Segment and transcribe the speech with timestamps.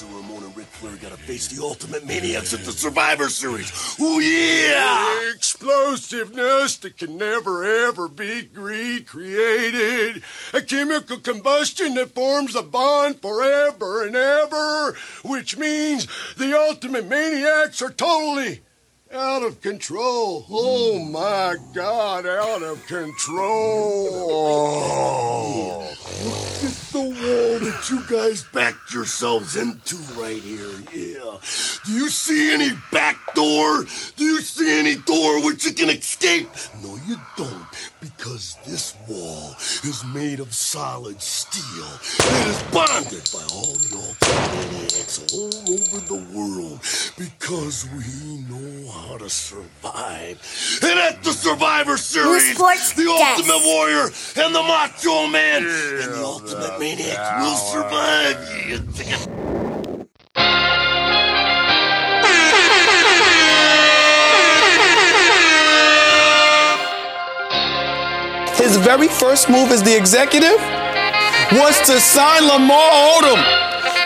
[0.00, 3.98] Razor Ramon and Ric Flair gotta face the Ultimate Maniacs at the Survivor Series.
[4.00, 5.32] Ooh yeah!
[5.34, 10.22] Explosiveness that can never ever be recreated.
[10.52, 14.96] A chemical combustion that forms a bond forever and ever.
[15.24, 16.06] Which means
[16.36, 18.60] the Ultimate Maniacs are totally
[19.12, 20.46] out of control.
[20.48, 23.48] Oh my God, out of control.
[26.98, 30.66] The wall that you guys backed yourselves into right here.
[30.92, 31.38] Yeah.
[31.86, 33.84] Do you see any back door?
[34.16, 36.48] Do you see any door which you can escape?
[36.82, 37.66] No, you don't,
[38.00, 39.52] because this wall
[39.84, 41.86] is made of solid steel.
[42.26, 44.77] and It is bonded by all the
[45.08, 46.80] Ultimaniacs all over the world
[47.16, 48.04] because we
[48.48, 50.38] know how to survive.
[50.82, 53.38] And at the Survivor Series, Sports the Desk.
[53.38, 54.04] Ultimate Warrior
[54.36, 58.36] and the Macho Man and the Ultimate Maniacs will survive.
[58.98, 59.18] Yeah.
[68.56, 70.60] His very first move as the executive
[71.52, 73.57] was to sign Lamar Odom,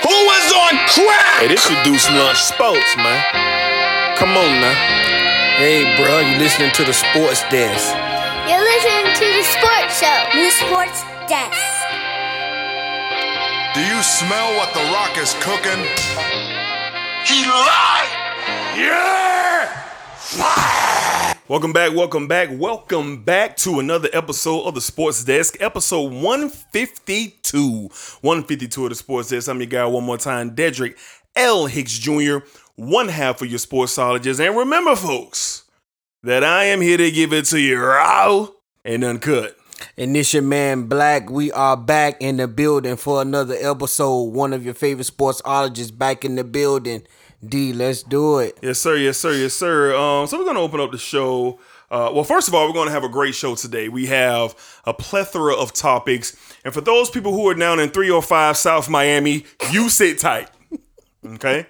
[0.02, 1.40] who was on crack.
[1.40, 3.22] Hey, this should do some lunch sports, man.
[4.18, 4.74] Come on now.
[5.58, 7.94] Hey, bro, you listening to the sports desk?
[8.48, 10.18] You're listening to the sports show.
[10.34, 11.58] New Sports Desk.
[13.74, 15.86] Do you smell what The Rock is cooking?
[17.24, 18.10] He lied!
[18.76, 19.22] Yeah!
[21.48, 27.88] Welcome back, welcome back, welcome back to another episode of the Sports Desk, episode 152.
[28.20, 29.48] 152 of the Sports Desk.
[29.48, 30.96] I'm your guy one more time, Dedrick
[31.34, 31.66] L.
[31.66, 32.38] Hicks Jr.,
[32.76, 34.38] one half of your sportsologist.
[34.38, 35.64] And remember, folks,
[36.22, 38.46] that I am here to give it to you raw
[38.84, 39.56] and uncut.
[39.96, 41.28] And this your man Black.
[41.28, 44.32] We are back in the building for another episode.
[44.32, 47.02] One of your favorite sportsologists back in the building.
[47.46, 48.56] D, let's do it.
[48.62, 48.96] Yes, sir.
[48.96, 49.32] Yes, sir.
[49.32, 49.94] Yes, sir.
[49.96, 51.58] Um, so we're gonna open up the show.
[51.90, 53.88] Uh, well, first of all, we're gonna have a great show today.
[53.88, 54.54] We have
[54.84, 59.44] a plethora of topics, and for those people who are down in 305 South Miami,
[59.72, 60.50] you sit tight.
[61.24, 61.66] Okay,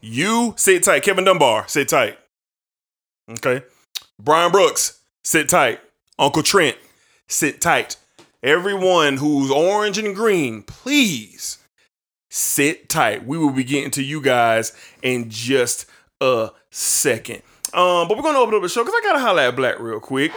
[0.00, 1.02] you sit tight.
[1.02, 2.18] Kevin Dunbar, sit tight.
[3.30, 3.62] Okay,
[4.18, 5.80] Brian Brooks, sit tight.
[6.18, 6.76] Uncle Trent,
[7.28, 7.96] sit tight.
[8.42, 11.58] Everyone who's orange and green, please
[12.34, 13.24] sit tight.
[13.24, 14.72] We will be getting to you guys
[15.02, 15.86] in just
[16.20, 17.42] a second.
[17.72, 20.00] Um, but we're gonna open up the show because I gotta holler at Black real
[20.00, 20.32] quick.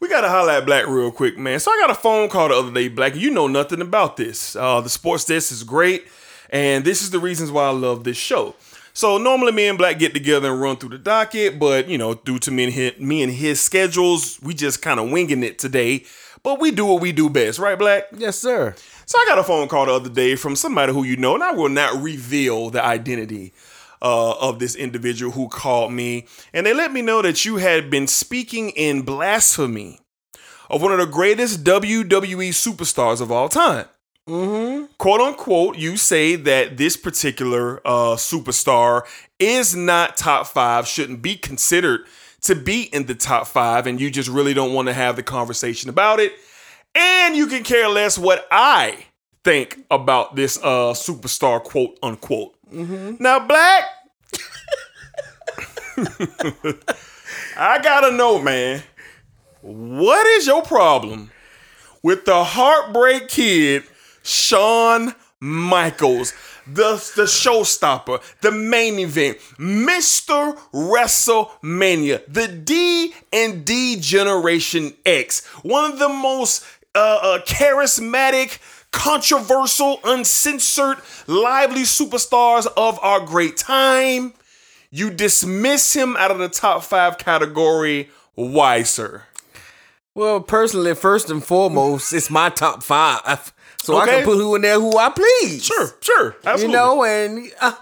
[0.00, 1.58] We gotta holler at Black real quick, man.
[1.58, 3.16] So I got a phone call the other day, Black.
[3.16, 4.54] You know nothing about this.
[4.54, 6.06] Uh, the sports desk is great,
[6.50, 8.54] and this is the reasons why I love this show.
[8.92, 12.14] So normally me and Black get together and run through the docket, but you know,
[12.14, 15.58] due to me and his, me and his schedules, we just kind of winging it
[15.58, 16.04] today.
[16.42, 18.04] But we do what we do best, right, Black?
[18.16, 18.74] Yes, sir.
[19.06, 21.44] So I got a phone call the other day from somebody who you know, and
[21.44, 23.52] I will not reveal the identity
[24.00, 27.90] uh, of this individual who called me, and they let me know that you had
[27.90, 29.98] been speaking in blasphemy
[30.70, 33.86] of one of the greatest WWE superstars of all time.
[34.98, 39.02] Quote unquote, you say that this particular uh, superstar
[39.38, 42.02] is not top five, shouldn't be considered
[42.42, 45.22] to be in the top five, and you just really don't want to have the
[45.22, 46.32] conversation about it.
[46.94, 49.04] And you can care less what I
[49.44, 52.54] think about this uh, superstar, quote unquote.
[52.72, 53.84] Now, Black,
[57.56, 58.82] I gotta know, man,
[59.60, 61.30] what is your problem
[62.02, 63.84] with the Heartbreak Kid,
[64.22, 66.32] Shawn Michaels,
[66.74, 70.58] the, the showstopper, the main event, Mr.
[70.72, 76.64] WrestleMania, the D and D Generation X, one of the most
[76.94, 78.58] uh, uh, charismatic,
[78.90, 84.32] controversial, uncensored, lively superstars of our great time.
[84.90, 88.10] You dismiss him out of the top five category.
[88.34, 89.24] Why, sir?
[90.14, 93.52] Well, personally, first and foremost, it's my top five.
[93.82, 95.64] So I can put who in there who I please.
[95.64, 96.66] Sure, sure, absolutely.
[96.66, 97.74] You know, and uh,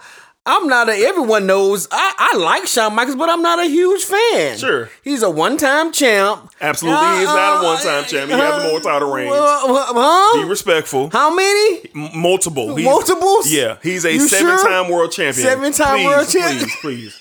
[0.46, 4.04] I'm not a, everyone knows I, I like Shawn Michaels, but I'm not a huge
[4.04, 4.56] fan.
[4.56, 4.88] Sure.
[5.04, 6.50] He's a one time champ.
[6.60, 8.30] Absolutely, he's not a one-time champ.
[8.30, 9.32] He has more title reigns.
[9.32, 9.58] Uh,
[9.94, 10.42] huh?
[10.42, 11.10] Be respectful.
[11.10, 11.80] How many?
[11.94, 12.74] M- multiple.
[12.76, 13.50] He's- Multiples?
[13.52, 14.92] Yeah, he's a You seven-time sure?
[14.96, 15.46] world champion.
[15.46, 16.68] Seven-time world champion?
[16.80, 17.20] Please,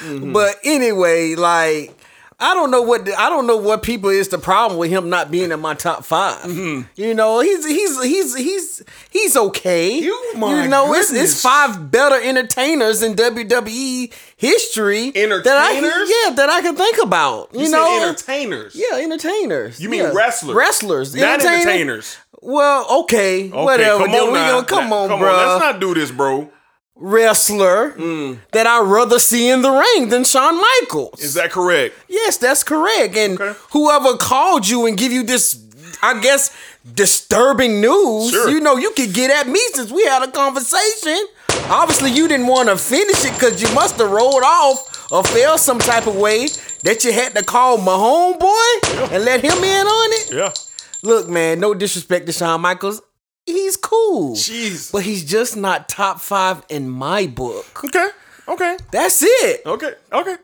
[0.32, 1.92] But anyway, like
[2.40, 5.28] I don't know what I don't know what people is the problem with him not
[5.30, 6.82] being in my top 5 Mm-hmm.
[6.94, 9.98] You know, he's he's he's he's he's okay.
[9.98, 11.32] You- my know, it's, goodness.
[11.32, 15.10] it's five better entertainers in WWE history.
[15.10, 16.10] That I Entertainers?
[16.24, 17.48] yeah, that I can think about.
[17.52, 18.76] You, You, know, entertainers.
[18.76, 19.80] yeah, entertainers.
[19.80, 20.12] You mean Yeah.
[20.14, 20.54] wrestlers?
[20.56, 22.16] Wrestlers, Not Entertainer- entertainers.
[22.40, 24.04] Well, okay, Okay, whatever.
[24.04, 25.32] Come then on, we gonna come Now, on, come bro.
[25.36, 26.48] Let's not do this, bro.
[27.00, 28.38] Wrestler mm.
[28.52, 31.20] that I'd rather see in the ring than Shawn Michaels.
[31.20, 31.94] Is that correct?
[32.08, 33.16] Yes, that's correct.
[33.16, 33.58] And Okay.
[33.70, 35.56] whoever called you and give you this,
[36.02, 36.50] I guess,
[36.94, 38.48] disturbing news, Sure.
[38.50, 41.18] you know, you could get at me since we had a conversation.
[41.70, 45.56] Obviously, you didn't want to finish it because you must have rolled off or fell
[45.58, 46.48] some type of way
[46.82, 50.32] that you had to call my homeboy and let him in on it.
[50.32, 50.52] Yeah.
[51.02, 53.00] Look, man, no disrespect to Shawn Michaels.
[53.48, 54.34] He's cool.
[54.34, 54.92] Jeez.
[54.92, 57.82] But he's just not top five in my book.
[57.82, 58.08] Okay.
[58.46, 58.76] Okay.
[58.92, 59.62] That's it.
[59.64, 59.92] Okay.
[60.12, 60.36] Okay.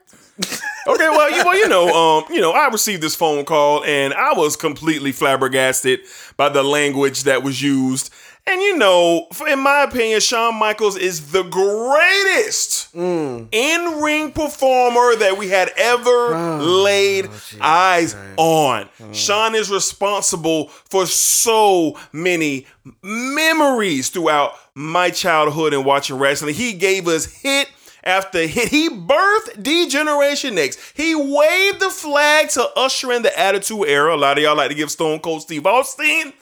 [0.89, 1.09] okay.
[1.11, 4.33] Well, you, well, you know, um, you know, I received this phone call and I
[4.33, 6.01] was completely flabbergasted
[6.39, 8.11] by the language that was used.
[8.46, 15.49] And you know, in my opinion, Shawn Michaels is the greatest in-ring performer that we
[15.49, 17.31] had ever laid
[17.61, 18.88] eyes on.
[19.12, 22.67] Shawn is responsible for so many
[23.02, 26.55] memories throughout my childhood and watching wrestling.
[26.55, 27.70] He gave us hit
[28.05, 28.69] after hit.
[28.69, 30.76] He birthed D-Generation X.
[30.94, 34.14] He waved the flag to usher in the Attitude Era.
[34.14, 36.35] A lot of y'all like to give Stone Cold Steve Austin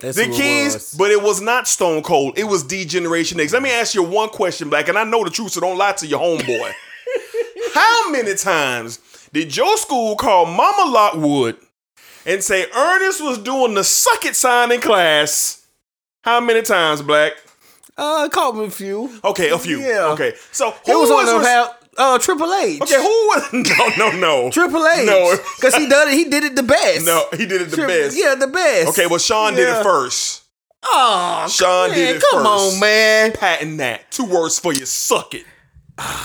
[0.00, 2.38] That's the who it keys, but it was not Stone Cold.
[2.38, 3.52] It was D-Generation X.
[3.52, 5.92] Let me ask you one question, Black, and I know the truth, so don't lie
[5.92, 6.72] to your homeboy.
[7.74, 8.98] How many times
[9.32, 11.56] did your school call Mama Lockwood
[12.26, 15.66] and say Ernest was doing the suck it sign in class?
[16.22, 17.32] How many times, Black?
[17.96, 19.18] Uh, caught me a few.
[19.24, 19.80] Okay, a few.
[19.80, 20.08] Yeah.
[20.12, 21.68] Okay, so who It was on the res-
[21.98, 22.80] uh Triple H.
[22.80, 23.52] Okay, who was?
[23.98, 24.50] No, no, no.
[24.50, 25.04] Triple H.
[25.06, 25.36] No.
[25.56, 26.14] because he did it.
[26.14, 27.04] He did it the best.
[27.04, 28.16] No, he did it the Tri- best.
[28.18, 28.88] Yeah, the best.
[28.90, 30.44] Okay, well, Sean did it first.
[30.84, 32.74] Oh, Sean man, did it come first.
[32.74, 33.32] on, man.
[33.32, 34.10] patent that.
[34.12, 34.86] Two words for you.
[34.86, 35.44] Suck it.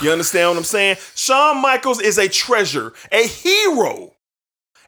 [0.00, 0.96] You understand what I'm saying?
[1.16, 4.13] Shawn Michaels is a treasure, a hero.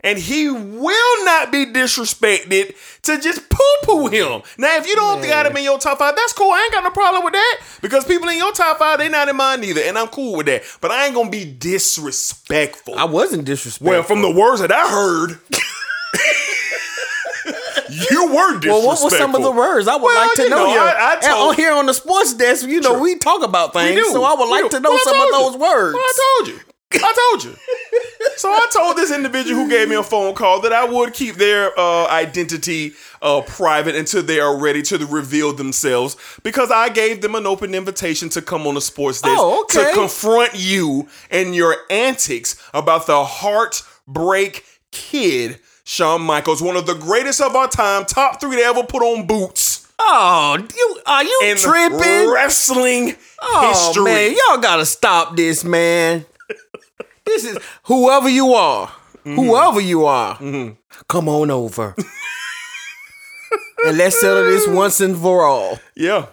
[0.07, 4.41] And he will not be disrespected to just poo-poo him.
[4.57, 6.51] Now, if you don't got him in your top five, that's cool.
[6.53, 7.61] I ain't got no problem with that.
[7.83, 9.81] Because people in your top five, they not in mine either.
[9.83, 10.63] And I'm cool with that.
[10.81, 12.95] But I ain't gonna be disrespectful.
[12.97, 13.89] I wasn't disrespectful.
[13.91, 15.39] well, from the words that I heard,
[17.91, 18.71] you were disrespectful.
[18.73, 19.89] well, what were some of the words?
[19.89, 20.67] I would Well, like to you know.
[20.67, 23.01] know, your- I- I and told- on here on the sports desk, you know, Sure.
[23.01, 24.01] we talk about things.
[24.11, 25.59] So I would like to know some of those you.
[25.61, 25.95] words.
[25.95, 26.61] Well, I told you.
[26.95, 27.57] I told you.
[28.37, 31.35] so I told this individual who gave me a phone call that I would keep
[31.37, 37.23] their uh, identity uh, private until they are ready to reveal themselves because I gave
[37.23, 39.91] them an open invitation to come on the sports desk Oh, okay.
[39.93, 45.61] to confront you and your antics about the heartbreak kid.
[45.85, 49.27] Shawn Michaels, one of the greatest of our time, top three to ever put on
[49.27, 52.31] boots Oh, you are you in tripping?
[52.31, 54.05] wrestling Oh history.
[54.05, 56.27] man, y'all gotta stop this, man.
[57.27, 58.89] This is whoever you are,
[59.27, 59.35] Mm-hmm.
[59.35, 60.37] whoever you are.
[61.09, 61.95] Come on over,
[63.85, 65.79] and let's settle this once and for all.
[65.95, 66.27] Yeah.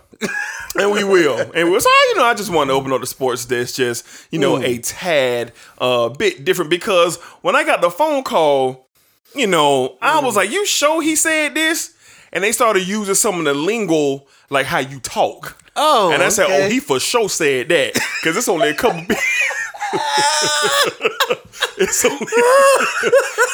[0.79, 1.37] and we will.
[1.53, 4.05] And we'll, so, you know, I just want to open up the sports desk just,
[4.31, 8.87] you know, a tad uh bit different because when I got the phone call,
[9.35, 11.95] you know, I was like, you sure he said this?
[12.31, 15.57] And they started using some of the lingo, like how you talk.
[15.75, 16.65] Oh, and I said, okay.
[16.65, 17.93] oh, he for sure said that.
[17.93, 19.01] Because it's only a couple
[21.77, 22.27] it's only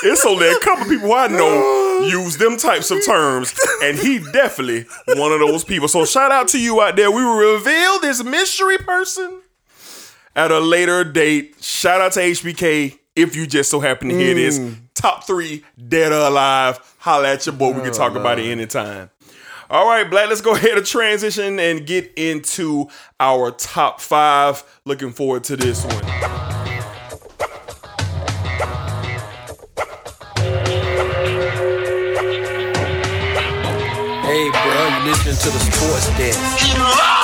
[0.03, 3.53] it's only a couple people I know use them types of terms,
[3.83, 5.87] and he definitely one of those people.
[5.87, 7.11] So shout out to you out there.
[7.11, 9.41] We will reveal this mystery person
[10.35, 11.55] at a later date.
[11.61, 14.59] Shout out to HBK if you just so happen to hear this.
[14.59, 14.77] Mm.
[14.93, 16.79] Top three, dead or alive.
[16.99, 17.71] Holla at your boy.
[17.71, 19.09] We can talk about it anytime.
[19.71, 22.87] All right, Black, let's go ahead and transition and get into
[23.19, 24.63] our top five.
[24.83, 26.03] Looking forward to this one.
[34.25, 37.18] Hey, bro, you listening to the sports desk?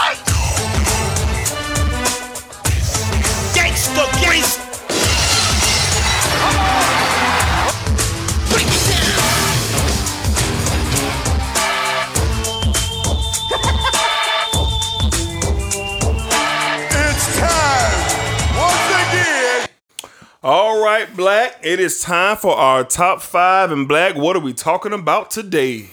[20.45, 23.71] All right, Black, it is time for our top five.
[23.71, 25.89] And Black, what are we talking about today?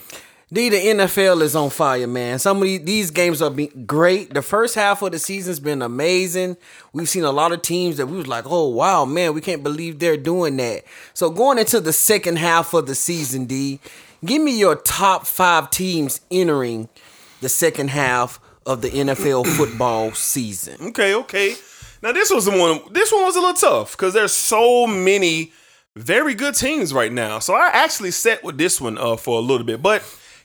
[0.52, 2.38] D, the NFL is on fire, man.
[2.38, 4.34] Some of these, games are be great.
[4.34, 6.58] The first half of the season's been amazing.
[6.92, 9.62] We've seen a lot of teams that we was like, oh wow, man, we can't
[9.62, 10.84] believe they're doing that.
[11.14, 13.80] So going into the second half of the season, D,
[14.22, 16.90] give me your top five teams entering
[17.40, 20.88] the second half of the NFL football season.
[20.88, 21.56] Okay, okay.
[22.02, 22.80] Now this was the one.
[22.92, 25.52] This one was a little tough because there's so many
[25.94, 27.38] very good teams right now.
[27.38, 30.02] So I actually set with this one uh, for a little bit, but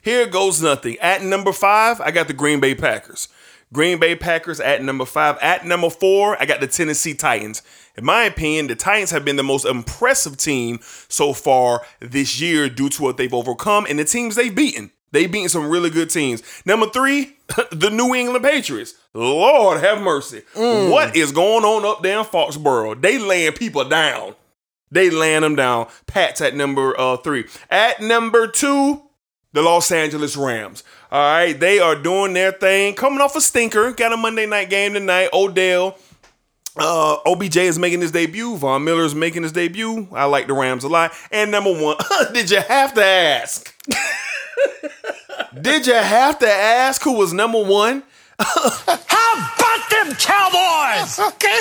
[0.08, 0.98] Here goes nothing.
[1.00, 3.28] At number five, I got the Green Bay Packers.
[3.74, 5.38] Green Bay Packers at number five.
[5.42, 7.62] At number four, I got the Tennessee Titans.
[7.98, 12.70] In my opinion, the Titans have been the most impressive team so far this year
[12.70, 14.92] due to what they've overcome and the teams they've beaten.
[15.12, 16.44] They've beaten some really good teams.
[16.66, 17.38] Number three,
[17.72, 18.94] the New England Patriots.
[19.14, 20.44] Lord have mercy.
[20.54, 23.02] What is going on up there in Foxborough?
[23.02, 24.36] They laying people down.
[24.92, 25.88] They laying them down.
[26.06, 27.46] Pat's at number uh, three.
[27.70, 29.02] At number two,
[29.54, 30.84] the Los Angeles Rams.
[31.12, 32.94] All right, they are doing their thing.
[32.94, 33.92] Coming off a stinker.
[33.92, 35.30] Got a Monday night game tonight.
[35.34, 35.98] Odell.
[36.80, 38.56] Uh, OBJ is making his debut.
[38.56, 40.08] Von Miller is making his debut.
[40.12, 41.12] I like the Rams a lot.
[41.32, 41.98] And number one,
[42.34, 43.74] did you have to ask?
[45.62, 48.04] did you have to ask who was number one?
[48.40, 51.20] How about them Cowboys?
[51.28, 51.60] Okay.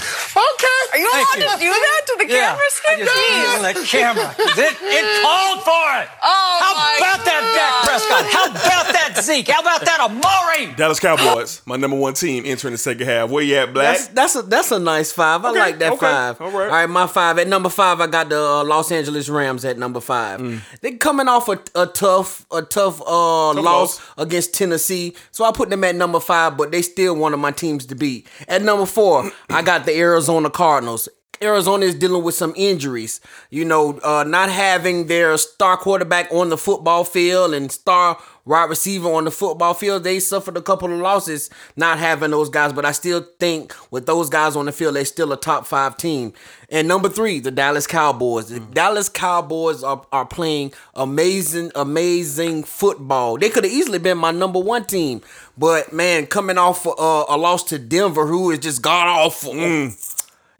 [0.00, 0.80] Okay.
[0.92, 2.60] Are you allowed to do that to the Yeah, camera?
[2.60, 3.74] I just Skip?
[3.76, 4.34] the camera.
[4.60, 6.08] It, it called for it.
[6.22, 8.24] Oh, How my about that Dak Prescott?
[8.32, 9.48] How about that Zeke?
[9.48, 10.74] How about that Amari?
[10.76, 13.30] Dallas Cowboys, my number one team entering the second half.
[13.30, 13.96] Where you at, Black?
[13.96, 15.44] That's that's a that's a nice five.
[15.44, 16.40] I Okay, like that okay, five.
[16.40, 16.64] all right.
[16.64, 18.00] All right, my five at number five.
[18.00, 20.40] I got the uh, Los Angeles Rams at number five.
[20.40, 20.60] Mm.
[20.82, 24.00] They coming off a, a tough a tough, uh, loss, loss.
[24.18, 26.56] against Tennessee, so I put them at number five.
[26.56, 28.26] But they still one of my teams to beat.
[28.48, 31.08] At number four, I got the Arizona Cardinals.
[31.42, 33.20] Arizona is dealing with some injuries.
[33.50, 38.68] You know, uh, not having their star quarterback on the football field and star wide
[38.68, 40.04] receiver on the football field.
[40.04, 44.06] They suffered a couple of losses not having those guys, but I still think with
[44.06, 46.32] those guys on the field, they're still a top five team.
[46.68, 48.48] And number three, the Dallas Cowboys.
[48.48, 53.38] The Dallas Cowboys are, are playing amazing, amazing football.
[53.38, 55.22] They could have easily been my number one team,
[55.56, 59.54] but man, coming off uh, a loss to Denver, who is just god awful.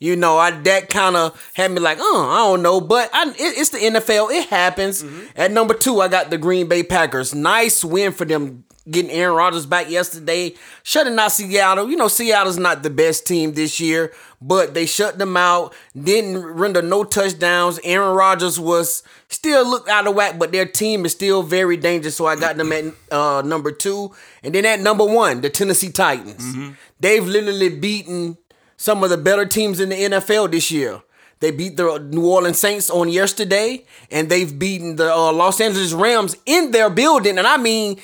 [0.00, 3.28] You know, I that kind of had me like, oh, I don't know, but I,
[3.28, 4.33] it, it's the NFL.
[4.33, 5.02] It happens.
[5.02, 5.26] Mm-hmm.
[5.37, 7.35] At number two, I got the Green Bay Packers.
[7.35, 10.54] Nice win for them, getting Aaron Rodgers back yesterday,
[10.85, 11.90] shutting out Seattle.
[11.90, 15.75] You know, Seattle's not the best team this year, but they shut them out.
[15.95, 17.78] Didn't render no touchdowns.
[17.85, 22.16] Aaron Rodgers was still looked out of whack, but their team is still very dangerous.
[22.16, 25.92] So I got them at uh, number two, and then at number one, the Tennessee
[25.92, 26.42] Titans.
[26.42, 26.71] Mm-hmm.
[27.00, 28.38] They've literally beaten
[28.80, 31.02] some of the better teams in the NFL this year.
[31.40, 35.92] They beat the New Orleans Saints on yesterday, and they've beaten the uh, Los Angeles
[35.92, 38.00] Rams in their building, and I mean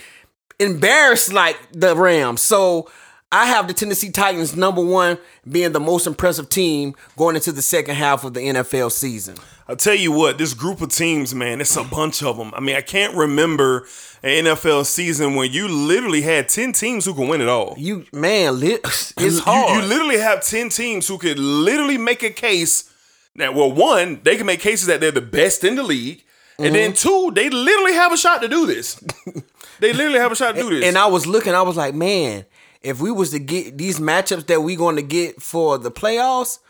[0.58, 2.42] embarrassed like the Rams.
[2.42, 2.90] So
[3.36, 7.62] I have the Tennessee Titans number one being the most impressive team going into the
[7.62, 9.36] second half of the NFL season.
[9.68, 12.52] I'll tell you what, this group of teams, man, it's a bunch of them.
[12.54, 13.86] I mean, I can't remember
[14.22, 17.74] an NFL season when you literally had 10 teams who can win it all.
[17.76, 19.82] You man, it's You- hard.
[19.82, 22.90] You, literally have 10 teams who could literally make a case
[23.34, 26.22] that, well, one, they can make cases that they're the best in the league.
[26.58, 27.08] And then Mm-hmm.
[27.08, 28.94] two, they literally have a shot to do this.
[29.80, 30.84] they literally have a shot to do this.
[30.86, 32.46] And I was looking, I was like, man,
[32.86, 36.60] if we was to get these matchups that we going to get for the playoffs,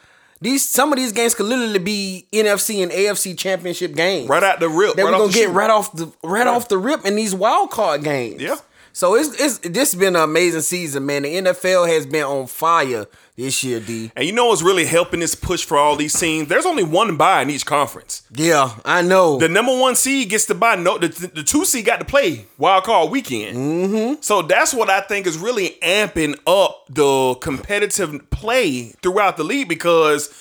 [0.41, 4.29] these some of these games could literally be NFC and AFC championship games.
[4.29, 4.97] right out the rip.
[4.97, 5.53] that right we're gonna get shoot.
[5.53, 8.41] right off the right off the rip in these wild card games.
[8.43, 8.57] Yeah.
[8.93, 11.23] So it's it's this been an amazing season, man.
[11.23, 13.07] The NFL has been on fire
[13.37, 14.11] this year, D.
[14.17, 16.49] And you know what's really helping this push for all these teams?
[16.49, 18.23] There's only one bye in each conference.
[18.35, 19.39] Yeah, I know.
[19.39, 20.77] The number one seed gets to buy.
[20.77, 23.57] No, the, the two seed got to play wild card weekend.
[23.57, 24.23] Mm-hmm.
[24.23, 29.69] So that's what I think is really amping up the competitive play throughout the league
[29.69, 30.33] because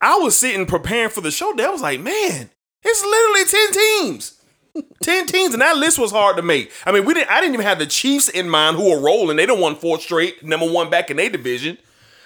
[0.00, 1.52] I was sitting preparing for the show.
[1.56, 2.50] That was like, man,
[2.82, 4.32] it's literally ten teams.
[5.02, 6.70] 10 teams, and that list was hard to make.
[6.84, 9.38] I mean, we didn't I didn't even have the Chiefs in mind who were rolling.
[9.38, 11.78] They don't won four straight, number one back in their division.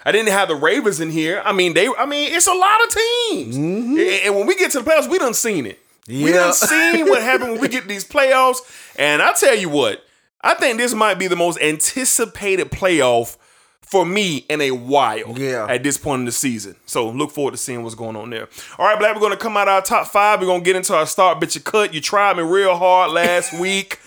[0.05, 1.41] I didn't have the Ravens in here.
[1.45, 3.55] I mean, they I mean, it's a lot of teams.
[3.55, 5.79] And, and when we get to the playoffs, we done seen it.
[6.07, 6.45] We Yeah.
[6.45, 8.57] done seen what happened when we get these playoffs.
[8.97, 10.03] And I tell you what,
[10.41, 13.37] I think this might be the most anticipated playoff
[13.81, 15.37] for me in a while.
[15.37, 15.67] Yeah.
[15.69, 16.77] At this point in the season.
[16.85, 18.47] So look forward to seeing what's going on there.
[18.79, 20.39] All right, Black, we're gonna come out our top five.
[20.39, 21.93] We're gonna get into our start bitch you cut.
[21.93, 23.99] You tried me real hard last week.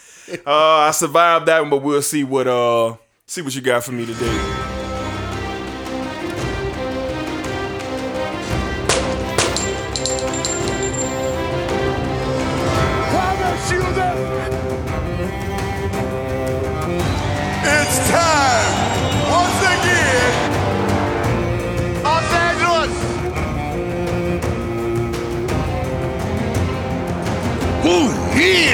[0.47, 0.51] Uh
[0.89, 2.97] I survived that one, but we'll see what uh
[3.27, 4.74] see what you got for me today.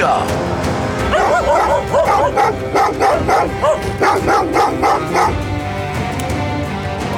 [0.01, 0.51] Yeah!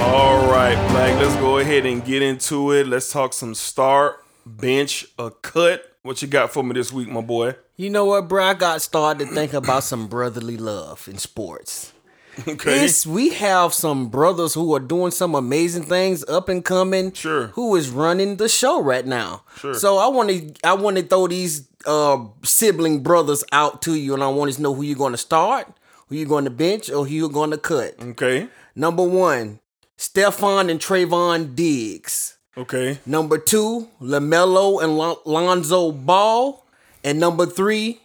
[0.01, 2.87] All right, Black, let's go ahead and get into it.
[2.89, 5.89] Let's talk some start, bench, a cut.
[6.03, 7.55] What you got for me this week, my boy?
[7.77, 8.45] You know what, bro?
[8.45, 11.93] I got started to think about some brotherly love in sports.
[12.49, 12.85] Okay.
[12.87, 17.13] It's, we have some brothers who are doing some amazing things, up and coming.
[17.13, 17.49] Sure.
[17.49, 19.43] Who is running the show right now?
[19.59, 19.75] Sure.
[19.75, 24.15] So I want to I want to throw these uh, sibling brothers out to you,
[24.15, 25.67] and I want to know who you're going to start,
[26.09, 27.97] who you're going to bench, or who you're going to cut.
[28.01, 28.49] Okay.
[28.75, 29.61] Number one,
[29.99, 32.39] Stefon and Trayvon Diggs.
[32.57, 32.99] Okay.
[33.05, 36.65] Number two, Lamelo and Lon- Lonzo Ball,
[37.05, 38.01] and number three,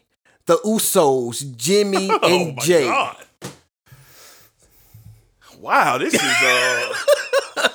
[0.47, 2.85] the Usos, Jimmy Oh and my Jay.
[2.87, 3.23] God.
[5.59, 7.69] Wow, this is uh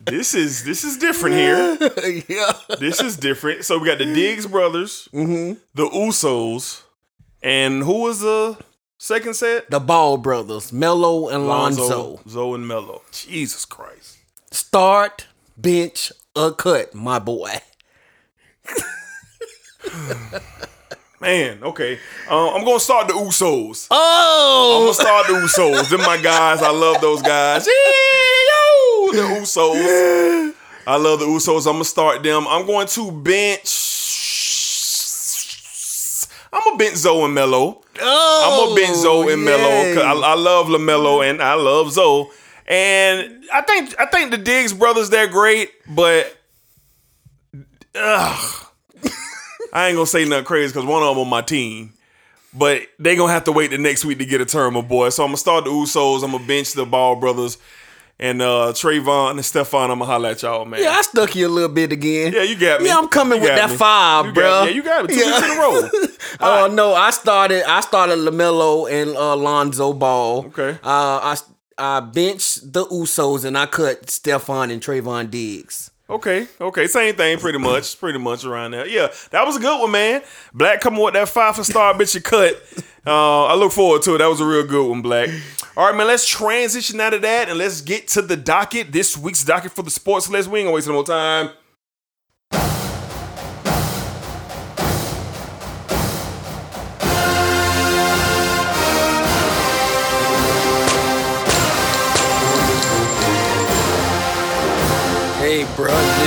[0.00, 1.76] This is this is different here.
[2.28, 2.52] yeah.
[2.78, 3.64] This is different.
[3.64, 6.82] So we got the Diggs brothers, the Usos,
[7.42, 8.56] and who was the
[8.96, 9.70] second set?
[9.70, 12.20] The Ball brothers, Mello and Lonzo.
[12.28, 13.02] Zoe and Mello.
[13.12, 14.18] Jesus Christ.
[14.50, 17.60] Start, bench, a cut, my boy.
[21.20, 21.98] Man, okay.
[22.28, 23.88] Um, I'm gonna start the Usos.
[23.90, 25.90] Oh, I'm gonna start the Usos.
[25.90, 26.62] Them my guys.
[26.62, 27.66] I love those guys.
[27.66, 30.54] Yeah, yo, the Usos.
[30.86, 31.66] I love the Usos.
[31.66, 32.46] I'm gonna start them.
[32.48, 33.74] I'm going to bench.
[36.52, 37.82] I'm gonna bench Zoe and Mello.
[38.00, 39.94] Oh, I'm gonna bench Zoe and Mello.
[39.94, 42.28] 'cause I, I love Lamelo and I love Zoe.
[42.66, 46.36] And I think I think the Diggs brothers they're great, but
[47.94, 48.66] ugh,
[49.72, 51.92] I ain't gonna say nothing crazy because one of them on my team.
[52.54, 55.10] But they gonna have to wait the next week to get a term, my boy.
[55.10, 56.24] So I'm gonna start the Usos.
[56.24, 57.58] I'm gonna bench the Ball brothers
[58.18, 59.84] and uh Trayvon and Stefon.
[59.90, 60.82] I'm gonna holler at y'all, man.
[60.82, 62.32] Yeah, I stuck you a little bit again.
[62.32, 62.88] Yeah, you got me.
[62.88, 63.76] Yeah, I'm coming You with that me.
[63.76, 64.42] five, You bro.
[64.44, 65.08] got- yeah, you got it.
[65.10, 65.88] Two weeks in a row.
[66.40, 67.68] Oh no, I started.
[67.68, 70.46] I started Lamelo and uh, Lonzo Ball.
[70.46, 70.70] Okay.
[70.84, 71.36] Uh, I
[71.76, 75.90] I benched the Usos and I cut Stefon and Trayvon Diggs.
[76.10, 78.86] Okay, okay, same thing, pretty much, pretty much around there.
[78.86, 80.22] Yeah, that was a good one, man.
[80.54, 82.54] Black coming with that five for star bitch you cut.
[83.06, 84.18] Uh, I look forward to it.
[84.18, 85.28] That was a real good one, Black.
[85.76, 86.06] All right, man.
[86.06, 88.90] Let's transition out of that and let's get to the docket.
[88.90, 90.48] This week's docket for the sports list.
[90.48, 91.50] We ain't gonna waste no more time.
[105.48, 106.17] Hey, bro,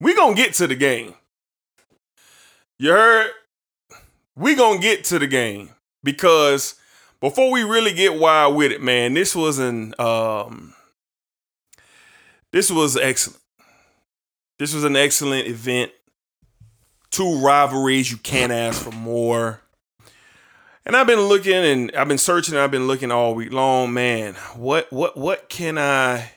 [0.00, 1.14] we gonna get to the game.
[2.78, 3.30] You heard?
[4.36, 5.70] We gonna get to the game
[6.02, 6.74] because
[7.20, 10.74] before we really get wild with it, man, this was an um,
[12.52, 13.40] this was excellent.
[14.58, 15.90] This was an excellent event.
[17.10, 19.60] Two rivalries, you can't ask for more.
[20.84, 23.94] And I've been looking and I've been searching and I've been looking all week long,
[23.94, 24.34] man.
[24.54, 26.30] What what what can I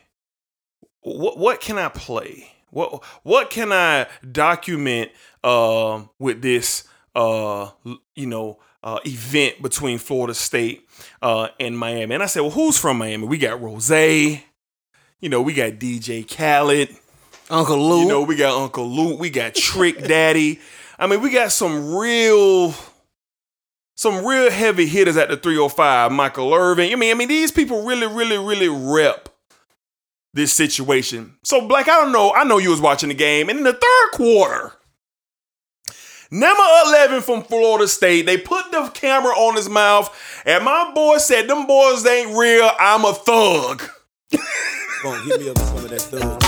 [1.16, 2.52] what what can I play?
[2.70, 5.12] What what can I document
[5.44, 6.84] um with this
[7.16, 7.70] uh
[8.16, 10.88] you know uh event between Florida State
[11.22, 12.16] uh and Miami?
[12.16, 13.26] And I said, well, who's from Miami?
[13.26, 16.96] We got Rose, you know, we got DJ Khaled,
[17.50, 18.02] Uncle Lou.
[18.02, 20.60] you know, we got Uncle Luke, we got Trick Daddy.
[21.00, 22.74] I mean, we got some real
[23.96, 26.92] some real heavy hitters at the 305, Michael Irvin.
[26.92, 29.30] I mean, I mean, these people really, really, really rep
[30.38, 31.36] this situation.
[31.44, 32.34] So, Black, I don't know.
[32.34, 34.74] I know you was watching the game, and in the third quarter,
[36.32, 40.10] number 11 from Florida State, they put the camera on his mouth,
[40.46, 42.72] and my boy said, "Them boys ain't real.
[42.80, 43.84] I'm a thug."
[44.32, 46.42] hit me up with some of that thug.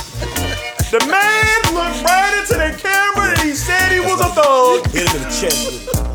[0.92, 4.88] The man looked right into the camera and he said he was a thug.
[4.88, 6.09] Hit him in the chest.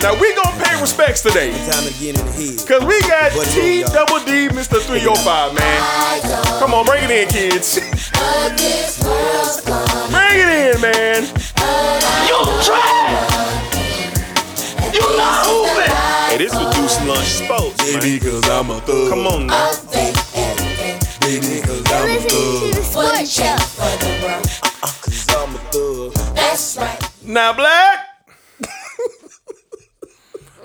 [0.00, 1.50] Now we gonna pay respects today.
[1.66, 2.66] Time again in the head.
[2.68, 3.92] Cause we got Buddy T roll, y'all.
[4.06, 4.80] double D Mr.
[4.80, 5.80] 305, man.
[6.60, 7.78] Come on, bring it in, kids.
[7.78, 7.92] bring
[10.38, 11.22] it in, man.
[12.30, 13.34] You trash.
[14.94, 15.92] You not moving.
[16.30, 19.08] Hey, this reduced lunch sports, Baby, cause I'm a thug.
[19.10, 19.72] Come on now.
[21.20, 22.74] Baby, cause I'm a Listen to thug.
[22.74, 23.56] the sports show.
[23.82, 23.84] Uh,
[24.82, 26.12] uh, cause I'm a thug.
[26.36, 27.00] That's right.
[27.24, 28.07] Now, Black.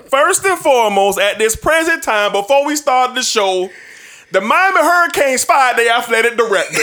[0.08, 3.70] First and foremost, at this present time, before we started the show,
[4.32, 6.82] the Miami Hurricanes fired their athletic director.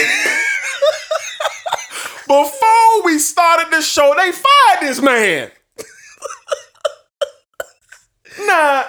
[2.26, 5.50] before we started the show, they fired this man.
[8.46, 8.86] now,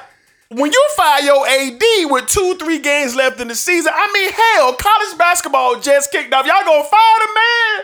[0.50, 4.32] when you fire your AD with two, three games left in the season, I mean,
[4.32, 6.46] hell, college basketball just kicked off.
[6.46, 7.84] Y'all gonna fire the man?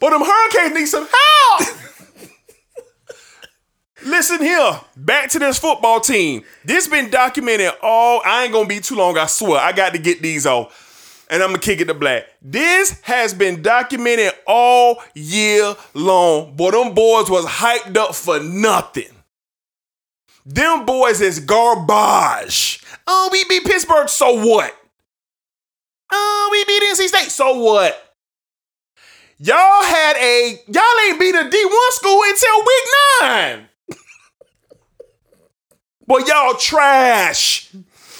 [0.00, 1.78] But them Hurricanes need some help.
[4.08, 6.42] Listen here, back to this football team.
[6.64, 8.22] This been documented all.
[8.24, 9.18] I ain't gonna be too long.
[9.18, 9.60] I swear.
[9.60, 12.24] I got to get these off, and I'm gonna kick it to black.
[12.40, 16.56] This has been documented all year long.
[16.56, 19.10] Boy, them boys was hyped up for nothing.
[20.46, 22.82] Them boys is garbage.
[23.06, 24.08] Oh, we beat Pittsburgh.
[24.08, 24.74] So what?
[26.10, 27.30] Oh, we beat NC State.
[27.30, 28.14] So what?
[29.36, 32.84] Y'all had a y'all ain't beat a D1 school until week
[33.20, 33.68] nine.
[36.08, 37.68] Boy, y'all trash.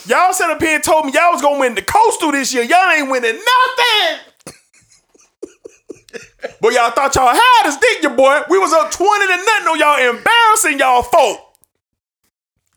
[0.06, 2.62] Y'all sat up here and told me y'all was gonna win the coastal this year.
[2.62, 4.54] Y'all ain't winning nothing.
[6.60, 8.40] but y'all thought y'all had us, didn't you, boy?
[8.50, 11.40] We was up 20 to nothing on y'all embarrassing y'all folk.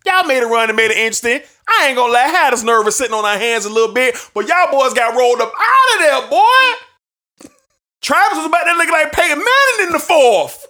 [0.05, 1.41] Y'all made a run and made it interesting.
[1.67, 4.47] I ain't gonna lie, had us nervous sitting on our hands a little bit, but
[4.47, 7.51] y'all boys got rolled up out of there, boy.
[7.99, 10.67] Travis was about to look like Peyton Manning in the fourth.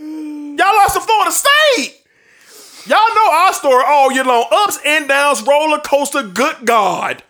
[0.00, 1.97] Y'all lost to Florida State.
[2.86, 4.46] Y'all know our story all year long.
[4.50, 7.22] Ups and downs, roller coaster, good God.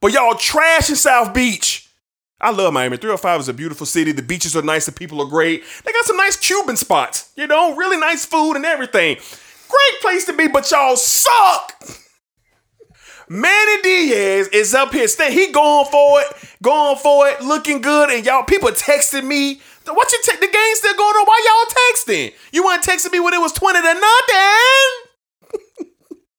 [0.00, 1.88] But y'all trash in South Beach.
[2.40, 2.96] I love Miami.
[2.96, 4.10] 305 is a beautiful city.
[4.12, 4.86] The beaches are nice.
[4.86, 5.62] The people are great.
[5.84, 7.30] They got some nice Cuban spots.
[7.36, 9.16] You know, really nice food and everything.
[9.16, 11.82] Great place to be, but y'all suck.
[13.28, 15.06] Manny Diaz is up here.
[15.30, 16.26] He going for it,
[16.60, 19.60] going for it, looking good, and y'all people texting me.
[19.86, 20.40] What you take?
[20.40, 21.26] the game still going on?
[21.26, 22.34] Why y'all texting?
[22.52, 25.88] You want to texting me when it was 20 to nothing?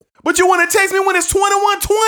[0.24, 2.00] but you want to text me when it's 21 20?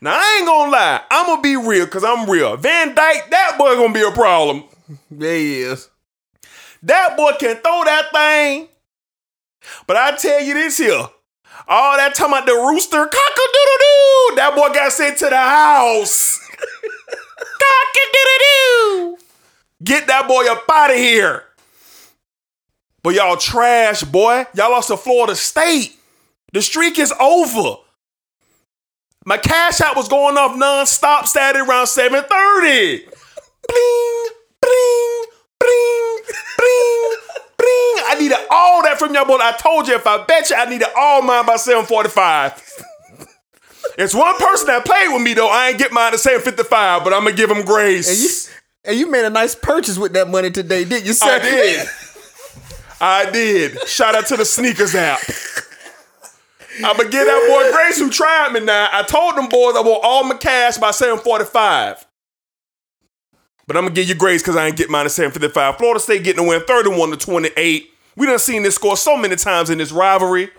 [0.00, 2.56] Now I ain't gonna lie, I'm gonna be real because I'm real.
[2.56, 4.64] Van Dyke, that boy gonna be a problem.
[5.10, 5.88] There he is.
[6.82, 8.68] That boy can throw that thing.
[9.86, 11.08] But I tell you this here.
[11.68, 14.36] All that talking about the rooster, cock-a-doodle-doo.
[14.36, 16.38] That boy got sent to the house.
[17.38, 18.55] cock-a-doodle-doo.
[19.82, 21.44] Get that boy up out of here.
[23.02, 24.46] But y'all trash, boy.
[24.54, 25.96] Y'all lost to Florida State.
[26.52, 27.76] The streak is over.
[29.24, 33.04] My cash out was going off non-stop Saturday around 7:30.
[33.68, 34.28] Bling,
[34.62, 35.24] bling,
[35.58, 36.18] bling,
[36.56, 37.16] bling,
[37.58, 37.98] bling.
[38.06, 39.38] I needed all that from y'all, boy.
[39.40, 42.62] I told you if I bet you I needed all mine by 745.
[43.98, 45.48] it's one person that played with me though.
[45.48, 48.48] I ain't get mine at 755, but I'm gonna give him grace.
[48.86, 51.26] And you, made a nice purchase with that money today, didn't you, sir?
[51.26, 51.88] I did.
[53.00, 53.88] I did.
[53.88, 55.18] Shout out to the sneakers app.
[56.78, 58.88] I'ma give that boy Grace who tried me now.
[58.92, 62.06] I told them boys I want all my cash by 745.
[63.66, 65.78] But I'm gonna give you grace because I ain't get mine at 755.
[65.78, 67.90] Florida State getting a win 31 to 28.
[68.14, 70.50] We done seen this score so many times in this rivalry.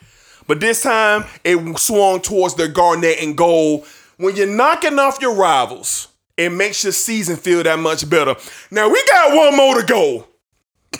[0.48, 3.86] But this time it swung towards the Garnet and goal.
[4.18, 8.36] When you're knocking off your rivals, it makes your season feel that much better.
[8.72, 10.28] Now we got one more to go.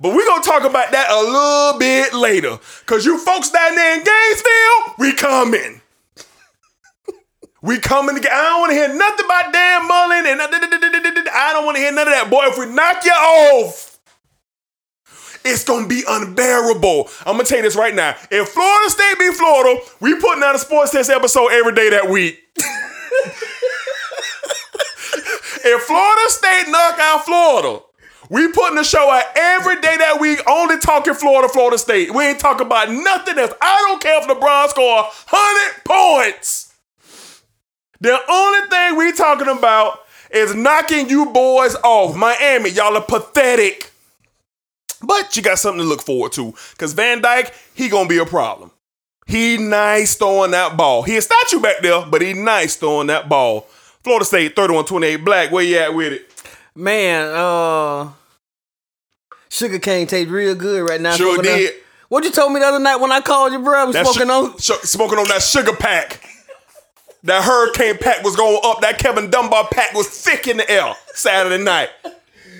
[0.00, 2.60] But we're gonna talk about that a little bit later.
[2.86, 5.80] Cause you folks down there in Gainesville, we coming.
[7.62, 8.30] we coming to get.
[8.30, 12.14] I don't wanna hear nothing about Dan Mullen and I don't wanna hear none of
[12.14, 12.30] that.
[12.30, 13.98] Boy, if we knock you off,
[15.44, 17.08] it's gonna be unbearable.
[17.26, 18.14] I'm gonna tell you this right now.
[18.30, 22.08] If Florida State be Florida, we putting out a sports test episode every day that
[22.08, 22.38] week.
[25.68, 27.82] if Florida State knock out Florida,
[28.30, 32.14] we putting the show out every day that week, only talking Florida, Florida State.
[32.14, 33.52] We ain't talking about nothing else.
[33.60, 36.74] I don't care if LeBron score 100 points.
[38.00, 40.00] The only thing we talking about
[40.30, 42.14] is knocking you boys off.
[42.16, 43.90] Miami, y'all are pathetic.
[45.02, 46.54] But you got something to look forward to.
[46.72, 48.70] Because Van Dyke, he gonna be a problem.
[49.26, 51.02] He nice throwing that ball.
[51.02, 53.66] He a statue back there, but he nice throwing that ball.
[54.04, 55.24] Florida State, 31-28.
[55.24, 56.30] Black, where you at with it?
[56.74, 58.10] Man, uh
[59.50, 61.14] Sugar cane tastes real good right now.
[61.16, 61.74] Sure Smoking did.
[62.08, 63.78] What you told me the other night when I called you, bro?
[63.80, 64.58] I was That smoking su- on.
[64.58, 66.22] su- smoking on that sugar pack.
[67.24, 68.80] That hurricane pack was going up.
[68.82, 71.88] That Kevin Dunbar pack was thick in the air Saturday night.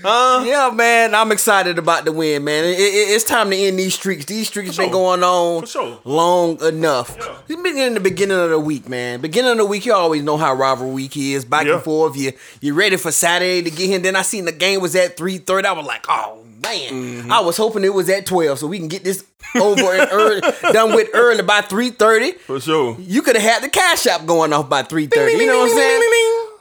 [0.03, 0.43] Huh?
[0.47, 2.65] Yeah, man, I'm excited about the win, man.
[2.65, 4.25] It- it- it's time to end these streaks.
[4.27, 5.99] These streaks been going on For sure.
[6.05, 7.17] long enough.
[7.49, 9.21] It's been in the beginning of the week, man.
[9.21, 11.45] Beginning of the week, you always know how rivalry week is.
[11.45, 11.75] Back Yeah.
[11.75, 12.17] and forth.
[12.17, 13.99] You you ready for Saturday to get here.
[13.99, 15.67] Then I seen the game was at three thirty.
[15.67, 16.91] I was like, oh man.
[16.91, 17.33] Mm-hmm.
[17.33, 20.41] I was hoping it was at twelve so we can get this over and early,
[20.73, 22.33] done with early by three thirty.
[22.33, 22.97] For sure.
[23.01, 25.33] You could have had the cash app going off by 3:30.
[25.39, 26.03] You know what I'm saying?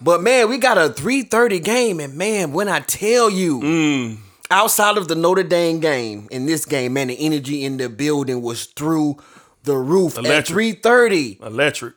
[0.02, 4.18] But man, we got a 3:30 game, and man, when I tell you, Mm.
[4.52, 8.42] outside of the Notre Dame game, in this game, man, the energy in the building
[8.42, 9.18] was through
[9.64, 11.94] the roof at 3:30 Electric.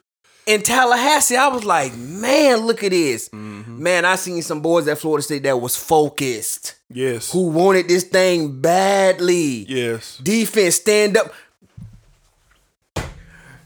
[0.47, 1.37] in Tallahassee.
[1.37, 3.83] I was like, man, look at this, Mm-hmm.
[3.83, 4.05] man.
[4.05, 7.31] I seen some boys at Florida State that was focused, Yes.
[7.31, 9.67] who wanted this thing badly.
[9.69, 10.19] Yes.
[10.23, 11.33] Defense, stand up.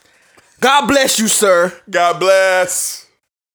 [0.60, 1.74] God bless you, sir.
[1.90, 3.06] God bless.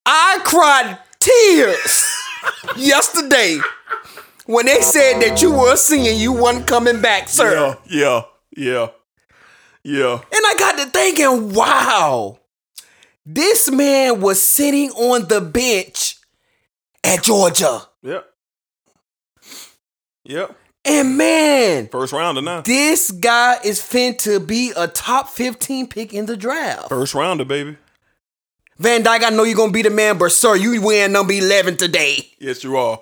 [0.07, 2.05] I cried tears
[2.77, 3.59] yesterday
[4.47, 7.55] when they said that you were senior, you wasn't coming back, sir.
[7.55, 7.75] Yeah.
[7.89, 8.23] Yeah.
[8.57, 8.89] Yeah.
[9.85, 10.15] Yeah.
[10.15, 12.39] And I got to thinking, wow,
[13.25, 16.17] this man was sitting on the bench
[17.05, 17.83] at Georgia.
[18.03, 18.27] Yep.
[20.25, 20.57] Yep.
[20.85, 22.61] And man, First round rounder now.
[22.63, 26.89] this guy is fin to be a top 15 pick in the draft.
[26.89, 27.77] First rounder, baby.
[28.79, 31.77] Van Dyke, I know you're gonna be the man, but sir, you wearing number 11
[31.77, 32.31] today.
[32.39, 32.99] Yes, you are.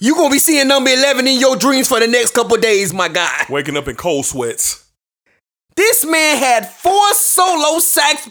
[0.00, 3.08] You gonna be seeing number 11 in your dreams for the next couple days, my
[3.08, 3.46] guy.
[3.48, 4.84] Waking up in cold sweats.
[5.76, 8.28] This man had four solo sacks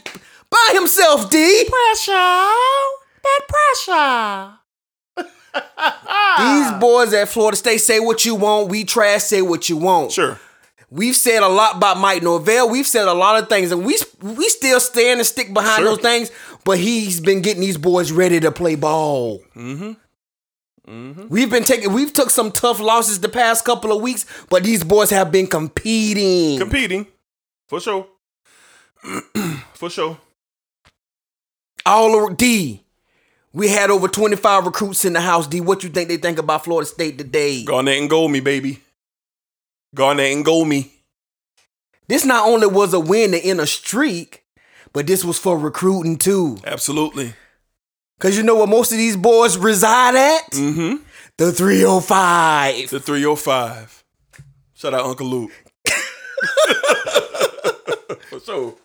[0.51, 1.65] by himself, D.
[1.67, 2.11] Pressure.
[3.23, 4.59] That pressure.
[6.39, 8.69] These boys at Florida State say what you want.
[8.69, 10.11] We trash, say what you want.
[10.11, 10.39] Sure.
[10.89, 12.69] We've said a lot about Mike Norvell.
[12.69, 15.85] We've said a lot of things, and we we still stand and stick behind Sure.
[15.95, 16.31] those things.
[16.63, 19.41] But he's been getting these boys ready to play ball.
[19.55, 21.27] Mm-hmm.
[21.27, 24.85] We've been taking, we've took some tough losses the past couple of weeks, but these
[24.85, 26.57] boys have been competing.
[26.59, 27.07] Competing.
[27.67, 28.07] For sure.
[29.73, 30.17] For sure.
[31.85, 32.83] All over D.
[33.57, 35.47] We had over 25 recruits in the house.
[35.47, 37.63] D, what you think they think about Florida State today?
[37.63, 38.81] Garnet and goal me, baby.
[39.95, 40.91] Garnet and goal me.
[42.07, 44.43] This not only was a win to end a streak,
[44.93, 46.59] but this was for recruiting too.
[46.67, 47.33] Absolutely.
[48.19, 50.51] Cause you know where most of these boys reside at?
[50.51, 51.03] Mm-hmm.
[51.37, 52.91] The 305.
[52.91, 54.03] The 305.
[54.75, 55.51] Shout out Uncle Luke.
[58.45, 58.75] Sure.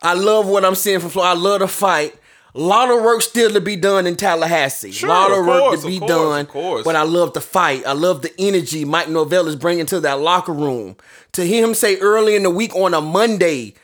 [0.00, 1.36] I love what I'm seeing from Florida.
[1.36, 2.14] I love the fight.
[2.56, 4.90] A lot of work still to be done in Tallahassee.
[4.90, 6.40] Sure, a lot of, work to be course, done.
[6.40, 6.84] of course.
[6.84, 7.86] But I love the fight.
[7.86, 10.96] I love the energy Mike Norvell is bringing to that locker room.
[11.32, 13.74] To hear him say early in the week on a Monday,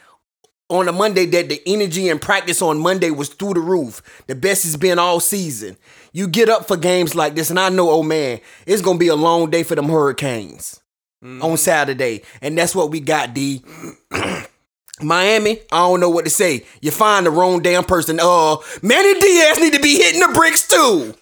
[0.70, 4.00] on a Monday that the energy and practice on Monday was through the roof.
[4.26, 5.76] The best it's been all season.
[6.14, 9.08] You get up for games like this, and I know, oh man, it's gonna be
[9.08, 10.78] a long day for them Hurricanes
[11.22, 11.40] Mm-hmm.
[11.42, 13.32] on Saturday, and that's what we got.
[13.32, 13.62] D.
[15.02, 16.64] Miami, I don't know what to say.
[16.80, 18.18] You find the wrong damn person.
[18.20, 21.14] Uh, Manny Diaz need to be hitting the bricks too.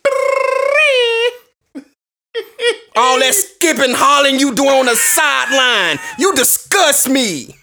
[2.97, 7.55] All that skipping, hollering you doing on the sideline, you disgust me.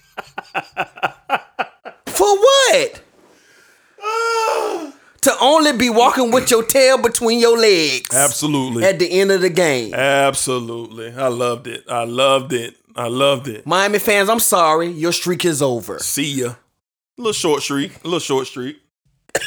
[2.08, 3.02] For what?
[5.22, 8.84] to only be walking with your tail between your legs Absolutely.
[8.86, 9.94] at the end of the game.
[9.94, 11.12] Absolutely.
[11.14, 11.84] I loved it.
[11.90, 12.77] I loved it.
[12.98, 13.66] I loved it.
[13.66, 16.00] Miami fans, I'm sorry, your streak is over.
[16.00, 16.48] See ya.
[16.48, 16.56] A
[17.18, 17.92] little short streak.
[18.04, 18.78] A little short streak.
[19.36, 19.40] A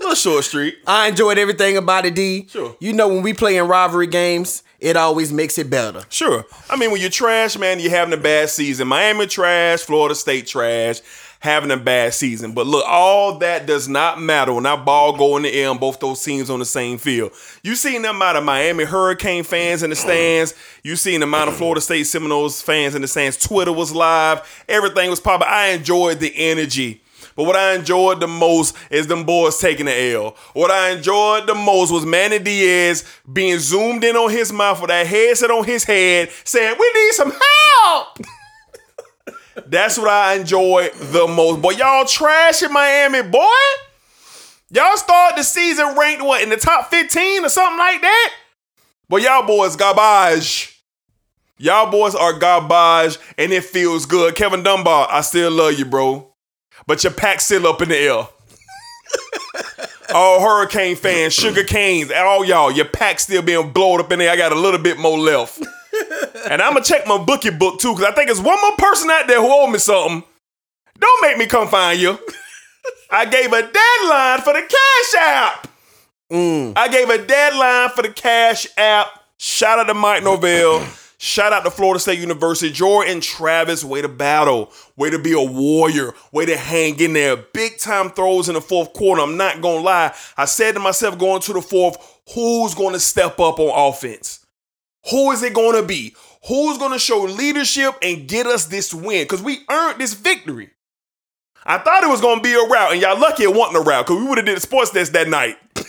[0.00, 0.76] little short streak.
[0.86, 2.46] I enjoyed everything about it, D.
[2.48, 2.76] Sure.
[2.80, 6.02] You know, when we play in rivalry games, it always makes it better.
[6.10, 6.44] Sure.
[6.70, 8.88] I mean, when you're trash, man, you're having a bad season.
[8.88, 11.00] Miami trash, Florida State trash,
[11.40, 12.52] having a bad season.
[12.52, 15.78] But look, all that does not matter when that ball go in the air and
[15.78, 17.32] both those teams on the same field.
[17.62, 20.54] You seen the amount of Miami Hurricane fans in the stands.
[20.82, 23.36] You seen the amount of Florida State Seminoles fans in the stands.
[23.36, 24.64] Twitter was live.
[24.68, 25.48] Everything was popping.
[25.48, 27.02] I enjoyed the energy.
[27.36, 30.36] But what I enjoyed the most is them boys taking the L.
[30.54, 34.88] What I enjoyed the most was Manny Diaz being zoomed in on his mouth with
[34.88, 38.18] that headset on his head saying, We need some help.
[39.66, 41.60] That's what I enjoy the most.
[41.62, 43.44] Boy, y'all trash in Miami, boy.
[44.70, 48.34] Y'all start the season ranked what in the top 15 or something like that?
[49.08, 50.82] But y'all boys garbage.
[51.56, 54.34] Y'all boys are garbage and it feels good.
[54.34, 56.34] Kevin Dunbar, I still love you, bro.
[56.86, 58.26] But your pack still up in the air.
[60.14, 64.30] all Hurricane fans, Sugar Canes, all y'all, your pack still being blown up in there.
[64.30, 65.62] I got a little bit more left.
[66.50, 69.10] And I'm gonna check my bookie book too, because I think it's one more person
[69.10, 70.22] out there who owe me something.
[70.98, 72.18] Don't make me come find you.
[73.10, 75.68] I gave a deadline for the Cash App.
[76.30, 76.72] Mm.
[76.76, 79.08] I gave a deadline for the Cash App.
[79.38, 80.86] Shout out to Mike Norvell.
[81.20, 82.72] Shout out to Florida State University.
[82.72, 84.70] Jordan Travis, way to battle.
[84.96, 86.12] Way to be a warrior.
[86.32, 87.36] Way to hang in there.
[87.36, 89.22] Big time throws in the fourth quarter.
[89.22, 90.14] I'm not going to lie.
[90.36, 91.96] I said to myself going to the fourth,
[92.34, 94.37] who's going to step up on offense?
[95.10, 96.14] Who is it going to be?
[96.46, 99.24] Who's going to show leadership and get us this win?
[99.24, 100.70] Because we earned this victory.
[101.64, 103.80] I thought it was going to be a route, and y'all lucky it wasn't a
[103.80, 105.56] route because we would have did a sports desk that night.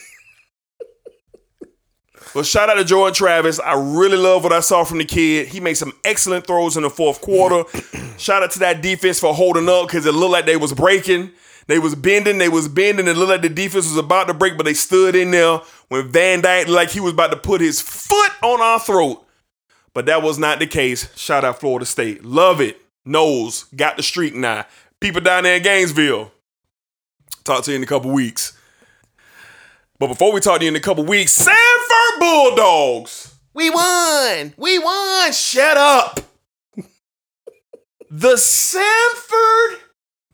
[2.36, 3.60] Well, shout out to Jordan Travis.
[3.60, 5.47] I really love what I saw from the kid.
[5.47, 7.63] He made some excellent throws in the fourth quarter.
[8.17, 11.32] shout out to that defense for holding up because it looked like they was breaking.
[11.69, 13.08] They was bending, they was bending.
[13.08, 16.12] It looked like the defense was about to break, but they stood in there when
[16.12, 19.23] Van Dyke like he was about to put his foot on our throat.
[19.93, 21.15] But that was not the case.
[21.15, 22.25] Shout out Florida State.
[22.25, 22.82] Love it.
[23.08, 23.65] Noles.
[23.75, 24.65] Got the streak now.
[24.99, 26.32] People down there in Gainesville.
[27.43, 28.58] Talk to you in a couple weeks.
[29.99, 33.36] But before we talk to you in a couple weeks, Samford Bulldogs.
[33.53, 34.55] We won.
[34.58, 35.32] We won.
[35.34, 36.19] Shut up.
[38.10, 39.77] the Samford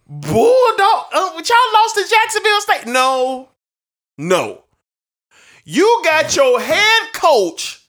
[0.07, 1.05] Bulldog.
[1.13, 2.85] Uh, y'all lost to Jacksonville State.
[2.87, 3.49] No.
[4.17, 4.63] No.
[5.63, 7.87] You got your head coach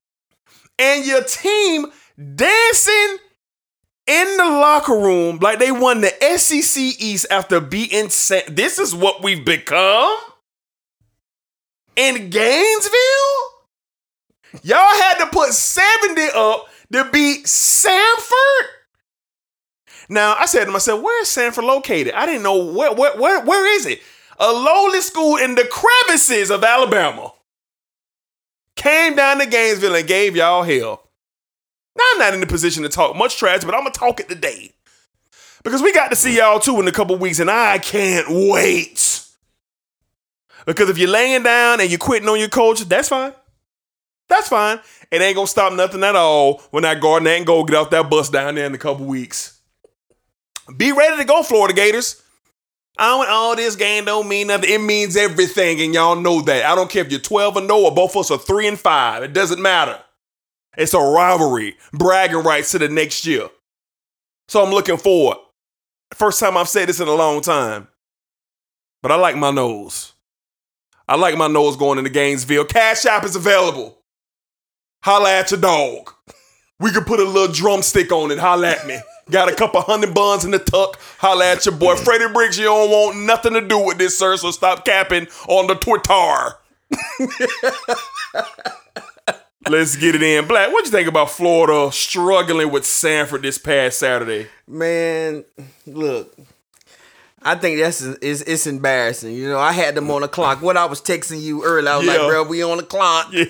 [0.78, 1.86] and your team
[2.34, 3.18] dancing
[4.06, 8.94] in the locker room like they won the SEC East after beating San- This is
[8.94, 10.16] what we've become?
[11.96, 12.92] in Gainesville?
[14.62, 18.66] Y'all had to put 70 up to beat Samford?
[20.08, 22.14] Now, I said to myself, where is Samford located?
[22.14, 24.00] I didn't know where, where, where, where is it?
[24.38, 27.32] A lowly school in the crevices of Alabama.
[28.76, 31.02] Came down to Gainesville and gave y'all hell.
[31.96, 34.28] Now, I'm not in the position to talk much trash, but I'm to talk it
[34.28, 34.72] today.
[35.64, 39.22] Because we got to see y'all too in a couple weeks, and I can't wait.
[40.66, 43.32] Because if you're laying down and you're quitting on your coach, that's fine.
[44.28, 44.80] That's fine.
[45.10, 48.10] It ain't gonna stop nothing at all when that Garnet and Gold get off that
[48.10, 49.55] bus down there in a couple weeks.
[50.74, 52.22] Be ready to go, Florida Gators.
[52.98, 54.70] I don't all this game don't mean nothing.
[54.70, 56.64] It means everything, and y'all know that.
[56.64, 58.80] I don't care if you're 12 and 0 or both of us are 3 and
[58.80, 59.22] 5.
[59.22, 59.98] It doesn't matter.
[60.76, 63.48] It's a rivalry, bragging rights to the next year.
[64.48, 65.38] So I'm looking forward.
[66.14, 67.88] First time I've said this in a long time.
[69.02, 70.12] But I like my Noles.
[71.08, 72.64] I like my Noles going into Gainesville.
[72.64, 73.98] Cash App is available.
[75.02, 76.12] Holla at your dog.
[76.78, 78.38] We could put a little drumstick on it.
[78.38, 78.98] Holla at me.
[79.30, 81.00] Got a couple hundred buns in the tuck.
[81.18, 81.96] Holla at your boy.
[81.96, 85.66] Freddie Briggs, you don't want nothing to do with this, sir, so stop capping on
[85.66, 86.56] the Twitter.
[89.68, 90.46] Let's get it in.
[90.46, 94.46] Black, what'd you think about Florida struggling with Samford this past Saturday?
[94.68, 95.44] Man,
[95.88, 96.32] look,
[97.42, 99.34] I think that's it's, it's embarrassing.
[99.34, 100.62] You know, I had them on the clock.
[100.62, 102.12] What I was texting you earlier, I was Yeah.
[102.12, 103.32] like, bro, we on the clock.
[103.32, 103.46] Yeah.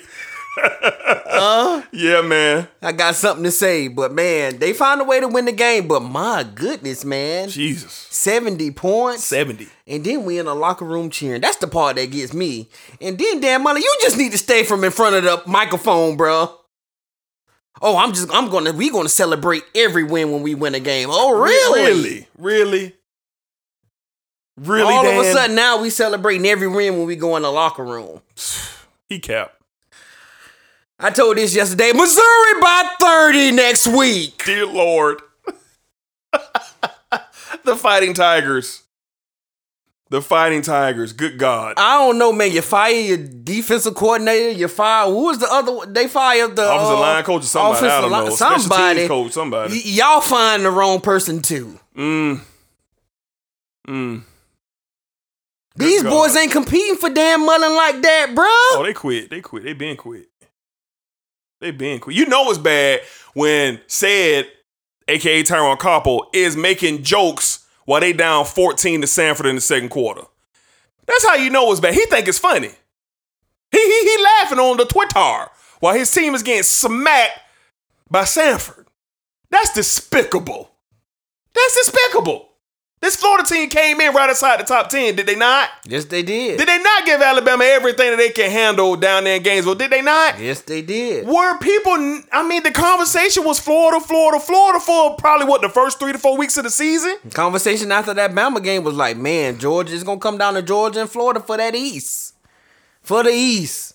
[0.56, 2.68] Uh, Yeah, man.
[2.82, 5.86] I got something to say, but man, they found a way to win the game.
[5.88, 9.68] But my goodness, man, Jesus, seventy points, 70.
[9.86, 11.40] and then we in the locker room cheering.
[11.40, 12.68] That's the part that gets me.
[13.00, 16.16] And then, damn money, you just need to stay from in front of the microphone,
[16.16, 16.52] bro.
[17.82, 21.08] Oh, I'm just, I'm gonna, we gonna celebrate every win when we win a game.
[21.10, 21.82] Oh, really?
[21.82, 22.28] Really?
[22.38, 22.92] Really?
[24.58, 27.52] Really, All of a sudden now we celebrating every win when we go in the
[27.52, 28.22] locker room.
[29.06, 29.55] He capped.
[30.98, 31.92] I told this yesterday.
[31.92, 34.42] Missouri by 30 next week.
[34.44, 35.20] Dear Lord.
[37.64, 38.82] the Fighting Tigers.
[40.08, 41.12] The Fighting Tigers.
[41.12, 41.74] Good God.
[41.76, 42.52] I don't know, man.
[42.52, 44.50] You fire your defensive coordinator.
[44.52, 45.72] You fire who was the other?
[45.74, 45.92] one?
[45.92, 47.86] They fired the Offensive uh, line coach or somebody.
[47.88, 48.34] I don't line- know.
[48.34, 49.08] Somebody.
[49.08, 49.32] coach.
[49.32, 49.72] Somebody.
[49.74, 51.78] Y- y'all find the wrong person too.
[51.96, 52.40] Mm.
[53.88, 54.22] Mm.
[55.74, 56.10] These God.
[56.10, 58.44] boys ain't competing for Dan Mullen like that, bro.
[58.46, 59.28] Oh, they quit.
[59.28, 59.64] They quit.
[59.64, 60.28] They been quit.
[61.66, 62.14] They been quit.
[62.14, 63.00] You know it's bad
[63.34, 64.46] when said,
[65.08, 69.88] aka Tyrone Koppel, is making jokes while they down 14 to Samford in the second
[69.88, 70.22] quarter.
[71.06, 71.94] That's how you know it's bad.
[71.94, 72.70] He think it's funny.
[73.72, 75.50] He he, he laughing on the Twitter
[75.80, 77.40] while his team is getting smacked
[78.08, 78.86] by Samford.
[79.50, 80.70] That's despicable.
[81.52, 82.45] That's despicable.
[83.06, 85.70] This Florida team came in right outside the top 10, did they not?
[85.84, 86.58] Yes, they did.
[86.58, 89.76] Did they not give Alabama everything that they can handle down there in Gainesville?
[89.76, 90.40] Did they not?
[90.40, 91.24] Yes, they did.
[91.24, 91.92] Were people,
[92.32, 96.18] I mean, the conversation was Florida, Florida, Florida for probably what, the first three to
[96.18, 97.14] four weeks of the season?
[97.30, 101.02] Conversation after that Bama game was like, man, Georgia is gonna come down to Georgia
[101.02, 102.34] and Florida for that East,
[103.02, 103.94] for the East.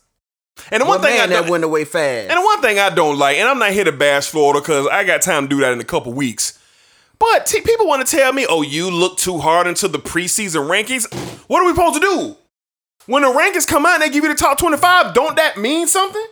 [0.72, 2.30] And the one But thing I that went away fast.
[2.30, 4.88] and the one thing I don't like, and I'm not here to bash Florida because
[4.88, 6.57] I got time to do that in a couple weeks.
[7.22, 10.67] But t- people want to tell me, oh, you look too hard into the preseason
[10.67, 11.05] rankings.
[11.47, 12.36] What are we supposed to do?
[13.05, 15.86] When the rankings come out and they give you the top 25, don't that mean
[15.86, 16.26] something?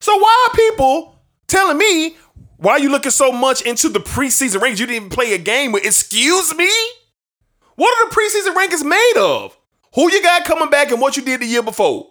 [0.00, 2.16] So why are people telling me
[2.58, 4.78] why are you looking so much into the preseason rankings?
[4.78, 5.84] You didn't even play a game with.
[5.84, 6.70] Excuse me?
[7.74, 9.58] What are the preseason rankings made of?
[9.96, 12.10] Who you got coming back and what you did the year before?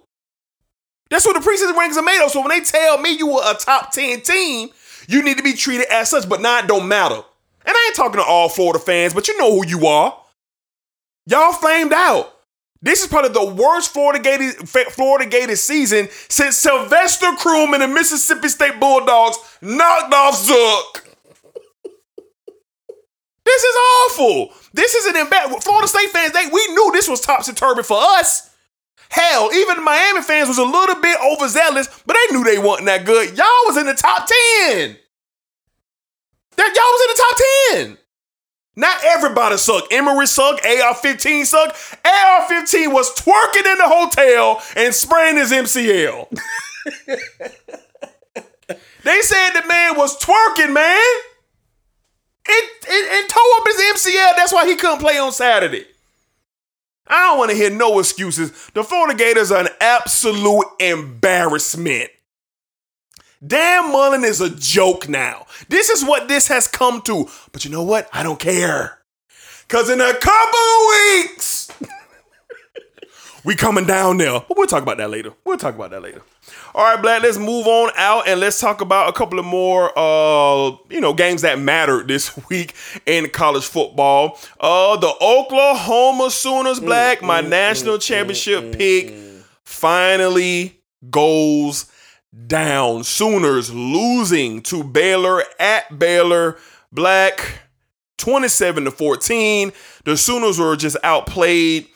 [1.09, 2.31] That's what the preseason rankings are made of.
[2.31, 4.69] So when they tell me you were a top 10 team,
[5.07, 7.21] you need to be treated as such, but now it don't matter.
[7.65, 10.17] And I ain't talking to all Florida fans, but you know who you are.
[11.25, 12.33] Y'all flamed out.
[12.81, 14.55] This is probably the worst Florida Gators,
[14.93, 21.05] Florida season since Sylvester Croom and the Mississippi State Bulldogs knocked off Zook.
[23.45, 24.53] this is awful.
[24.73, 25.63] This is an embarrassment.
[25.63, 28.49] Florida State fans, they we knew this was topsy turvy for us.
[29.09, 33.05] Hell, even Miami fans was a little bit overzealous, but they knew they wasn't that
[33.05, 33.35] good.
[33.37, 34.29] Y'all was in the top
[34.67, 34.95] 10.
[36.59, 37.35] That y'all was in the top
[37.71, 37.97] 10.
[38.75, 39.93] Not everybody sucked.
[39.93, 40.65] Emory sucked.
[40.65, 41.97] AR-15 sucked.
[42.03, 46.27] AR-15 was twerking in the hotel and spraying his MCL.
[49.03, 51.15] they said the man was twerking, man.
[52.49, 54.33] And, and, and tore up his MCL.
[54.35, 55.85] That's why he couldn't play on Saturday.
[57.07, 58.51] I don't want to hear no excuses.
[58.73, 62.09] The Florida Gators are an absolute embarrassment.
[63.45, 65.45] Dan Mullen is a joke now.
[65.69, 67.27] This is what this has come to.
[67.51, 68.09] But you know what?
[68.11, 68.99] I don't care.
[69.67, 71.71] Because in a couple of weeks,
[73.45, 74.43] we coming down there.
[74.47, 75.33] But we'll talk about that later.
[75.45, 76.21] We'll talk about that later.
[76.73, 79.91] All right, Black, let's move on out and let's talk about a couple of more
[79.97, 82.73] uh, you know, games that mattered this week
[83.05, 84.39] in college football.
[84.59, 89.13] Uh the Oklahoma Sooners, Black, my mm, mm, mm, national championship pick,
[89.63, 91.85] finally goes
[92.47, 93.03] down.
[93.03, 96.57] Sooners losing to Baylor at Baylor.
[96.91, 97.61] Black
[98.17, 99.71] 27 to 14.
[100.05, 101.87] The Sooners were just outplayed.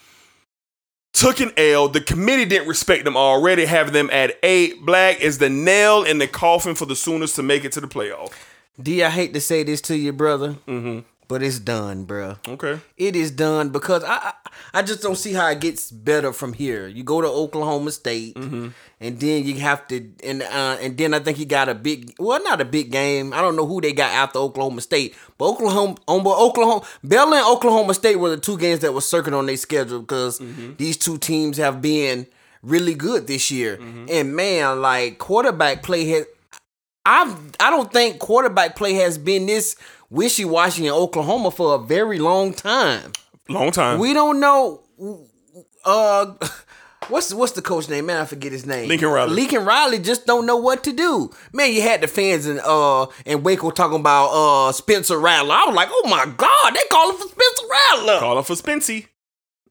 [1.14, 1.88] Took an L.
[1.90, 4.84] The committee didn't respect them already, having them at eight.
[4.84, 7.88] Black is the nail in the coffin for the Sooners to make it to the
[7.88, 8.34] playoff.
[8.82, 11.02] D, I hate to say this to you, brother, Mm-hmm.
[11.28, 12.38] But it's done, bro.
[12.48, 12.80] Okay.
[12.98, 14.34] It is done because I,
[14.74, 16.88] I just don't see how it gets better from here.
[16.88, 18.68] You go to Oklahoma State, Mm-hmm.
[19.00, 22.14] and then you have to, and uh, and then I think you got a big,
[22.20, 23.34] well, not a big game.
[23.34, 27.34] I don't know who they got after Oklahoma State, but Oklahoma, um, but Oklahoma, Bell
[27.34, 30.74] and Oklahoma State were the two games that were circled on their schedule because Mm-hmm.
[30.78, 32.28] these two teams have been
[32.62, 33.78] really good this year.
[33.78, 34.06] Mm-hmm.
[34.10, 36.26] And man, like quarterback play has,
[37.06, 39.76] I I don't think quarterback play has been this
[40.10, 43.12] wishy washy in Oklahoma for a very long time.
[43.50, 44.00] Long time.
[44.00, 44.82] We don't know.
[45.84, 46.34] Uh,
[47.10, 48.06] what's what's the coach name?
[48.06, 48.88] Man, I forget his name.
[48.88, 49.34] Lincoln Riley.
[49.34, 51.30] Lincoln Riley just don't know what to do.
[51.52, 55.54] Man, you had the fans in uh in Waco talking about uh Spencer Rattler.
[55.56, 58.20] I was like, oh my god, they calling for Spencer Rattler.
[58.20, 59.08] Call him for Spency.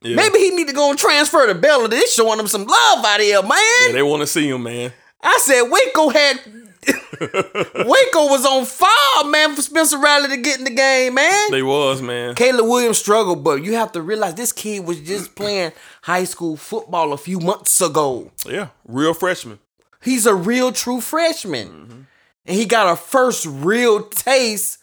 [0.03, 0.17] Yeah.
[0.17, 1.87] Maybe he need to go and transfer to Baylor.
[1.89, 3.53] They showing him some love out here, man.
[3.87, 4.93] Yeah, they want to see him, man.
[5.23, 6.41] I said Waco had
[7.21, 11.51] Waco was on fire, man, for Spencer Rattler to get in the game, man.
[11.51, 12.35] They was, man.
[12.35, 15.73] Caleb Williams struggled, but you have to realize this kid was just playing
[16.03, 18.31] high school football a few months ago.
[18.45, 19.61] Yeah, real freshman.
[20.03, 22.09] He's a real true freshman.
[22.45, 24.79] And he got a first real taste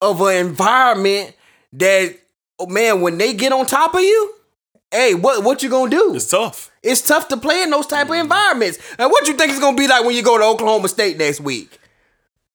[0.00, 1.36] of an environment
[1.74, 2.18] that
[2.58, 4.34] oh man, when they get on top of you,
[4.90, 6.14] hey, what what you gonna do?
[6.14, 6.70] It's tough.
[6.84, 8.78] It's tough to play in those type of environments.
[8.98, 11.40] And what you think it's gonna be like when you go to Oklahoma State next
[11.40, 11.78] week?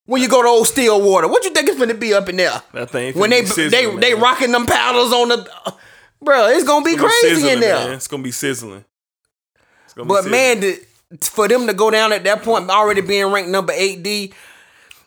[0.06, 2.62] When you go to Old Stillwater, what you think it's gonna be up in there?
[2.74, 3.14] That thing.
[3.16, 5.74] when they sizzling, they they rocking them paddles on the,
[6.22, 7.76] bro, it's gonna be It's gonna be crazy sizzling, in there.
[7.76, 7.92] Man.
[7.94, 8.86] It's gonna be sizzling.
[9.86, 10.32] It's gonna be But sizzling.
[10.32, 10.80] man, the,
[11.28, 14.34] for them to go down at that point, already being ranked number eight D,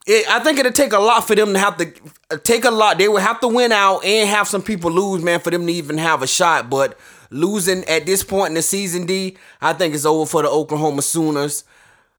[0.07, 1.93] it, I think it'll take a lot for them to have to
[2.31, 2.99] uh, take a lot.
[2.99, 5.73] They would have to win out and have some people lose, man, for them to
[5.73, 6.69] even have a shot.
[6.71, 6.99] But
[7.33, 11.03] losing at this point in the season, D, I think it's over for the Oklahoma
[11.03, 11.65] Sooners.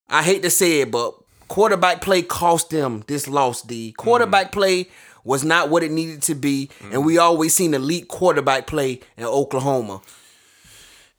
[0.10, 1.16] I hate to say it, but
[1.48, 3.94] quarterback play cost them this loss, D.
[3.94, 4.60] Quarterback mm-hmm.
[4.60, 4.90] play
[5.24, 7.24] was not what it needed to be, and we mm-hmm.
[7.24, 10.02] always seen elite quarterback play in Oklahoma.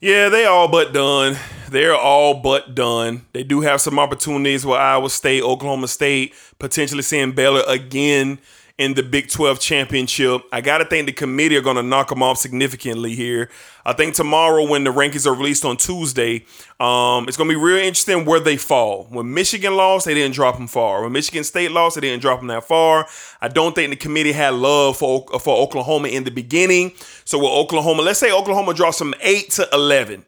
[0.01, 1.37] Yeah, they all but done.
[1.71, 3.25] They're all but done.
[3.33, 8.39] They do have some opportunities with Iowa State, Oklahoma State, potentially seeing Baylor again
[8.77, 10.43] in the Big 12 championship.
[10.51, 13.49] I got to think the committee are going to knock them off significantly here.
[13.85, 16.45] I think tomorrow, when the rankings are released on Tuesday,
[16.81, 19.05] um, it's going to be real interesting where they fall.
[19.11, 21.03] When Michigan lost, they didn't drop them far.
[21.03, 23.07] When Michigan State lost, they didn't drop them that far.
[23.41, 26.93] I don't think the committee had love for, for Oklahoma in the beginning.
[27.25, 30.25] So with Oklahoma, let's say Oklahoma drops from 8 to 11.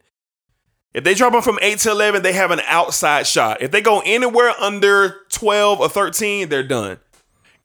[0.94, 3.60] If they drop them from 8 to 11, they have an outside shot.
[3.60, 6.98] If they go anywhere under 12 or 13, they're done.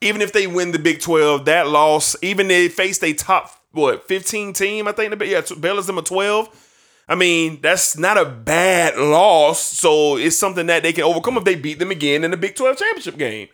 [0.01, 4.07] Even if they win the Big 12, that loss, even they face a top what
[4.07, 6.67] 15 team, I think yeah, Baylor's a 12.
[7.07, 9.61] I mean, that's not a bad loss.
[9.61, 12.55] So it's something that they can overcome if they beat them again in the Big
[12.55, 13.49] 12 championship game.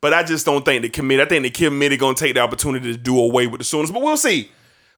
[0.00, 1.22] But I just don't think the committee.
[1.22, 3.90] I think the committee gonna take the opportunity to do away with the Sooners.
[3.90, 4.50] But we'll see.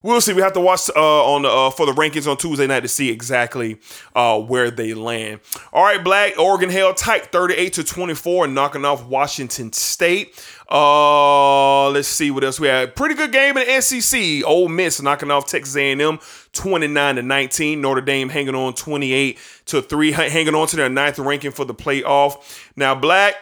[0.03, 0.33] We'll see.
[0.33, 3.11] We have to watch uh, on uh, for the rankings on Tuesday night to see
[3.11, 3.79] exactly
[4.15, 5.41] uh, where they land.
[5.75, 10.43] All right, Black Oregon held tight, thirty-eight to twenty-four, knocking off Washington State.
[10.71, 12.95] Uh, let's see what else we had.
[12.95, 14.45] Pretty good game in the SEC.
[14.47, 16.21] Ole Miss knocking off Texas A&M,
[16.53, 17.81] twenty-nine to nineteen.
[17.81, 21.75] Notre Dame hanging on twenty-eight to three, hanging on to their ninth ranking for the
[21.75, 22.69] playoff.
[22.77, 23.35] Now, Black,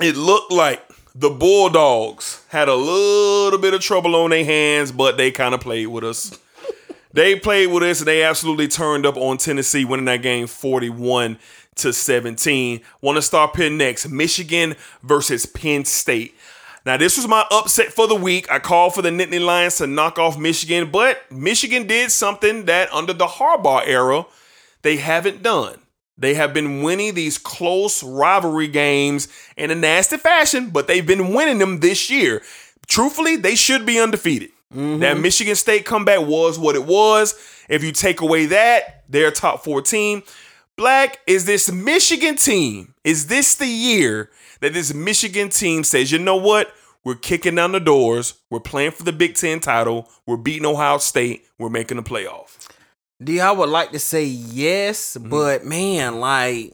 [0.00, 0.82] it looked like
[1.14, 5.60] the Bulldogs had a little bit of trouble on their hands, but they kind of
[5.60, 6.38] played with us.
[7.12, 11.38] they played with us and they absolutely turned up on Tennessee, winning that game 41
[11.76, 12.80] to 17.
[13.00, 16.34] Want to start pin next Michigan versus Penn State.
[16.86, 18.48] Now, this was my upset for the week.
[18.48, 22.94] I called for the Nittany Lions to knock off Michigan, but Michigan did something that
[22.94, 24.24] under the Harbaugh era,
[24.82, 25.80] they haven't done.
[26.16, 29.26] They have been winning these close rivalry games
[29.56, 32.40] in a nasty fashion, but they've been winning them this year.
[32.86, 34.50] Truthfully, they should be undefeated.
[34.72, 35.00] Mm-hmm.
[35.00, 37.34] That Michigan State comeback was what it was.
[37.68, 40.22] If you take away that, they're top 14.
[40.76, 42.94] Black, is this Michigan team?
[43.02, 44.30] Is this the year
[44.60, 46.72] that this Michigan team says, you know what?
[47.04, 48.34] We're kicking down the doors.
[48.50, 50.10] We're playing for the Big Ten title.
[50.26, 51.44] We're beating Ohio State.
[51.58, 52.68] We're making the playoff.
[53.22, 55.30] D, I would like to say yes, mm-hmm.
[55.30, 56.72] but man, like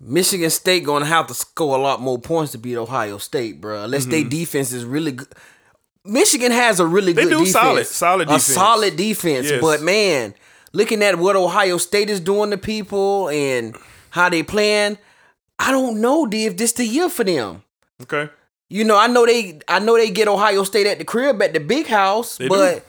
[0.00, 3.60] Michigan State going to have to score a lot more points to beat Ohio State,
[3.60, 3.84] bro.
[3.84, 4.10] Unless mm-hmm.
[4.10, 5.28] their defense is really good.
[6.04, 7.52] Michigan has a really they good defense.
[7.52, 8.48] solid, solid defense.
[8.48, 9.60] A solid defense, yes.
[9.60, 10.34] but man,
[10.72, 13.76] looking at what Ohio State is doing to people and
[14.08, 14.98] how they playing,
[15.60, 17.62] I don't know, D, if this the year for them.
[18.02, 18.30] Okay.
[18.70, 21.52] You know, I know they I know they get Ohio State at the crib at
[21.52, 22.82] the big house, they but do.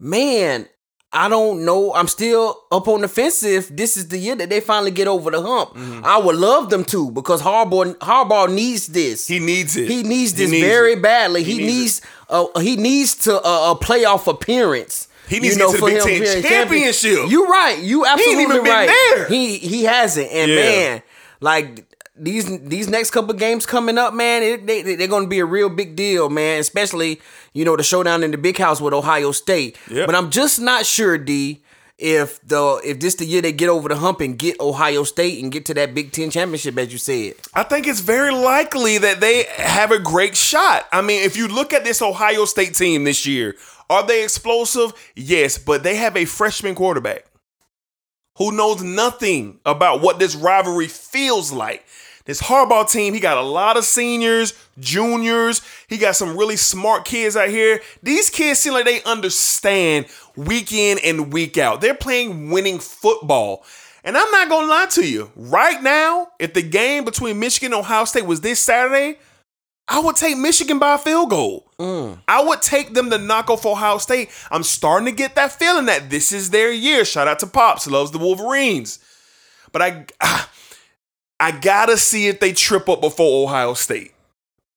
[0.00, 0.66] man,
[1.12, 1.94] I don't know.
[1.94, 5.06] I'm still up on the fence if this is the year that they finally get
[5.06, 5.74] over the hump.
[5.74, 6.04] Mm-hmm.
[6.04, 9.28] I would love them to because Harbaugh Harbaugh needs this.
[9.28, 9.88] He needs it.
[9.88, 11.02] He needs this he needs very it.
[11.02, 11.44] badly.
[11.44, 15.08] He, he needs, needs uh, he needs to uh, a playoff appearance.
[15.28, 17.28] He needs you know, to get to the Big Ten championship.
[17.28, 17.78] You're right.
[17.78, 18.86] You absolutely he right.
[18.88, 19.28] There.
[19.28, 20.30] He he hasn't.
[20.30, 20.56] And yeah.
[20.56, 21.02] man,
[21.40, 25.44] like these these next couple games coming up, man, it, they they're gonna be a
[25.44, 26.60] real big deal, man.
[26.60, 27.20] Especially
[27.52, 29.76] you know the showdown in the big house with Ohio State.
[29.90, 30.06] Yep.
[30.06, 31.62] But I'm just not sure, D,
[31.98, 35.42] if the if this the year they get over the hump and get Ohio State
[35.42, 37.34] and get to that Big Ten championship, as you said.
[37.54, 40.86] I think it's very likely that they have a great shot.
[40.92, 43.56] I mean, if you look at this Ohio State team this year,
[43.88, 44.92] are they explosive?
[45.14, 47.24] Yes, but they have a freshman quarterback
[48.36, 51.84] who knows nothing about what this rivalry feels like.
[52.26, 55.62] This Harbaugh team, he got a lot of seniors, juniors.
[55.88, 57.80] He got some really smart kids out here.
[58.02, 60.06] These kids seem like they understand
[60.36, 61.80] week in and week out.
[61.80, 63.64] They're playing winning football.
[64.02, 65.30] And I'm not going to lie to you.
[65.34, 69.18] Right now, if the game between Michigan and Ohio State was this Saturday,
[69.88, 71.70] I would take Michigan by a field goal.
[71.78, 72.18] Mm.
[72.26, 74.30] I would take them to knock off Ohio State.
[74.50, 77.04] I'm starting to get that feeling that this is their year.
[77.04, 78.98] Shout out to Pops, loves the Wolverines.
[79.70, 80.50] But I, ah,
[81.38, 84.12] I gotta see if they trip up before Ohio State.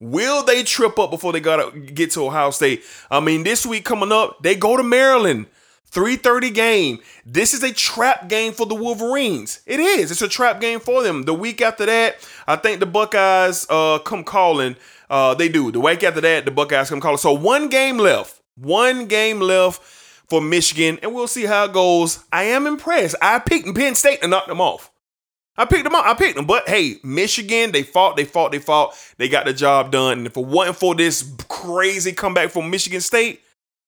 [0.02, 2.84] Will they trip up before they gotta get to Ohio State?
[3.12, 5.48] I mean, this week coming up, they go to Maryland.
[5.92, 7.00] 3:30 game.
[7.26, 9.62] This is a trap game for the Wolverines.
[9.66, 10.12] It is.
[10.12, 11.24] It's a trap game for them.
[11.24, 14.76] The week after that, I think the Buckeyes uh, come calling.
[15.10, 15.72] Uh, they do.
[15.72, 17.18] The week after that, the Buckeyes come calling.
[17.18, 18.40] So one game left.
[18.56, 19.82] One game left
[20.30, 22.24] for Michigan, and we'll see how it goes.
[22.32, 23.16] I am impressed.
[23.22, 24.89] I picked Penn State to knock them off.
[25.60, 26.06] I picked them up.
[26.06, 26.46] I picked them.
[26.46, 28.96] But hey, Michigan, they fought, they fought, they fought.
[29.18, 30.20] They got the job done.
[30.20, 33.42] And if it wasn't for this crazy comeback from Michigan State,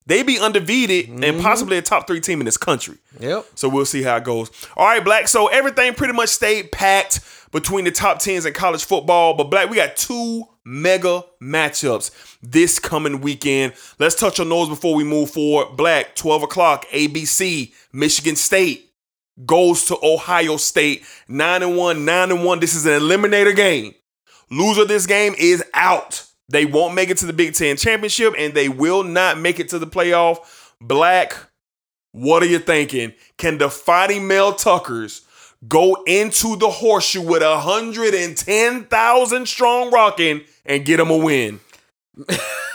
[0.05, 1.24] they'd be undefeated mm-hmm.
[1.24, 2.97] and possibly a top three team in this country.
[3.22, 3.45] Yep.
[3.55, 4.51] So we'll see how it goes.
[4.76, 5.30] All right, Black.
[5.30, 7.22] So everything pretty much stayed packed
[7.53, 9.34] between the top tens in college football.
[9.36, 13.74] But Black, we got two mega matchups this coming weekend.
[13.97, 15.78] Let's touch on those before we move forward.
[15.78, 18.91] Black, 12 o'clock, ABC, Michigan State
[19.46, 21.04] goes to Ohio State.
[21.28, 22.60] 9 and 1, 9 and 1.
[22.60, 23.94] This is an eliminator game.
[24.50, 26.26] Loser this game is out.
[26.50, 29.70] They won't make it to the Big Ten championship and they will not make it
[29.70, 30.74] to the playoff.
[30.82, 31.34] Black,
[32.12, 33.14] what are you thinking?
[33.38, 35.22] Can the Fighting Mel Tuckers
[35.68, 41.62] go into the horseshoe with 110,000 strong rocking and get them a win?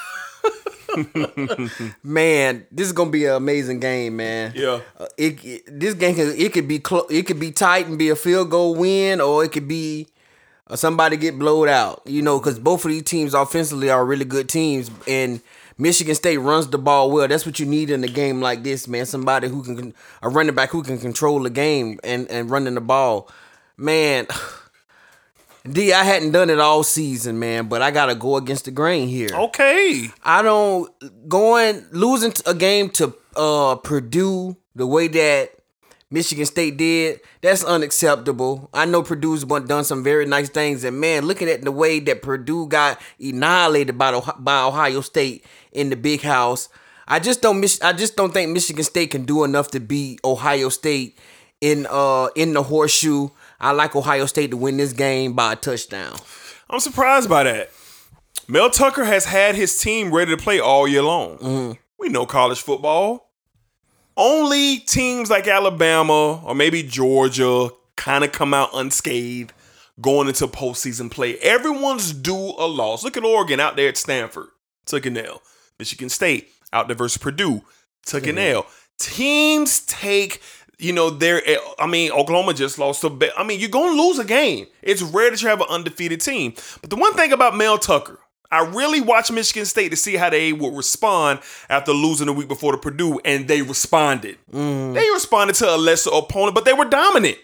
[2.03, 4.53] man, this is gonna be an amazing game, man.
[4.55, 4.81] Yeah.
[4.99, 7.99] Uh, it, it, this game could it could be clo- it could be tight and
[7.99, 10.09] be a field goal win, or it could be
[10.69, 12.03] or somebody get blowed out.
[12.07, 15.41] You know, because both of these teams offensively are really good teams, and
[15.79, 17.29] Michigan State runs the ball well.
[17.29, 19.07] That's what you need in a game like this, man.
[19.07, 22.81] Somebody who can a running back who can control the game and and running the
[22.81, 23.31] ball,
[23.77, 24.27] man.
[25.73, 29.09] D, I hadn't done it all season, man, but I gotta go against the grain
[29.09, 29.31] here.
[29.33, 30.11] Okay.
[30.25, 30.91] I don't
[31.29, 35.51] going losing a game to uh Purdue the way that
[36.11, 37.21] Michigan State did.
[37.41, 38.71] That's unacceptable.
[38.73, 42.23] I know Purdue's done some very nice things, and man, looking at the way that
[42.23, 46.69] Purdue got annihilated by the, by Ohio State in the Big House,
[47.09, 47.81] I just don't miss.
[47.83, 51.19] I just don't think Michigan State can do enough to beat Ohio State
[51.61, 53.29] in uh in the horseshoe.
[53.61, 56.17] I like Ohio State to win this game by a touchdown.
[56.69, 57.71] I'm surprised by that.
[58.49, 61.39] Mel Tucker has had his team ready to play all year long.
[61.39, 61.73] Mm-hmm.
[61.99, 63.31] We know college football.
[64.17, 69.53] Only teams like Alabama or maybe Georgia kind of come out unscathed
[70.01, 71.37] going into postseason play.
[71.39, 73.03] Everyone's due a loss.
[73.03, 74.49] Look at Oregon out there at Stanford,
[74.85, 75.43] took an L.
[75.79, 77.63] Michigan State out there versus Purdue,
[78.05, 78.67] took an L.
[78.99, 80.41] Teams take,
[80.79, 81.47] you know, their.
[81.47, 83.11] Eh, I mean, Oklahoma just lost to.
[83.11, 84.67] Ba- I mean, you're going to lose a game.
[84.83, 86.55] It's rare that you have an undefeated team.
[86.81, 88.19] But the one thing about Mel Tucker,
[88.51, 92.49] I really watched Michigan State to see how they would respond after losing the week
[92.49, 94.39] before to Purdue, and they responded.
[94.53, 94.95] Mm.
[94.95, 97.39] They responded to a lesser opponent, but they were dominant.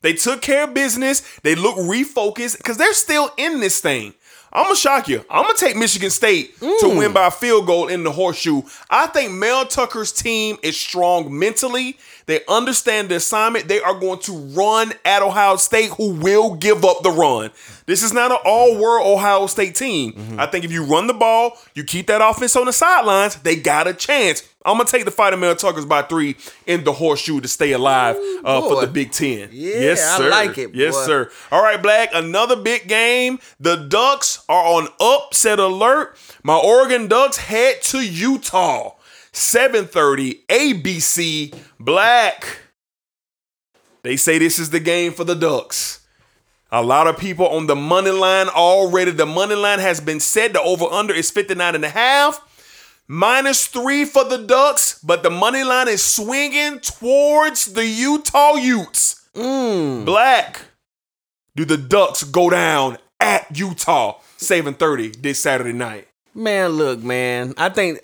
[0.00, 1.38] They took care of business.
[1.42, 4.14] They look refocused because they're still in this thing.
[4.52, 5.24] I'm gonna shock you.
[5.28, 6.98] I'm gonna take Michigan State to mm.
[6.98, 8.62] win by a field goal in the horseshoe.
[8.88, 11.98] I think Mel Tucker's team is strong mentally.
[12.28, 13.68] They understand the assignment.
[13.68, 17.50] They are going to run at Ohio State, who will give up the run.
[17.86, 20.36] This is not an all-world Ohio State team.
[20.38, 23.56] I think if you run the ball, you keep that offense on the sidelines, they
[23.56, 24.46] got a chance.
[24.62, 28.16] I'm gonna take the fighting Mel Tuckers by three in the horseshoe to stay alive
[28.44, 29.48] uh, for the Big Ten.
[29.50, 31.06] Yeah, yes, I like it, Yes, boy.
[31.06, 31.30] sir.
[31.50, 32.10] All right, Black.
[32.12, 33.38] Another big game.
[33.58, 36.18] The Ducks are on upset alert.
[36.42, 38.96] My Oregon Ducks head to Utah.
[39.32, 41.54] 7:30 ABC.
[41.80, 42.60] Black.
[44.02, 46.00] They say this is the game for the Ducks.
[46.70, 49.10] A lot of people on the money line already.
[49.10, 50.52] The money line has been set.
[50.52, 52.44] The over under is 59 and a half.
[53.06, 59.28] Minus three for the Ducks, but the money line is swinging towards the Utah Utes.
[59.34, 60.04] Mm.
[60.04, 60.60] Black.
[61.56, 66.08] Do the Ducks go down at Utah 7:30 this Saturday night?
[66.34, 67.54] Man, look, man.
[67.56, 68.00] I think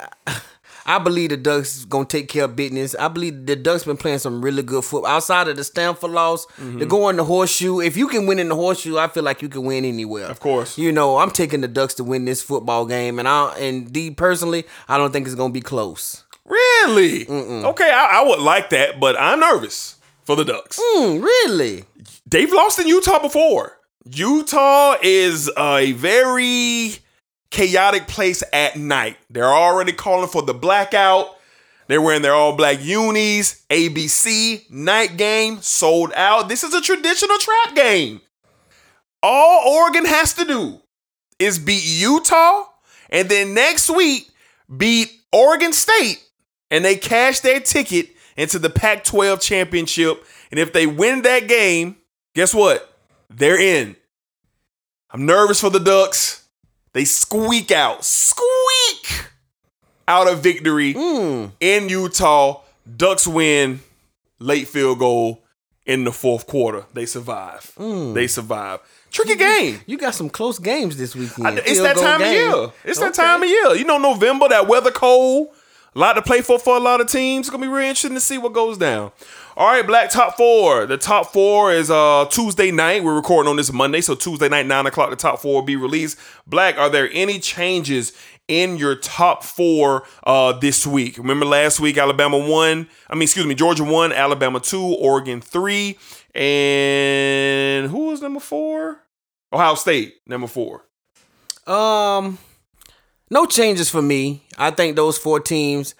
[0.87, 2.95] I believe the Ducks gonna take care of business.
[2.99, 5.11] I believe the Ducks been playing some really good football.
[5.11, 6.79] Outside of the Stanford loss, Mm-hmm.
[6.81, 7.81] to go in the horseshoe.
[7.81, 10.27] If you can win in the horseshoe, I feel like you can win anywhere.
[10.27, 10.77] Of course.
[10.79, 14.11] You know, I'm taking the Ducks to win this football game, and I and D
[14.11, 16.25] personally, I don't think it's gonna be close.
[16.47, 17.27] Really?
[17.29, 20.79] Okay, I, I would like that, but I'm nervous for the Ducks.
[20.83, 21.85] Hmm, really?
[22.27, 23.79] They've lost in Utah before.
[24.05, 26.97] Utah is a very
[27.55, 29.17] chaotic place at night.
[29.31, 31.29] They're already calling for the blackout.
[31.87, 33.65] They're wearing their all black unis.
[33.71, 36.49] ABC night game sold out.
[36.49, 38.21] This is a traditional trap game.
[39.23, 40.81] All Oregon has to do
[41.39, 42.65] is beat Utah
[43.09, 44.29] and then next week
[44.77, 46.23] beat Oregon State
[46.71, 50.25] and they cash their ticket into the Pac 12 championship.
[50.51, 51.97] And if they win that game,
[52.35, 52.99] guess what?
[53.31, 53.97] They're in.
[55.11, 56.44] I'm nervous for the Ducks.
[56.95, 59.27] They squeak out, squeak
[60.07, 61.47] out a victory hmm.
[61.61, 62.63] in Utah.
[62.97, 63.81] Ducks win
[64.39, 65.43] late field goal
[65.87, 66.85] in the fourth quarter.
[66.95, 67.73] They survive.
[67.77, 68.15] Hmm.
[68.15, 68.81] They survive.
[69.11, 69.81] Tricky game.
[69.87, 71.47] You got some close games this weekend.
[71.47, 72.53] I- it's Field that time game.
[72.53, 72.73] of year.
[72.85, 73.75] It's that time of year.
[73.75, 75.49] You know, November, that weather cold.
[75.95, 77.47] A lot to play for for a lot of teams.
[77.47, 79.13] It's gonna be really interesting to see what goes down.
[79.57, 80.85] All right, Black top four.
[80.85, 83.05] The top four is uh Tuesday night.
[83.05, 85.77] We're recording on this Monday, so Tuesday night, nine o'clock, the top four will be
[85.77, 86.19] released.
[86.45, 88.13] Black, are there any changes
[88.49, 91.19] in your top four uh this week?
[91.19, 92.89] Remember last week, Alabama won.
[93.09, 95.99] I mean, excuse me, Georgia won, Alabama two, Oregon three,
[96.35, 99.03] and who was number four?
[99.53, 100.85] Ohio State, number four.
[101.69, 102.39] Um,
[103.31, 104.43] no changes for me.
[104.59, 105.95] I think those four teams,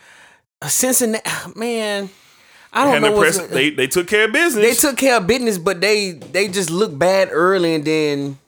[0.67, 2.11] Cincinnati, man,
[2.75, 3.09] I don't know.
[3.09, 4.65] an What's, they they took care of business.
[4.83, 8.39] they took care of business, but they they just look bad early and then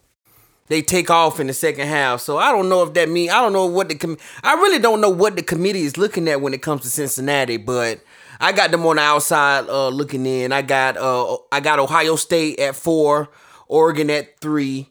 [0.69, 2.21] they take off in the second half.
[2.21, 4.79] So I don't know if that mean I don't know what the com- I really
[4.81, 8.01] don't know what the committee is looking at when it comes to Cincinnati, but
[8.41, 10.53] I got them on the outside uh looking in.
[10.53, 13.29] I got uh I got Ohio State at 4,
[13.69, 14.89] Oregon at 3,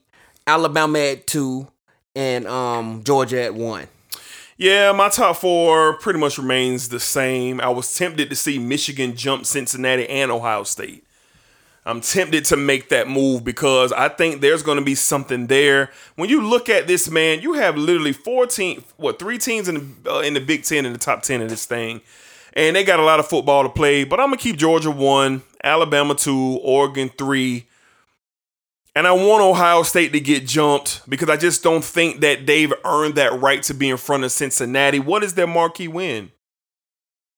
[0.48, 1.68] Alabama at 2,
[2.16, 3.88] and um Georgia at 1.
[4.58, 7.60] Yeah, my top four pretty much remains the same.
[7.60, 11.06] I was tempted to see Michigan jump Cincinnati and Ohio State.
[11.86, 15.92] I'm tempted to make that move because I think there's going to be something there.
[16.16, 20.16] When you look at this man, you have literally 14, what, three teams in the,
[20.16, 22.00] uh, in the Big Ten in the top 10 of this thing.
[22.54, 24.90] And they got a lot of football to play, but I'm going to keep Georgia
[24.90, 27.68] one, Alabama two, Oregon three.
[28.96, 32.74] And I want Ohio State to get jumped because I just don't think that they've
[32.86, 35.00] earned that right to be in front of Cincinnati.
[35.00, 36.32] What is their marquee win?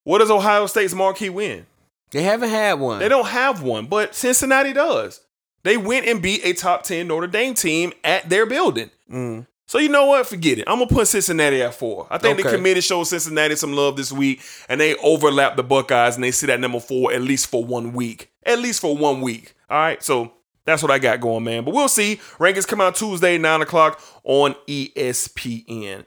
[0.04, 1.66] What is Ohio State's marquee win?
[2.12, 3.00] They haven't had one.
[3.00, 5.20] They don't have one, but Cincinnati does.
[5.64, 8.90] They went and beat a top 10 Notre Dame team at their building.
[9.10, 9.46] Mm.
[9.66, 10.26] So you know what?
[10.26, 10.64] Forget it.
[10.66, 12.06] I'm gonna put Cincinnati at four.
[12.08, 16.14] I think the committee showed Cincinnati some love this week, and they overlap the Buckeyes
[16.14, 18.30] and they sit at number four at least for one week.
[18.44, 19.52] At least for one week.
[19.68, 20.02] All right.
[20.02, 20.32] So
[20.68, 21.64] that's what I got going, man.
[21.64, 22.16] But we'll see.
[22.38, 26.04] Rankings come out Tuesday, nine o'clock on ESPN.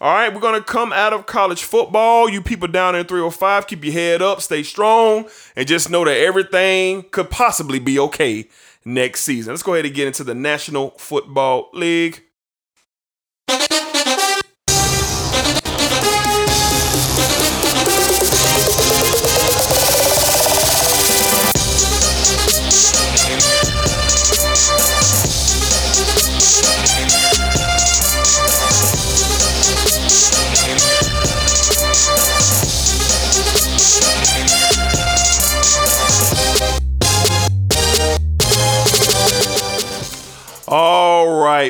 [0.00, 2.28] All right, we're gonna come out of college football.
[2.28, 6.16] You people down in 305, keep your head up, stay strong, and just know that
[6.16, 8.48] everything could possibly be okay
[8.84, 9.52] next season.
[9.52, 12.22] Let's go ahead and get into the National Football League.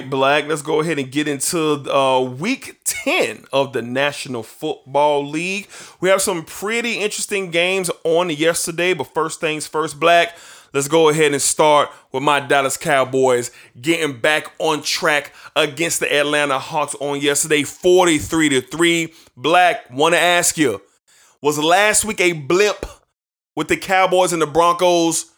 [0.05, 0.47] Right, Black.
[0.47, 5.69] Let's go ahead and get into uh, week 10 of the National Football League.
[6.01, 10.37] We have some pretty interesting games on yesterday, but first things first, Black.
[10.73, 16.13] Let's go ahead and start with my Dallas Cowboys getting back on track against the
[16.13, 19.15] Atlanta Hawks on yesterday, 43 to 3.
[19.37, 20.83] Black, want to ask you,
[21.41, 22.85] was last week a blip
[23.55, 25.31] with the Cowboys and the Broncos?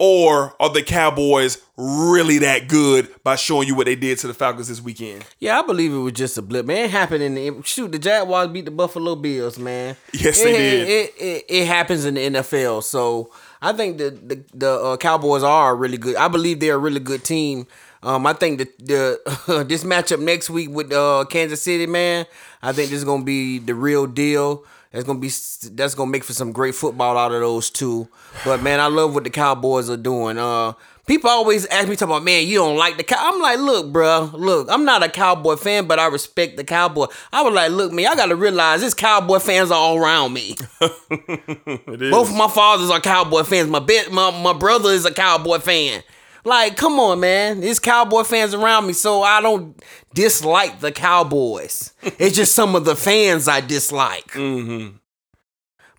[0.00, 4.34] Or are the Cowboys really that good by showing you what they did to the
[4.34, 5.24] Falcons this weekend?
[5.40, 6.84] Yeah, I believe it was just a blip, man.
[6.84, 7.90] It happened in the shoot.
[7.90, 9.96] The Jaguars beat the Buffalo Bills, man.
[10.12, 10.88] Yes, it, they did.
[10.88, 15.42] It, it, it happens in the NFL, so I think the the, the uh, Cowboys
[15.42, 16.14] are really good.
[16.14, 17.66] I believe they're a really good team.
[18.02, 22.26] Um, I think the the this matchup next week with uh, Kansas City, man.
[22.62, 24.64] I think this is gonna be the real deal.
[24.92, 25.28] That's gonna be
[25.72, 28.08] that's gonna make for some great football out of those two.
[28.44, 30.38] But man, I love what the Cowboys are doing.
[30.38, 30.72] Uh,
[31.06, 33.16] people always ask me, talking about, man, you don't like the cow.
[33.20, 37.06] I'm like, look, bro, look, I'm not a Cowboy fan, but I respect the Cowboy.
[37.32, 40.56] I was like, look, me, I gotta realize this Cowboy fans are all around me.
[41.10, 42.10] It is.
[42.10, 43.68] Both of my fathers are Cowboy fans.
[43.68, 46.02] My bet, my my brother is a Cowboy fan.
[46.44, 47.60] Like, come on, man.
[47.60, 49.80] There's Cowboy fans around me, so I don't
[50.14, 51.92] dislike the Cowboys.
[52.02, 54.32] it's just some of the fans I dislike.
[54.32, 54.96] Mm-hmm.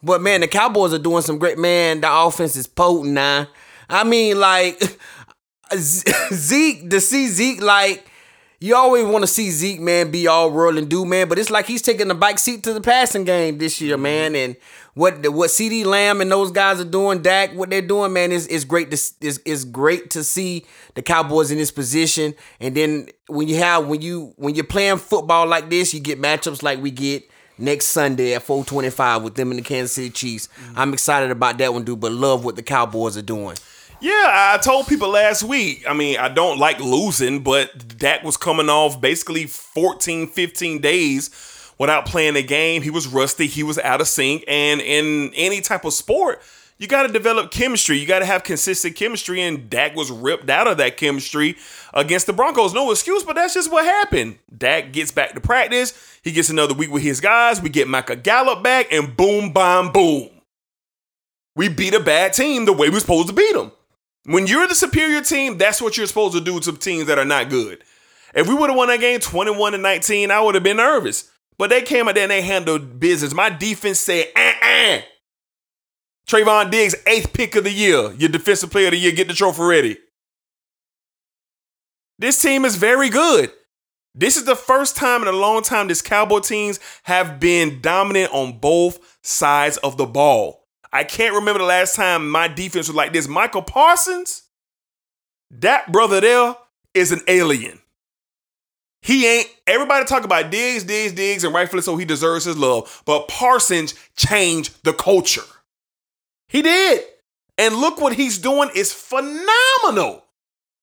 [0.01, 1.57] But man, the Cowboys are doing some great.
[1.57, 3.47] Man, the offense is potent now.
[3.89, 4.81] I mean, like
[5.77, 8.05] Zeke to see Zeke like.
[8.61, 11.29] You always want to see Zeke, man, be all world and do, man.
[11.29, 14.35] But it's like he's taking the bike seat to the passing game this year, man.
[14.35, 14.57] And
[14.99, 18.45] what what CeeDee Lamb and those guys are doing, Dak, what they're doing, man, is
[18.47, 22.35] is great to is is great to see the Cowboys in this position.
[22.59, 26.21] And then when you have when you when you're playing football like this, you get
[26.21, 27.23] matchups like we get
[27.57, 30.47] next Sunday at 425 with them and the Kansas City Chiefs.
[30.47, 30.79] Mm-hmm.
[30.79, 33.55] I'm excited about that one, dude, but love what the Cowboys are doing.
[34.01, 35.85] Yeah, I told people last week.
[35.87, 41.29] I mean, I don't like losing, but Dak was coming off basically 14, 15 days
[41.79, 42.83] without playing a game.
[42.83, 44.43] He was rusty, he was out of sync.
[44.47, 46.41] And in any type of sport,
[46.77, 47.97] you got to develop chemistry.
[47.97, 49.41] You got to have consistent chemistry.
[49.41, 51.57] And Dak was ripped out of that chemistry
[51.93, 52.73] against the Broncos.
[52.73, 54.39] No excuse, but that's just what happened.
[54.55, 56.19] Dak gets back to practice.
[56.23, 57.61] He gets another week with his guys.
[57.61, 60.29] We get Michael Gallup back, and boom, bam, boom.
[61.55, 63.71] We beat a bad team the way we're supposed to beat them.
[64.25, 67.25] When you're the superior team, that's what you're supposed to do to teams that are
[67.25, 67.83] not good.
[68.33, 71.29] If we would have won that game 21 to 19, I would have been nervous.
[71.59, 73.33] But they came out there and they handled business.
[73.33, 75.01] My defense said, uh-uh.
[76.25, 78.13] Trevon Diggs, eighth pick of the year.
[78.13, 79.11] Your defensive player of the year.
[79.11, 79.97] Get the trophy ready.
[82.17, 83.51] This team is very good.
[84.15, 88.33] This is the first time in a long time this Cowboy teams have been dominant
[88.33, 90.65] on both sides of the ball.
[90.91, 93.27] I can't remember the last time my defense was like this.
[93.27, 94.43] Micah Parsons,
[95.51, 96.55] that brother there
[96.93, 97.79] is an alien.
[99.01, 103.01] He ain't everybody talk about Diggs, Diggs, Diggs, and rightfully so he deserves his love.
[103.05, 105.43] But Parsons changed the culture.
[106.47, 107.03] He did.
[107.57, 110.25] And look what he's doing is phenomenal.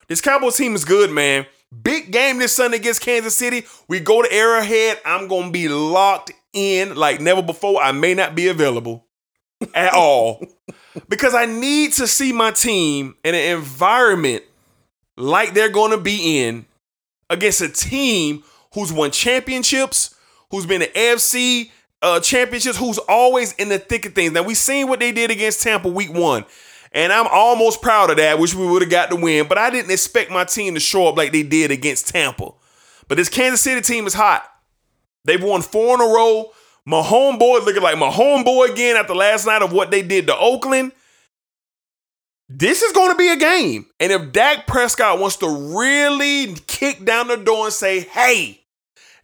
[0.09, 1.47] This Cowboys team is good, man.
[1.83, 3.67] Big game this Sunday against Kansas City.
[3.89, 5.01] We go to Arrowhead.
[5.05, 7.83] I'm gonna be locked in like never before.
[7.83, 9.07] I may not be available.
[9.75, 10.45] at all
[11.09, 14.45] because I need to see my team in an environment
[15.17, 16.67] like they're to be in
[17.31, 18.43] against a team
[18.75, 20.15] who's won championships,
[20.51, 21.71] who's been in AFC
[22.03, 24.33] uh, championships, who's always in the thick of things.
[24.33, 26.45] Now, we seen what they did against Tampa week one.
[26.93, 28.39] And I'm almost proud of that.
[28.39, 31.09] Wish we would have got the win, but I didn't expect my team to show
[31.09, 32.51] up like they did against Tampa.
[33.09, 34.49] But this Kansas City team is hot.
[35.25, 36.53] They've won four in a row.
[36.85, 40.37] My homeboy looking like my homeboy again after last night of what they did to
[40.37, 40.93] Oakland.
[42.49, 43.87] This is going to be a game.
[43.99, 48.61] And if Dak Prescott wants to really kick down the door and say, hey,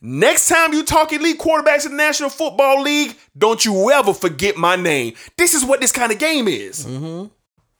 [0.01, 4.57] next time you talk elite quarterbacks in the National Football League, don't you ever forget
[4.57, 5.15] my name.
[5.37, 6.85] This is what this kind of game is.
[6.85, 7.29] Mm-hmm.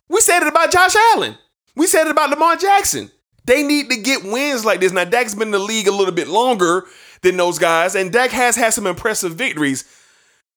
[0.09, 1.37] We said it about Josh Allen.
[1.75, 3.11] We said it about Lamar Jackson.
[3.45, 4.93] They need to get wins like this.
[4.93, 6.85] Now, Dak's been in the league a little bit longer
[7.23, 9.85] than those guys, and Dak has had some impressive victories.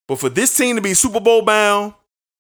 [0.08, 1.94] But for this team to be Super Bowl bound,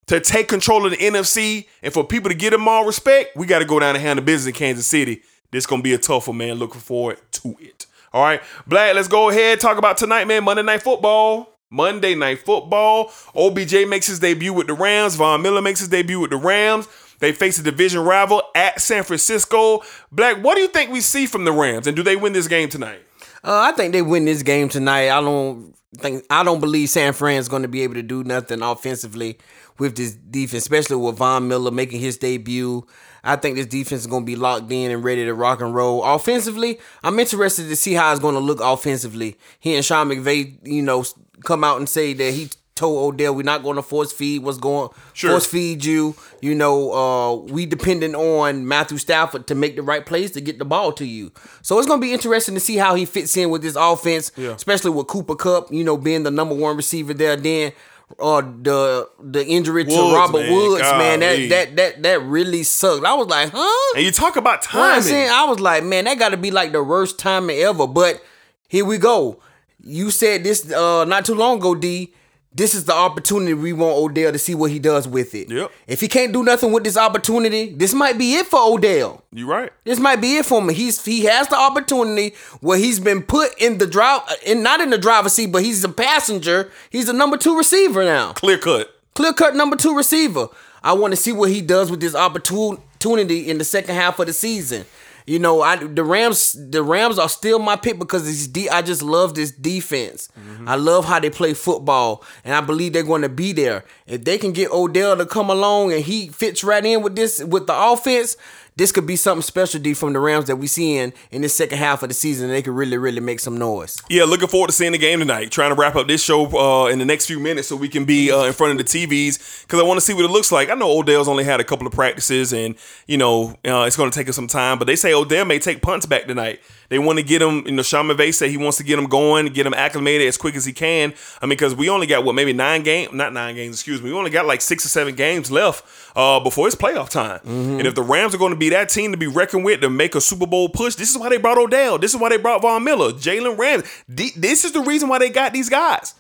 [0.08, 3.46] to take control of the NFC, and for people to get them all respect, we
[3.46, 5.22] got to go down and handle business in Kansas City.
[5.52, 6.56] This gonna be a tough one, man.
[6.56, 7.86] Looking forward to it.
[8.12, 8.96] All right, Black.
[8.96, 10.44] Let's go ahead talk about tonight, man.
[10.44, 11.50] Monday Night Football.
[11.70, 13.12] Monday Night Football.
[13.36, 15.16] OBJ makes his debut with the Rams.
[15.16, 16.88] Von Miller makes his debut with the Rams.
[17.20, 19.82] They face a division rival at San Francisco.
[20.12, 22.48] Black, what do you think we see from the Rams, and do they win this
[22.48, 23.02] game tonight?
[23.44, 25.10] Uh, I think they win this game tonight.
[25.10, 28.62] I don't think I don't believe San Fran's going to be able to do nothing
[28.62, 29.38] offensively
[29.78, 32.86] with this defense, especially with Von Miller making his debut.
[33.24, 35.74] I think this defense is going to be locked in and ready to rock and
[35.74, 36.04] roll.
[36.04, 39.38] Offensively, I'm interested to see how it's going to look offensively.
[39.60, 41.04] He and Sean McVay, you know,
[41.44, 44.58] come out and say that he told Odell we're not going to force feed what's
[44.58, 45.32] going Sure.
[45.32, 46.14] force feed you.
[46.42, 50.60] You know, uh, we dependent on Matthew Stafford to make the right plays to get
[50.60, 51.32] the ball to you.
[51.62, 54.32] So it's going to be interesting to see how he fits in with this offense,
[54.38, 54.50] Yeah.
[54.52, 57.38] especially with Cooper Kupp, you know, being the number one receiver there.
[57.38, 57.72] Then
[58.20, 60.54] uh, the the injury to Robert man.
[60.54, 61.48] Woods, man, Golly.
[61.48, 63.06] that that that that really sucked.
[63.06, 63.94] I was like, huh?
[63.96, 65.04] And you talk about timing.
[65.04, 67.88] saying, I was like, man, that got to be like the worst timing ever.
[67.88, 68.24] But
[68.68, 69.42] here we go.
[69.84, 72.14] You said this uh not too long ago, D.
[72.58, 75.50] This is the opportunity we want Odell to see what he does with it.
[75.50, 75.70] Yep.
[75.88, 79.24] If he can't do nothing with this opportunity, this might be it for Odell.
[79.34, 79.74] You're right.
[79.84, 80.70] This might be it for him.
[80.70, 84.80] He's he has the opportunity where he's been put in the drive, uh, in not
[84.80, 86.72] in the driver's seat, but he's a passenger.
[86.90, 88.90] He's a number two receiver now Clear cut.
[89.16, 90.48] clear cut number two receiver.
[90.82, 94.28] I want to see what he does with this opportunity in the second half of
[94.28, 94.86] the season.
[95.26, 98.84] You know, I the Rams the Rams are still my pick because it's de- I
[98.84, 100.30] just love this defense.
[100.40, 100.70] Mm-hmm.
[100.70, 103.86] I love how they play football, and I believe they're going to be there.
[104.06, 107.44] If they can get Odell to come along and he fits right in with this
[107.44, 108.38] with the offense,
[108.78, 111.50] this could be something special D from the Rams that we see in in the
[111.50, 112.46] second half of the season.
[112.46, 114.02] And they could really really make some noise.
[114.10, 115.52] Yeah, looking forward to seeing the game tonight.
[115.52, 118.06] Trying to wrap up this show uh, in the next few minutes so we can
[118.06, 120.52] be uh, in front of the TVs because I want to see what it looks
[120.52, 120.70] like.
[120.70, 122.76] I know Odell's only had a couple of practices and,
[123.08, 125.60] you know, uh, it's going to take us some time, but they say Odell may
[125.60, 126.60] take punts back tonight.
[126.90, 129.06] They want to get him, you know, Sean McVay said he wants to get him
[129.06, 131.14] going, get him acclimated as quick as he can.
[131.42, 134.12] I mean, because we only got, what, maybe nine games, not nine games, excuse me.
[134.12, 135.84] We only got like six or seven games left
[136.16, 137.40] uh, before it's playoff time.
[137.46, 139.90] And if the Rams are going to be that team to be reckoned with to
[139.90, 141.98] make a Super Bowl push, this is why they brought Odell.
[141.98, 143.84] This is why they brought Von Miller, Jalen Rams.
[144.14, 146.14] D- This is the reason why they got these guys.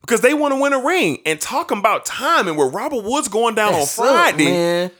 [0.00, 1.18] Because they want to win a ring.
[1.24, 4.44] And talking about timing with Robert Woods going down on That suck, Friday.
[4.44, 4.90] man.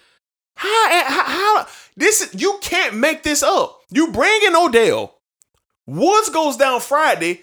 [0.56, 1.66] How, eh, how, how
[1.96, 3.80] this you can't make this up.
[3.90, 5.18] You bring in Odell.
[5.86, 7.40] Woods goes down Friday.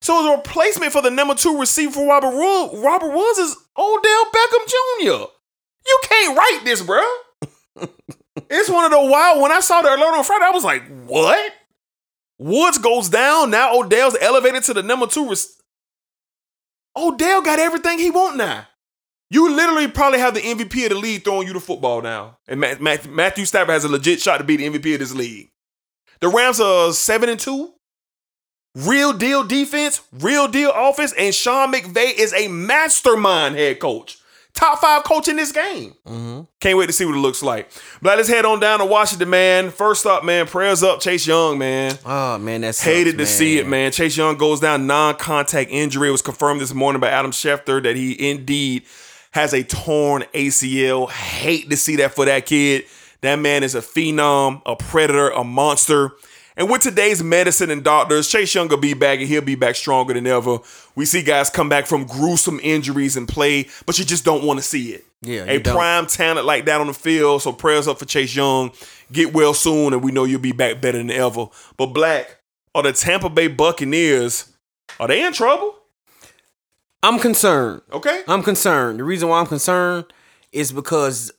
[0.00, 4.24] So the replacement for the number two receiver for Robert Woods, Robert Woods is Odell
[4.24, 5.24] Beckham Jr.
[5.86, 7.02] You can't write this, bro.
[8.36, 9.40] it's one of the wild.
[9.40, 11.52] When I saw the alert on Friday, I was like, "What?"
[12.38, 13.50] Woods goes down.
[13.50, 15.28] Now Odell's elevated to the number two.
[15.28, 15.38] Rec-
[16.96, 18.66] Odell got everything he want now.
[19.30, 22.38] You literally probably have the MVP of the league throwing you the football now.
[22.46, 25.14] And Ma- Ma- Matthew Stafford has a legit shot to be the MVP of this
[25.14, 25.50] league.
[26.20, 27.72] The Rams are seven and two.
[28.76, 34.18] Real deal defense, real deal offense, and Sean McVay is a mastermind head coach.
[34.54, 35.94] Top five coach in this game.
[36.06, 36.42] Mm-hmm.
[36.60, 37.70] Can't wait to see what it looks like.
[38.00, 39.70] But let's head on down to Washington, man.
[39.70, 41.98] First up, man, prayers up, Chase Young, man.
[42.06, 43.90] Oh man, that's Hated to see it, man.
[43.90, 46.08] Chase Young goes down non-contact injury.
[46.08, 48.84] It was confirmed this morning by Adam Schefter that he indeed
[49.32, 51.10] has a torn ACL.
[51.10, 52.84] Hate to see that for that kid.
[53.22, 56.12] That man is a phenom, a predator, a monster.
[56.56, 59.74] And with today's medicine and doctors, Chase Young will be back and he'll be back
[59.74, 60.58] stronger than ever.
[60.94, 64.60] We see guys come back from gruesome injuries and play, but you just don't want
[64.60, 65.04] to see it.
[65.22, 67.42] Yeah, A prime talent like that on the field.
[67.42, 68.70] So prayers up for Chase Young.
[69.10, 71.46] Get well soon, and we know you'll be back better than ever.
[71.76, 72.38] But Black,
[72.74, 74.52] are the Tampa Bay Buccaneers,
[75.00, 75.74] are they in trouble?
[77.02, 77.82] I'm concerned.
[77.92, 78.22] Okay.
[78.28, 78.98] I'm concerned.
[78.98, 80.06] The reason why I'm concerned
[80.52, 81.32] is because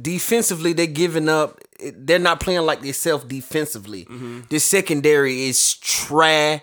[0.00, 1.60] defensively they're giving up.
[1.80, 4.04] They're not playing like themselves defensively.
[4.04, 4.42] Mm-hmm.
[4.48, 6.62] This secondary is trash,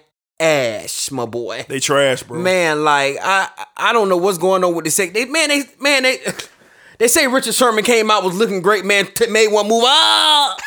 [1.11, 1.65] my boy.
[1.67, 2.39] They trash, bro.
[2.39, 5.13] Man, like I I don't know what's going on with the sec.
[5.13, 6.19] They man, they man they
[6.99, 8.85] they say Richard Sherman came out was looking great.
[8.85, 9.83] Man, t- made one move.
[9.85, 10.57] Ah,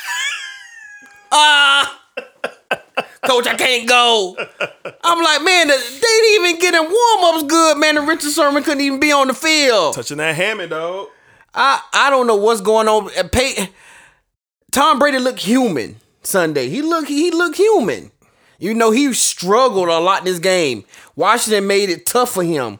[1.32, 2.00] ah.
[3.26, 4.36] Coach, I can't go.
[5.02, 7.96] I'm like, man, they didn't even get in warm ups good, man.
[7.96, 9.94] And Richard Sherman couldn't even be on the field.
[9.94, 11.08] Touching that hammer, dog.
[11.54, 13.10] I I don't know what's going on.
[13.16, 13.70] Uh, Pey-
[14.72, 16.68] Tom Brady looked human Sunday.
[16.68, 18.10] He looked he looked human.
[18.58, 20.84] You know he struggled a lot in this game.
[21.16, 22.78] Washington made it tough for him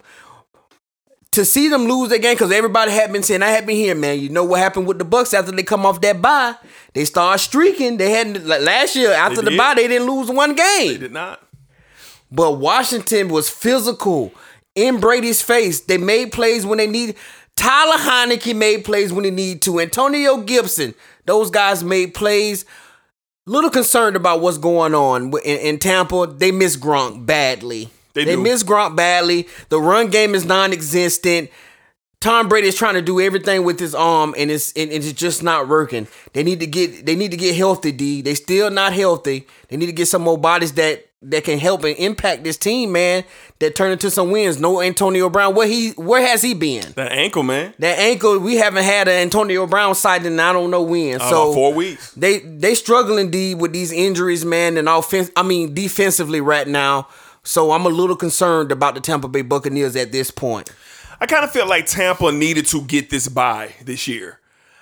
[1.33, 3.95] to see them lose that game because everybody had been saying I had been here,
[3.95, 4.20] man.
[4.20, 6.55] You know what happened with the Bucks after they come off that bye?
[6.93, 7.97] They start streaking.
[7.97, 10.93] They hadn't like, last year after the bye, they didn't lose one game.
[10.93, 11.43] They did not.
[12.31, 14.33] But Washington was physical
[14.77, 15.81] in Brady's face.
[15.81, 17.16] They made plays when they need.
[17.65, 19.81] Tyler Heinicke made plays when he needed to.
[19.81, 20.95] Antonio Gibson,
[21.25, 22.67] those guys made plays.
[23.47, 26.27] Little concerned about what's going on in, in Tampa.
[26.27, 27.89] They miss Gronk badly.
[28.12, 29.49] They They, miss Gronk badly.
[29.71, 31.49] The run game is non-existent.
[32.25, 35.43] Tom Brady is trying to do everything with his arm, and it's and it's just
[35.43, 36.09] not working.
[36.33, 37.93] They need to get they need to get healthy.
[37.93, 38.22] D.
[38.22, 39.47] They still not healthy.
[39.68, 42.93] They need to get some more bodies that that can help and impact this team,
[42.93, 43.25] man.
[43.59, 44.59] That turn into some wins.
[44.59, 45.55] No Antonio Brown.
[45.55, 46.93] Where he where has he been?
[46.93, 47.75] That ankle, man.
[47.79, 48.39] That ankle.
[48.39, 50.33] We haven't had an Antonio Brown sighting.
[50.33, 51.20] in I don't know when.
[51.20, 52.14] Uh, so four weeks.
[52.14, 55.31] they they struggling D with these injuries, man, and offense.
[55.37, 57.07] I mean defensively right now.
[57.43, 60.70] So I'm a little concerned about the Tampa Bay Buccaneers at this point.
[61.25, 64.41] I kind of feel like Tampa needed to get this bye this year.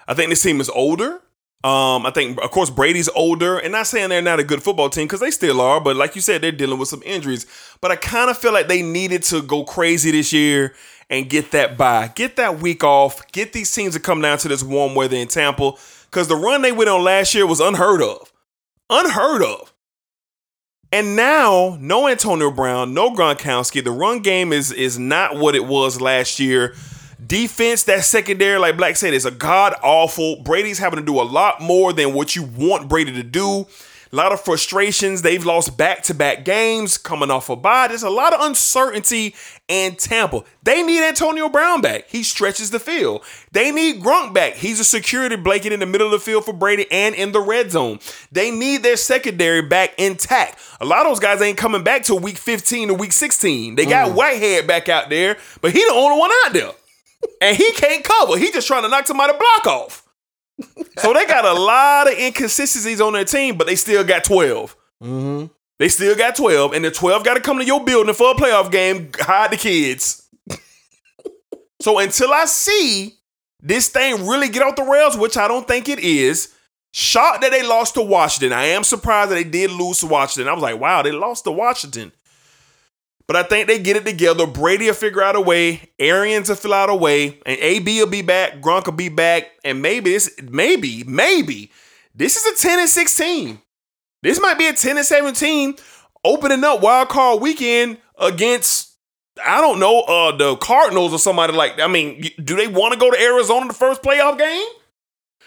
[0.09, 1.23] I think this team is older.
[1.63, 4.91] Um, I think, of course, Brady's older, and not saying they're not a good football
[4.91, 5.81] team because they still are.
[5.81, 7.47] But like you said, they're dealing with some injuries.
[7.81, 10.75] But I kind of feel like they needed to go crazy this year
[11.09, 14.49] and get that bye, get that week off, get these teams to come down to
[14.49, 15.75] this warm weather in Tampa
[16.11, 18.33] because the run they went on last year was unheard of,
[18.91, 19.72] unheard of.
[20.93, 23.83] And now, no Antonio Brown, no Gronkowski.
[23.83, 26.75] The run game is is not what it was last year.
[27.25, 30.43] Defense, that secondary, like Black said, is a god awful.
[30.43, 33.67] Brady's having to do a lot more than what you want Brady to do.
[34.13, 35.23] A lot of frustrations.
[35.23, 37.89] They've lost back to back games coming off a bye.
[37.89, 39.35] There's a lot of uncertainty
[39.69, 40.45] in Tampa.
[40.63, 42.11] They need Antonio Brown back.
[42.11, 43.25] He stretches the field.
[43.53, 44.53] They need Gronk back.
[44.53, 47.41] He's a security blanket in the middle of the field for Brady and in the
[47.41, 48.01] red zone.
[48.31, 50.59] They need their secondary back intact.
[50.83, 53.77] A lot of those guys ain't coming back till week 15 or week 16.
[53.77, 54.15] They got mm.
[54.15, 56.71] Whitehead back out there, but he the only one out there.
[57.41, 58.37] And he can't cover.
[58.37, 60.02] He just trying to knock somebody block off.
[60.99, 64.77] So they got a lot of inconsistencies on their team, but they still got 12.
[65.03, 65.47] Mm-hmm.
[65.79, 68.35] They still got 12, and the 12 got to come to your building for a
[68.35, 69.11] playoff game.
[69.19, 70.29] Hide the kids.
[71.81, 73.17] so until I see
[73.61, 76.55] this thing really get off the rails, which I don't think it is,
[76.93, 78.53] shocked that they lost to Washington.
[78.53, 80.49] I am surprised that they did lose to Washington.
[80.49, 82.13] I was like, wow, they lost to Washington.
[83.33, 84.47] But I think they get it together.
[84.47, 85.89] Brady will figure out a way.
[85.99, 87.41] Arians will fill out a way.
[87.47, 88.61] And AB will be back.
[88.61, 89.53] Gronk will be back.
[89.65, 91.71] And maybe this, maybe, maybe,
[92.15, 93.59] this is a 10 and 16.
[94.23, 95.77] This might be a 10 and 17
[96.23, 98.99] opening up wild card weekend against,
[99.43, 101.85] I don't know, uh, the Cardinals or somebody like that.
[101.85, 104.69] I mean, do they want to go to Arizona the first playoff game?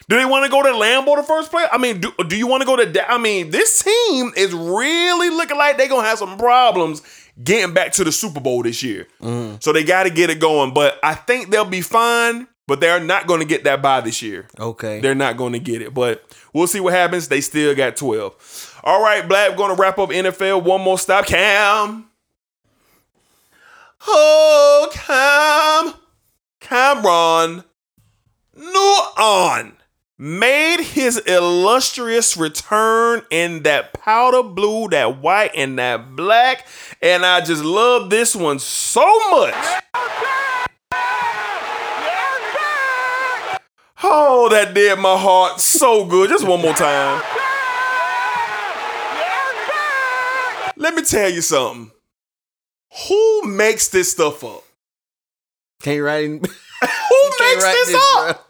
[0.10, 1.66] Do they want to go to Lambeau the first play?
[1.72, 3.12] I mean, do, do you want to go to?
[3.12, 7.02] I mean, this team is really looking like they're gonna have some problems
[7.44, 9.08] getting back to the Super Bowl this year.
[9.60, 10.74] So they got to get it going.
[10.74, 12.48] But I think they'll be fine.
[12.68, 14.48] But they're not going to get that by this year.
[14.60, 15.00] Okay.
[15.00, 15.94] They're not going to get it.
[15.94, 17.28] But we'll see what happens.
[17.28, 18.82] They still got 12.
[18.84, 20.64] All right, Black, going to wrap up NFL.
[20.64, 21.28] One more stop.
[21.28, 22.08] Cam.
[24.08, 25.94] Oh, Cam.
[26.60, 27.64] Cameron
[28.56, 29.78] Newton
[30.18, 36.68] made his illustrious return in that powder blue, that white, and that black.
[37.02, 39.56] And I just love this one so much.
[44.08, 46.30] Oh, that did my heart so good.
[46.30, 47.24] Just one more time.
[50.78, 51.92] Let me tell you something.
[53.08, 54.64] Who makes this stuff up?
[55.82, 56.28] Can't write.
[56.28, 58.45] Who makes this this, up?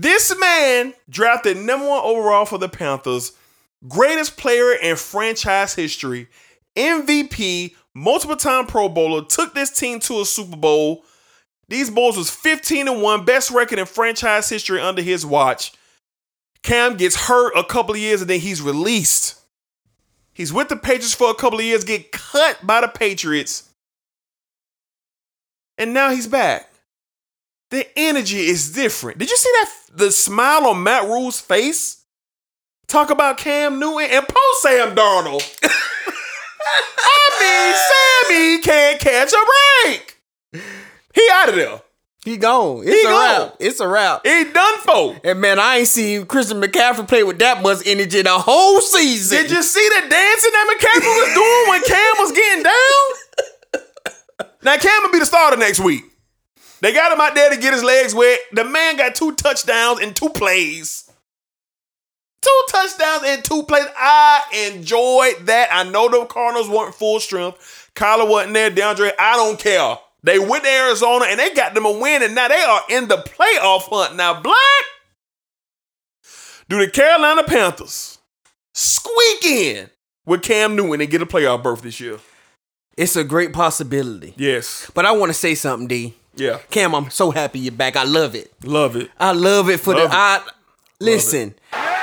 [0.00, 3.32] This man drafted number one overall for the Panthers,
[3.88, 6.28] greatest player in franchise history,
[6.76, 11.04] MVP, multiple time Pro Bowler, took this team to a Super Bowl.
[11.68, 15.72] These Bulls was 15 and 1, best record in franchise history under his watch.
[16.62, 19.40] Cam gets hurt a couple of years and then he's released.
[20.32, 23.68] He's with the Patriots for a couple of years, get cut by the Patriots.
[25.76, 26.70] and now he's back.
[27.70, 29.18] The energy is different.
[29.18, 29.72] Did you see that?
[29.92, 32.04] The smile on Matt Rhule's face.
[32.86, 35.42] Talk about Cam Newton and post Sam Darnold.
[37.00, 39.44] I mean, Sammy can't catch a
[39.84, 40.20] break.
[41.14, 41.80] He out of there.
[42.24, 42.82] He gone.
[42.84, 43.40] It's He a gone.
[43.40, 43.56] wrap.
[43.60, 44.26] It's a wrap.
[44.26, 45.16] He done for.
[45.24, 49.38] And man, I ain't seen Christian McCaffrey play with that much energy the whole season.
[49.42, 53.82] Did you see the dancing that McCaffrey was doing when Cam was getting down?
[54.62, 56.02] Now Cam will be the starter next week.
[56.80, 58.38] They got him out there to get his legs wet.
[58.52, 61.10] The man got two touchdowns in two plays.
[62.40, 63.86] Two touchdowns in two plays.
[63.96, 65.68] I enjoyed that.
[65.72, 67.90] I know the Cardinals weren't full strength.
[67.94, 68.70] Kyler wasn't there.
[68.70, 69.96] DeAndre, I don't care.
[70.22, 73.08] They went to Arizona and they got them a win, and now they are in
[73.08, 74.16] the playoff hunt.
[74.16, 74.56] Now, Black,
[76.68, 78.18] do the Carolina Panthers
[78.74, 79.90] squeak in
[80.26, 82.18] with Cam Newton and get a playoff berth this year?
[82.96, 84.34] It's a great possibility.
[84.36, 84.90] Yes.
[84.92, 86.14] But I want to say something, D.
[86.38, 86.58] Yeah.
[86.70, 87.96] Cam, I'm so happy you're back.
[87.96, 88.52] I love it.
[88.64, 89.10] Love it.
[89.18, 90.16] I love it for Love the.
[90.16, 90.18] it.
[90.18, 90.42] I
[91.00, 91.54] listen.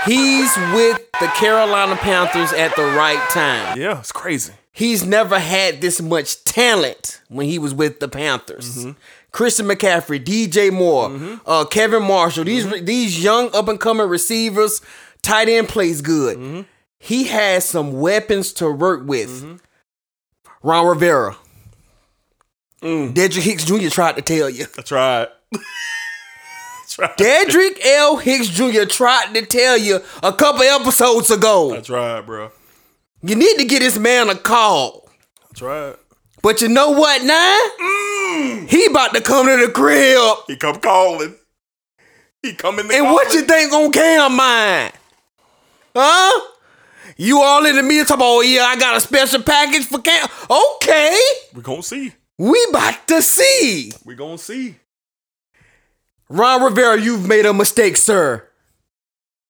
[0.06, 3.80] He's with the Carolina Panthers at the right time.
[3.80, 4.54] Yeah, it's crazy.
[4.72, 8.78] He's never had this much talent when he was with the Panthers.
[8.78, 8.92] Mm-hmm.
[9.32, 12.86] Christian McCaffrey, DJ Moore, uh, Kevin Marshall, these Mm-hmm.
[12.86, 14.82] these young up and coming receivers,
[15.22, 16.38] tight end plays good.
[16.38, 16.62] Mm-hmm.
[17.00, 19.60] He has some weapons to work with.
[20.64, 21.38] Ron Rivera,
[22.86, 23.14] Mm.
[23.14, 23.90] Dedrick Hicks Jr.
[23.90, 24.68] tried to tell you.
[24.76, 25.28] That's right.
[25.52, 27.18] That's right.
[27.18, 28.18] Dedrick L.
[28.18, 28.86] Hicks Jr.
[28.86, 31.72] tried to tell you a couple episodes ago.
[31.72, 32.52] That's right, bro.
[33.24, 35.10] You need to get this man a call.
[35.50, 35.96] That's right.
[36.44, 37.60] But you know what now?
[37.82, 38.70] Mm.
[38.70, 40.38] He about to come to the crib.
[40.46, 41.34] He come calling.
[42.44, 44.94] He come in the And what you think on Cam mind?
[45.96, 46.52] Huh?
[47.18, 50.00] You all in the media talking about, oh yeah, I got a special package for
[50.00, 50.28] Cam.
[50.48, 51.20] Okay.
[51.56, 52.14] We gonna see.
[52.38, 53.92] We about to see.
[54.04, 54.76] We gonna see.
[56.30, 58.48] Ron Rivera, you've made a mistake, sir.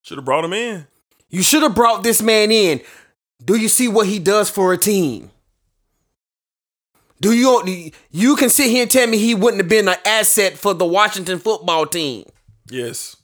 [0.01, 0.87] Should have brought him in.
[1.29, 2.81] You should have brought this man in.
[3.43, 5.31] Do you see what he does for a team?
[7.21, 10.53] Do you you can sit here and tell me he wouldn't have been an asset
[10.57, 12.25] for the Washington football team?
[12.69, 13.15] Yes.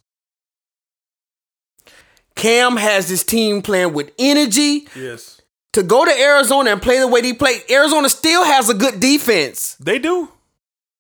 [2.35, 5.40] Cam has this team playing with energy Yes.
[5.73, 7.61] To go to Arizona and play the way they play.
[7.69, 9.75] Arizona still has a good defense.
[9.75, 10.29] They do.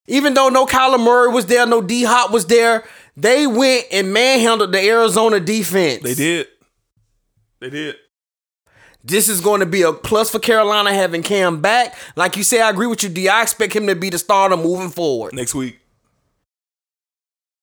[0.07, 2.83] Even though no Kyler Murray was there, no D Hop was there,
[3.15, 6.03] they went and manhandled the Arizona defense.
[6.03, 6.47] They did.
[7.59, 7.95] They did.
[9.03, 11.95] This is going to be a plus for Carolina having Cam back.
[12.15, 13.27] Like you say, I agree with you, D.
[13.29, 15.33] I expect him to be the starter moving forward.
[15.33, 15.80] Next week.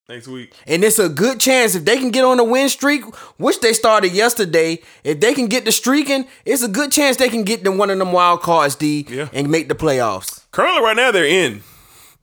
[0.09, 0.55] Next week.
[0.67, 3.05] And it's a good chance if they can get on a win streak,
[3.37, 4.79] which they started yesterday.
[5.05, 7.91] If they can get the streaking, it's a good chance they can get them one
[7.91, 9.29] of them wild cards, D, Yeah.
[9.35, 10.45] and make the playoffs.
[10.51, 11.63] Currently, right now, they're in.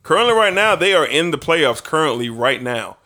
[0.02, 1.84] Currently, right now, they are in the playoffs.
[1.84, 2.98] Currently, right now.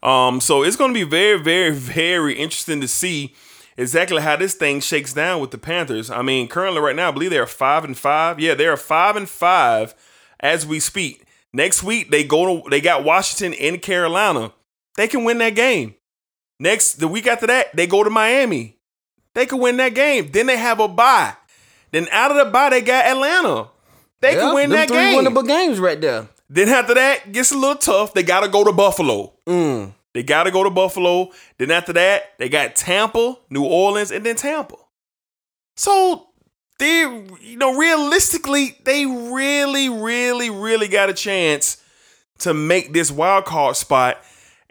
[0.00, 3.34] Um, so it's going to be very, very, very interesting to see
[3.76, 6.08] exactly how this thing shakes down with the Panthers.
[6.08, 8.38] I mean, currently, right now, I believe they are five and five.
[8.38, 9.92] Yeah, they are five and five
[10.38, 11.24] as we speak.
[11.52, 14.52] Next week, they go to they got Washington in Carolina.
[14.96, 15.94] They can win that game.
[16.58, 18.76] Next, the week after that, they go to Miami.
[19.34, 20.30] They can win that game.
[20.30, 21.34] Then they have a bye.
[21.92, 23.68] Then out of the bye, they got Atlanta.
[24.20, 25.24] They Yeah, can win that three game.
[25.24, 26.28] winnable games right there.
[26.48, 28.12] Then after that, gets a little tough.
[28.12, 29.32] They got to go to Buffalo.
[29.48, 29.92] Mm.
[30.12, 31.30] They got to go to Buffalo.
[31.58, 34.74] Then after that, they got Tampa, New Orleans, and then Tampa.
[35.76, 36.26] So
[36.80, 37.00] they,
[37.40, 41.80] you know, realistically, they really, really, really got a chance
[42.38, 44.18] to make this wild card spot.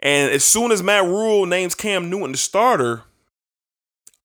[0.00, 3.04] And as soon as Matt Rhule names Cam Newton the starter,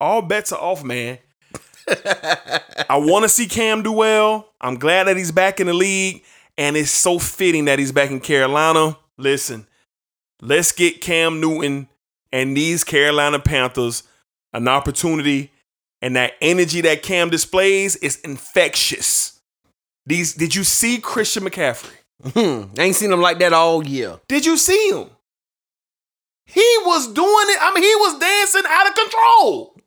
[0.00, 1.18] all bets are off, man.
[1.88, 4.52] I want to see Cam do well.
[4.60, 6.24] I'm glad that he's back in the league,
[6.58, 8.98] and it's so fitting that he's back in Carolina.
[9.16, 9.66] Listen,
[10.42, 11.88] let's get Cam Newton
[12.32, 14.02] and these Carolina Panthers
[14.52, 15.52] an opportunity,
[16.02, 19.40] and that energy that Cam displays is infectious.
[20.06, 21.90] These, did you see Christian McCaffrey?
[22.32, 22.70] Hmm.
[22.78, 24.20] I ain't seen him like that all year.
[24.28, 25.10] Did you see him?
[26.46, 27.58] He was doing it.
[27.60, 29.80] I mean, he was dancing out of control.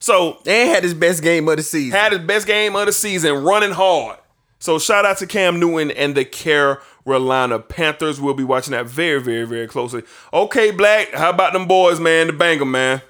[0.00, 1.98] so And had his best game of the season.
[1.98, 4.18] had his best game of the season, running hard.
[4.58, 8.20] So shout out to Cam Newton and the Carolina Panthers.
[8.20, 10.02] We'll be watching that very, very, very closely.
[10.32, 12.26] Okay, Black, how about them boys, man?
[12.26, 13.02] The Banger, man.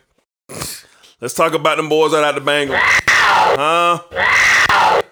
[1.21, 2.77] Let's talk about them boys out at the Banger.
[2.77, 4.03] Huh?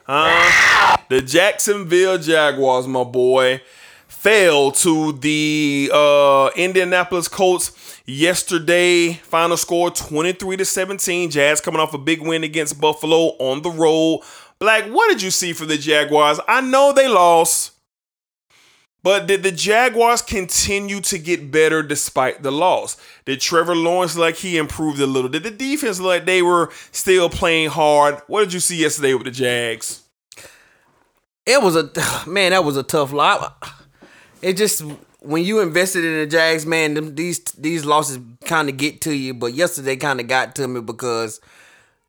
[0.05, 0.97] Huh?
[1.09, 3.61] The Jacksonville Jaguars, my boy,
[4.07, 9.15] fell to the uh, Indianapolis Colts yesterday.
[9.15, 11.29] Final score 23 to 17.
[11.29, 14.21] Jazz coming off a big win against Buffalo on the road.
[14.61, 16.39] Black, what did you see from the Jaguars?
[16.47, 17.73] I know they lost.
[19.07, 22.97] But did the Jaguars continue to get better despite the loss?
[23.25, 25.31] Did Trevor Lawrence like he improved a little?
[25.31, 28.21] Did the defense like they were still playing hard?
[28.27, 30.03] What did you see yesterday with the Jags?
[31.47, 31.89] It was a
[32.29, 32.51] man.
[32.51, 33.65] That was a tough lot.
[34.43, 34.83] It just
[35.21, 39.15] when you invested in the Jags, man, them, these these losses kind of get to
[39.15, 39.35] you.
[39.35, 41.41] But yesterday kind of got to me because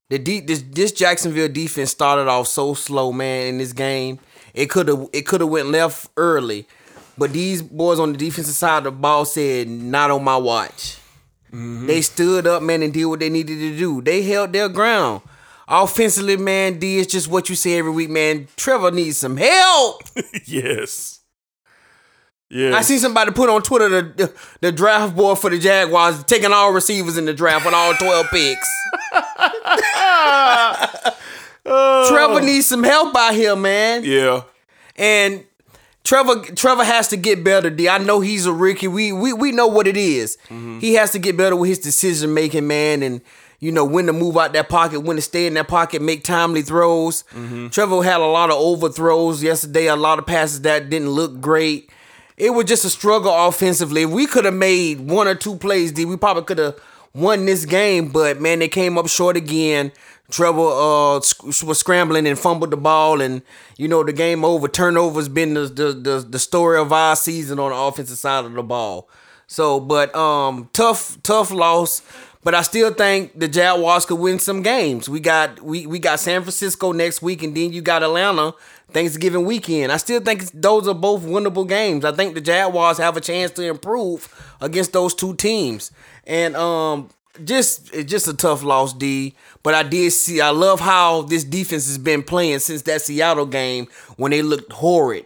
[0.09, 3.45] the de- this this Jacksonville defense started off so slow, man.
[3.45, 4.17] In this game,
[4.55, 6.67] it could have it could have went left early,
[7.17, 10.97] but these boys on the defensive side of the ball said, "Not on my watch."
[11.47, 11.87] Mm-hmm.
[11.87, 14.01] They stood up, man, and did what they needed to do.
[14.01, 15.21] They held their ground.
[15.67, 18.47] Offensively, man, D is just what you say every week, man.
[18.55, 20.03] Trevor needs some help.
[20.45, 21.21] yes.
[22.49, 22.77] Yeah.
[22.77, 26.53] I see somebody put on Twitter the, the the draft board for the Jaguars taking
[26.53, 28.69] all receivers in the draft with all twelve picks.
[31.69, 32.09] Oh.
[32.09, 34.03] Trevor needs some help out here, man.
[34.05, 34.43] Yeah.
[34.95, 35.43] And
[36.07, 37.69] Trevor Trevor has to get better.
[37.69, 37.89] D.
[37.89, 38.87] I know he's a rookie.
[38.87, 40.37] We we we know what it is.
[40.45, 40.79] Mm-hmm.
[40.79, 43.19] He has to get better with his decision making, man, and
[43.59, 46.23] you know when to move out that pocket, when to stay in that pocket, make
[46.23, 47.23] timely throws.
[47.33, 47.67] Mm-hmm.
[47.69, 49.87] Trevor had a lot of overthrows yesterday.
[49.87, 51.89] A lot of passes that didn't look great.
[52.37, 54.03] It was just a struggle offensively.
[54.03, 56.79] If we could have made one or two plays, D, we probably could have
[57.13, 58.13] won this game.
[58.13, 59.91] But man, they came up short again.
[60.29, 63.41] Trevor uh, was scrambling and fumbled the ball, and
[63.77, 64.67] you know the game over.
[64.67, 68.53] Turnovers been the the, the the story of our season on the offensive side of
[68.53, 69.09] the ball.
[69.47, 72.01] So, but um, tough tough loss.
[72.43, 75.09] But I still think the Jaguars could win some games.
[75.09, 78.53] We got we we got San Francisco next week, and then you got Atlanta
[78.91, 79.91] Thanksgiving weekend.
[79.91, 82.05] I still think those are both winnable games.
[82.05, 85.91] I think the Jaguars have a chance to improve against those two teams.
[86.25, 87.09] And um,
[87.43, 89.35] just it's just a tough loss, D.
[89.63, 90.41] But I did see.
[90.41, 94.71] I love how this defense has been playing since that Seattle game when they looked
[94.71, 95.25] horrid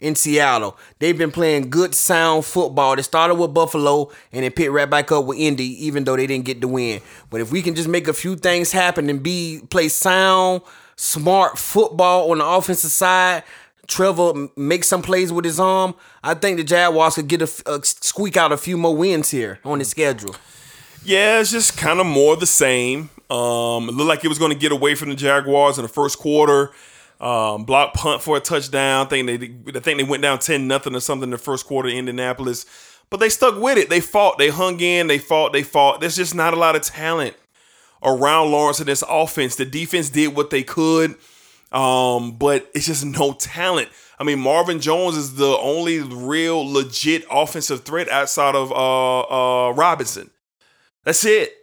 [0.00, 0.76] in Seattle.
[0.98, 2.96] They've been playing good, sound football.
[2.96, 6.26] They started with Buffalo and then picked right back up with Indy, even though they
[6.26, 7.00] didn't get the win.
[7.30, 10.62] But if we can just make a few things happen and be play sound,
[10.96, 13.44] smart football on the offensive side.
[13.86, 15.94] Trevor make some plays with his arm.
[16.22, 19.60] I think the Jaguars could get a, uh, squeak out a few more wins here
[19.64, 20.34] on the schedule.
[21.06, 23.10] Yeah, it's just kind of more the same.
[23.30, 25.88] Um, it looked like it was going to get away from the Jaguars in the
[25.88, 26.72] first quarter.
[27.20, 29.06] Um, block punt for a touchdown.
[29.06, 31.64] I think they, I think they went down ten nothing or something in the first
[31.64, 32.66] quarter in Indianapolis,
[33.08, 33.88] but they stuck with it.
[33.88, 34.38] They fought.
[34.38, 35.06] They hung in.
[35.06, 35.52] They fought.
[35.52, 36.00] They fought.
[36.00, 37.36] There's just not a lot of talent
[38.02, 39.54] around Lawrence in this offense.
[39.54, 41.14] The defense did what they could,
[41.70, 43.90] um, but it's just no talent.
[44.18, 49.20] I mean, Marvin Jones is the only real legit offensive threat outside of uh,
[49.68, 50.30] uh, Robinson.
[51.06, 51.54] That's it.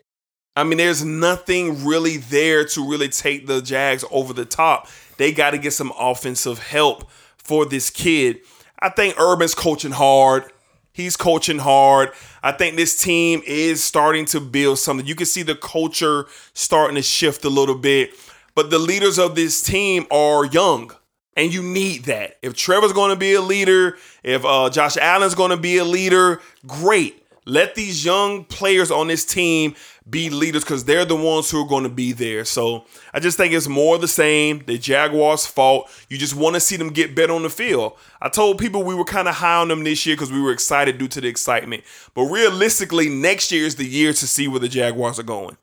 [0.56, 4.88] I mean, there's nothing really there to really take the Jags over the top.
[5.18, 8.40] They got to get some offensive help for this kid.
[8.80, 10.46] I think Urban's coaching hard.
[10.94, 12.12] He's coaching hard.
[12.42, 15.06] I think this team is starting to build something.
[15.06, 18.12] You can see the culture starting to shift a little bit.
[18.56, 20.92] But the leaders of this team are young,
[21.36, 22.38] and you need that.
[22.44, 25.84] If Trevor's going to be a leader, if uh, Josh Allen's going to be a
[25.84, 27.23] leader, great.
[27.46, 29.76] Let these young players on this team
[30.10, 32.46] be leaders because they're the ones who are going to be there.
[32.46, 34.64] So I just think it's more the same.
[34.66, 35.90] The Jaguars' fault.
[36.10, 37.94] You just want to see them get better on the field.
[38.22, 40.52] I told people we were kind of high on them this year because we were
[40.52, 41.84] excited due to the excitement.
[42.14, 45.58] But realistically, next year is the year to see where the Jaguars are going.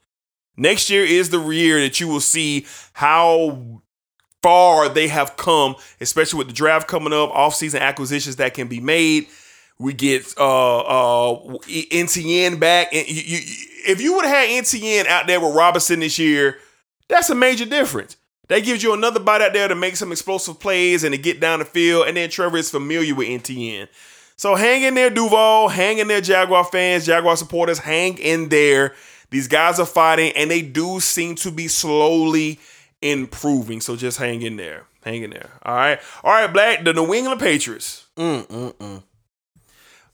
[0.56, 3.80] Next year is the year that you will see how
[4.42, 8.80] far they have come, especially with the draft coming up, offseason acquisitions that can be
[8.80, 9.26] made.
[9.80, 12.92] We get uh uh NTN back.
[12.92, 13.38] And you, you,
[13.86, 16.58] if you would have had NTN out there with Robinson this year,
[17.08, 18.16] that's a major difference.
[18.48, 21.40] That gives you another bite out there to make some explosive plays and to get
[21.40, 22.08] down the field.
[22.08, 23.88] And then Trevor is familiar with NTN.
[24.36, 25.68] So hang in there, Duval.
[25.68, 27.78] Hang in there, Jaguar fans, Jaguar supporters.
[27.78, 28.94] Hang in there.
[29.30, 32.58] These guys are fighting, and they do seem to be slowly
[33.00, 33.80] improving.
[33.80, 34.84] So just hang in there.
[35.04, 35.50] Hang in there.
[35.62, 36.00] All right.
[36.22, 36.84] All right, Black.
[36.84, 38.06] The New England Patriots.
[38.16, 39.02] Mm, mm, mm.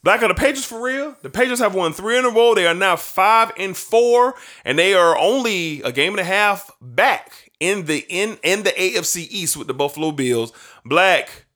[0.06, 1.16] Black are the Patriots for real.
[1.22, 2.54] The Patriots have won three in a row.
[2.54, 6.70] They are now five and four, and they are only a game and a half
[6.80, 10.52] back in the in in the AFC East with the Buffalo Bills.
[10.84, 11.46] Black,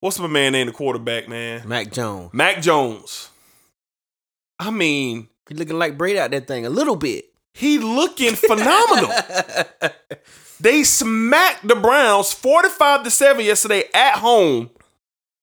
[0.00, 1.66] what's my man named the quarterback, man?
[1.66, 2.34] Mac Jones.
[2.34, 3.30] Mac Jones.
[4.58, 7.24] I mean, He looking like Brady out that thing a little bit.
[7.54, 9.10] he looking phenomenal.
[10.60, 14.68] they smacked the Browns 45 to 7 yesterday at home.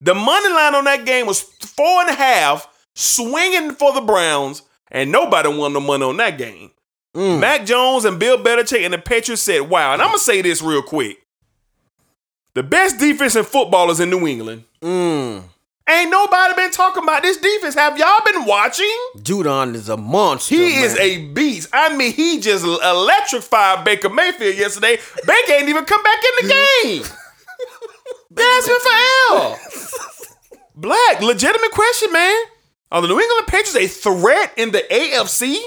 [0.02, 4.64] The money line on that game was four and a half, swinging for the Browns,
[4.92, 6.72] and nobody won the money on that game.
[7.16, 7.40] Mm.
[7.40, 9.94] Mac Jones and Bill Belichick and the Patriots said, wow.
[9.94, 11.18] And I'm going to say this real quick.
[12.54, 14.64] The best defense in football is in New England.
[14.82, 15.44] Mm.
[15.90, 17.76] Ain't nobody been talking about this defense.
[17.76, 18.98] Have y'all been watching?
[19.18, 20.56] Judon is a monster.
[20.56, 20.84] He man.
[20.84, 21.70] is a beast.
[21.74, 24.98] I mean, he just electrified Baker Mayfield yesterday.
[25.26, 26.54] Baker ain't even come back in the
[26.84, 27.04] game.
[28.34, 29.60] Gasping for L.
[30.76, 32.44] Black, legitimate question, man.
[32.92, 35.60] Are the New England Patriots a threat in the AFC?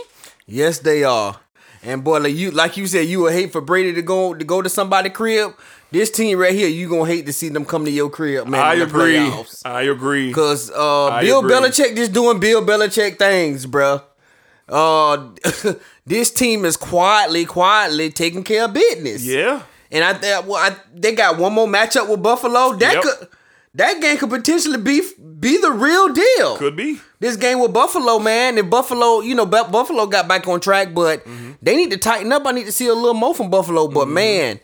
[0.47, 1.41] Yes, they are.
[1.83, 4.45] And boy, like you like you said, you would hate for Brady to go to
[4.45, 5.53] go to somebody's crib.
[5.91, 8.61] This team right here, you gonna hate to see them come to your crib, man.
[8.61, 9.17] I agree.
[9.17, 9.63] playoffs.
[9.65, 10.33] I agree.
[10.33, 11.53] Cause uh, I Bill agree.
[11.53, 14.03] Belichick just doing Bill Belichick things, bruh.
[14.67, 15.33] Uh,
[16.07, 19.25] this team is quietly, quietly taking care of business.
[19.25, 19.63] Yeah.
[19.95, 22.75] And I, th- well, I they got one more matchup with Buffalo.
[22.75, 23.03] That Yep.
[23.03, 23.29] could
[23.77, 25.03] that game could potentially be
[25.41, 26.57] be the real deal.
[26.57, 27.01] Could be.
[27.21, 30.93] This game with Buffalo, man, and Buffalo, you know, Bu- Buffalo got back on track,
[30.95, 31.53] but Mm-hmm.
[31.63, 32.47] they need to tighten up.
[32.47, 33.89] I need to see a little more from Buffalo.
[33.89, 34.61] But man,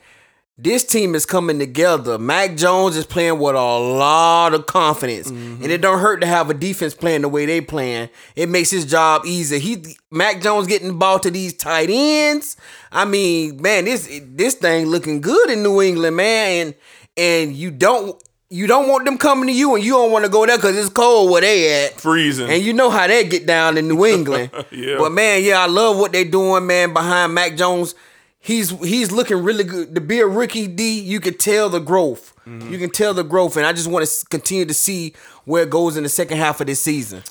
[0.63, 2.19] this team is coming together.
[2.19, 5.63] Mac Jones is playing with a lot of confidence, Mm-hmm.
[5.63, 8.09] and it don't hurt to have a defense playing the way they playing.
[8.37, 9.59] It makes his job easier.
[9.59, 12.57] He Mac Jones getting the ball to these tight ends.
[12.93, 16.75] I mean, man, this this thing looking good in New England, man, and
[17.17, 18.21] and you don't.
[18.53, 20.77] You don't want them coming to you, and you don't want to go there because
[20.77, 22.01] it's cold where they at.
[22.01, 22.51] Freezing.
[22.51, 24.51] And you know how they get down in New England.
[24.73, 24.97] Yeah.
[24.99, 27.95] But man, yeah, I love what they doing, man, behind Mac Jones.
[28.43, 29.95] He's he's looking really good.
[29.95, 32.35] To be a rookie D, you can tell the growth.
[32.47, 32.73] Mm-hmm.
[32.73, 35.15] You can tell the growth, and I just want to continue to see
[35.45, 37.23] where it goes in the second half of this season.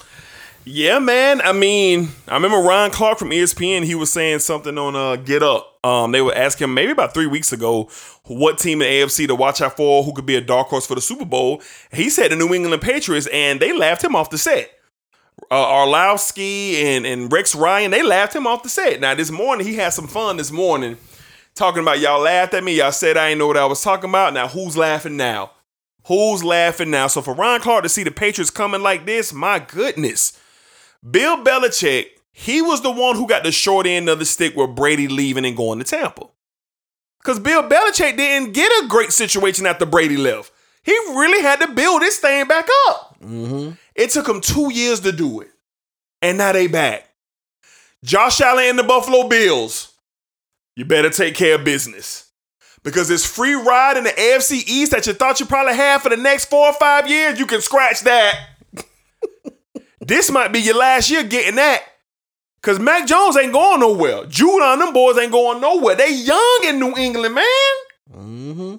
[0.65, 1.41] Yeah, man.
[1.41, 3.85] I mean, I remember Ron Clark from ESPN.
[3.85, 5.83] He was saying something on uh, Get Up.
[5.83, 7.89] Um, they were asking him maybe about three weeks ago
[8.25, 10.85] what team in the AFC to watch out for, who could be a dark horse
[10.85, 11.61] for the Super Bowl.
[11.91, 14.69] He said the New England Patriots, and they laughed him off the set.
[15.51, 18.99] Uh, Orlovsky and and Rex Ryan, they laughed him off the set.
[18.99, 20.97] Now this morning he had some fun this morning
[21.55, 22.77] talking about y'all laughed at me.
[22.77, 24.33] Y'all said I didn't know what I was talking about.
[24.33, 25.51] Now who's laughing now?
[26.05, 27.07] Who's laughing now?
[27.07, 30.39] So for Ron Clark to see the Patriots coming like this, my goodness.
[31.09, 34.75] Bill Belichick, he was the one who got the short end of the stick with
[34.75, 36.27] Brady leaving and going to Tampa.
[37.19, 40.51] Because Bill Belichick didn't get a great situation after Brady left.
[40.83, 43.17] He really had to build this thing back up.
[43.99, 45.49] It took him two years to do it.
[46.21, 47.09] And now they back.
[48.01, 49.91] Josh Allen and the Buffalo Bills,
[50.77, 52.31] you better take care of business.
[52.81, 56.07] Because this free ride in the AFC East that you thought you probably had for
[56.07, 58.39] the next four or five years, you can scratch that.
[59.99, 61.83] this might be your last year getting that.
[62.61, 64.23] Cause Mac Jones ain't going nowhere.
[64.23, 65.95] Judon, them boys ain't going nowhere.
[65.95, 67.45] They young in New England, man.
[68.15, 68.75] Mm-hmm.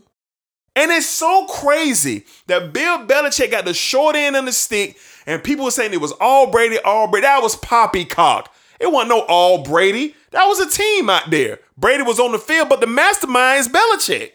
[0.76, 5.42] And it's so crazy that Bill Belichick got the short end of the stick, and
[5.42, 7.26] people were saying it was all Brady, all Brady.
[7.26, 8.52] That was poppycock.
[8.78, 10.14] It wasn't no all Brady.
[10.30, 11.59] That was a team out there.
[11.76, 14.32] Brady was on the field, but the mastermind is Belichick.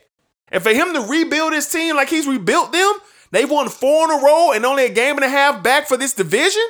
[0.49, 2.93] And for him to rebuild his team like he's rebuilt them,
[3.31, 5.97] they've won four in a row and only a game and a half back for
[5.97, 6.61] this division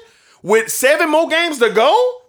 [0.42, 2.22] with seven more games to go.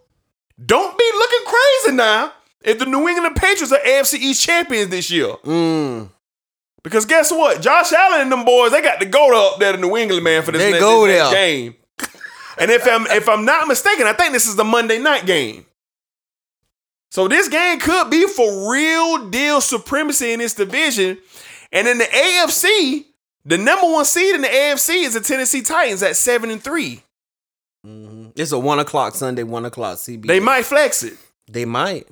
[0.64, 2.32] Don't be looking crazy now
[2.62, 5.34] if the New England Patriots are AFC East champions this year.
[5.44, 6.10] Mm.
[6.86, 7.60] Because guess what?
[7.60, 10.22] Josh Allen and them boys, they got to go to up there to New England,
[10.22, 11.34] man, for this, They next, go this next there.
[11.34, 11.74] game.
[12.60, 15.66] and if I'm if I'm not mistaken, I think this is the Monday night game.
[17.10, 21.18] So this game could be for real deal supremacy in this division.
[21.72, 23.04] And in the AFC,
[23.44, 27.02] the number one seed in the AFC is the Tennessee Titans at seven and three.
[27.84, 28.28] Mm-hmm.
[28.36, 30.26] It's a one o'clock Sunday, one o'clock CBS.
[30.28, 31.14] They might flex it.
[31.50, 32.06] They might.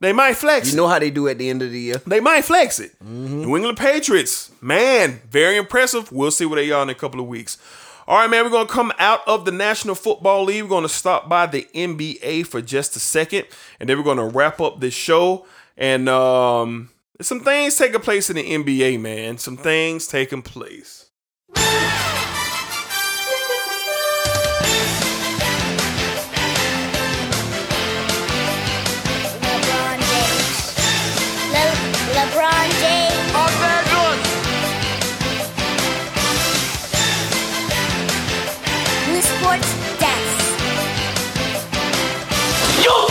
[0.00, 1.96] They might flex You know how they do at the end of the year.
[2.06, 2.92] They might flex it.
[3.02, 6.12] New England Patriots, man, very impressive.
[6.12, 7.58] We'll see what they are in a couple of weeks.
[8.06, 10.62] All right, man, we're going to come out of the National Football League.
[10.62, 13.46] We're going to stop by the NBA for just a second,
[13.78, 15.44] and then we're going to wrap up this show.
[15.76, 16.88] And um,
[17.20, 19.36] some things taking place in the NBA, man.
[19.36, 21.10] Some things taking place.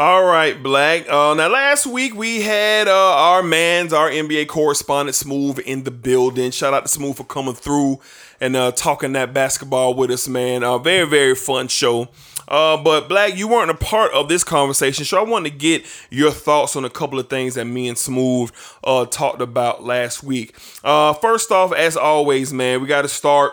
[0.00, 1.10] All right, Black.
[1.10, 5.90] Uh, now, last week we had uh, our man's, our NBA correspondent, Smooth, in the
[5.90, 6.52] building.
[6.52, 7.98] Shout out to Smooth for coming through
[8.40, 10.62] and uh, talking that basketball with us, man.
[10.62, 12.08] Uh, very, very fun show.
[12.48, 15.84] Uh, but Black, you weren't a part of this conversation, so I wanted to get
[16.10, 18.50] your thoughts on a couple of things that me and Smooth
[18.84, 20.56] uh, talked about last week.
[20.82, 23.52] Uh, first off, as always, man, we got to start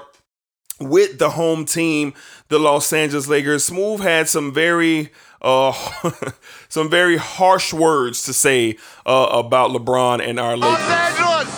[0.79, 2.13] with the home team,
[2.47, 3.65] the Los Angeles Lakers.
[3.65, 5.73] Smooth had some very uh
[6.69, 10.79] some very harsh words to say uh, about LeBron and our Lakers.
[10.79, 11.54] Angeles,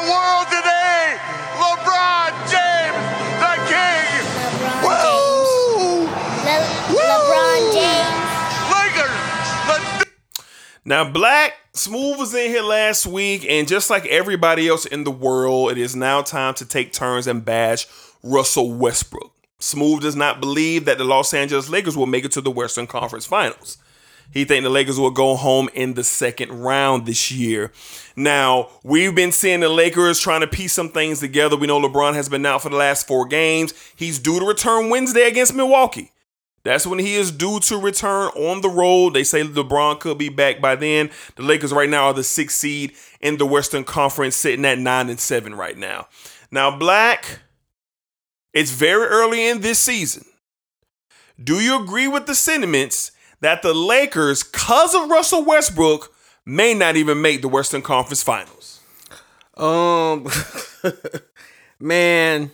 [0.00, 1.16] the world today,
[1.58, 2.96] LeBron James,
[3.40, 4.24] the King.
[4.82, 6.04] Woo!
[6.44, 8.30] Le- LeBron James.
[8.72, 9.18] Lakers,
[9.68, 10.10] let's
[10.84, 15.10] Now, Black Smooth was in here last week, and just like everybody else in the
[15.10, 17.86] world, it is now time to take turns and bash
[18.22, 19.32] Russell Westbrook.
[19.58, 22.86] Smooth does not believe that the Los Angeles Lakers will make it to the Western
[22.86, 23.76] Conference Finals.
[24.32, 27.72] He think the Lakers will go home in the second round this year.
[28.14, 31.56] Now, we've been seeing the Lakers trying to piece some things together.
[31.56, 33.74] We know LeBron has been out for the last four games.
[33.96, 36.12] He's due to return Wednesday against Milwaukee.
[36.62, 39.14] That's when he is due to return on the road.
[39.14, 41.10] They say LeBron could be back by then.
[41.36, 45.08] The Lakers right now are the sixth seed in the Western Conference, sitting at nine
[45.08, 46.08] and seven right now.
[46.50, 47.40] Now, Black,
[48.52, 50.24] it's very early in this season.
[51.42, 56.12] Do you agree with the sentiments that the Lakers, because of Russell Westbrook,
[56.44, 58.80] may not even make the Western Conference Finals?
[59.56, 60.26] Um,
[61.80, 62.50] man,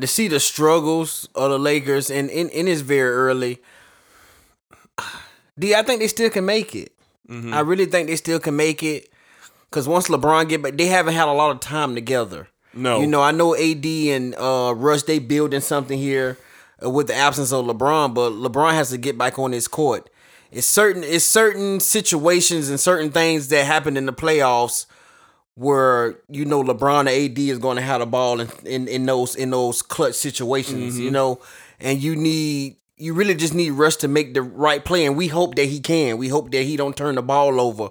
[0.00, 3.58] to see the struggles of the Lakers and in and it's very early.
[5.58, 6.92] D, I think they still can make it.
[7.52, 9.10] I really think they still can make it
[9.68, 12.48] because once LeBron get back, they haven't had a lot of time together.
[12.74, 13.00] No.
[13.00, 16.38] you know I know AD and uh, Russ they building something here
[16.80, 20.10] with the absence of LeBron, but LeBron has to get back on his court.
[20.50, 24.86] It's certain it's certain situations and certain things that happen in the playoffs
[25.54, 29.06] where you know LeBron or AD is going to have the ball in, in in
[29.06, 31.14] those in those clutch situations, you mm-hmm.
[31.14, 31.40] know,
[31.80, 35.28] and you need you really just need Russ to make the right play, and we
[35.28, 36.16] hope that he can.
[36.16, 37.88] We hope that he don't turn the ball over,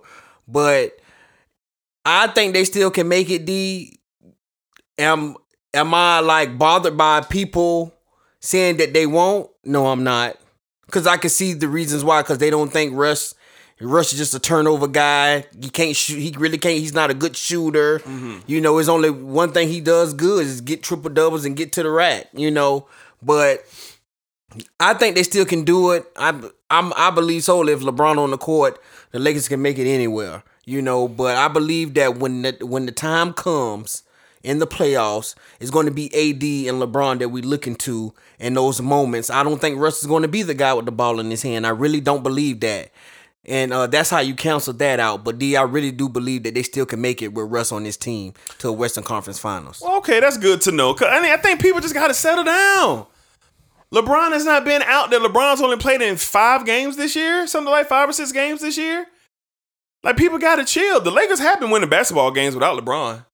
[0.48, 0.98] but
[2.06, 3.46] I think they still can make it.
[3.46, 4.00] D.
[4.98, 5.36] Am
[5.74, 7.94] am I like bothered by people
[8.48, 9.50] saying that they won't?
[9.66, 10.38] No, I'm not,
[10.86, 12.22] because I can see the reasons why.
[12.22, 13.36] Because they don't think Russ.
[13.80, 15.46] Russ is just a turnover guy.
[15.62, 16.18] He can't shoot.
[16.18, 16.80] He really can't.
[16.80, 18.00] He's not a good shooter.
[18.00, 18.40] Mm-hmm.
[18.48, 21.74] You know, it's only one thing he does good is get triple doubles and get
[21.74, 22.28] to the rack.
[22.34, 22.88] You know,
[23.22, 23.66] but
[24.80, 26.06] I think they still can do it.
[26.16, 26.30] I
[26.72, 27.68] I'm, I believe so.
[27.68, 28.80] If LeBron on the court,
[29.12, 30.44] the Lakers can make it anywhere.
[30.66, 34.02] You know, but I believe that when the when the time comes
[34.48, 36.42] in the playoffs, it's going to be AD
[36.74, 39.30] and LeBron that we looking to in those moments.
[39.30, 41.42] I don't think Russ is going to be the guy with the ball in his
[41.42, 41.68] hand.
[41.68, 42.92] I really don't believe that.
[43.44, 45.24] And uh, that's how you cancel that out.
[45.26, 47.84] But D, I really do believe that they still can make it with Russ on
[47.84, 49.84] this team to Western Conference Finals.
[49.84, 50.94] Okay, that's good to know.
[50.94, 53.06] 'Cause, I mean, I think people just got to settle down.
[53.94, 55.20] LeBron has not been out there.
[55.20, 58.78] LeBron's only played in five games this year, something like five or six games this
[58.78, 59.06] year.
[60.04, 61.00] Like people got to chill.
[61.02, 63.26] The Lakers have been winning basketball games without LeBron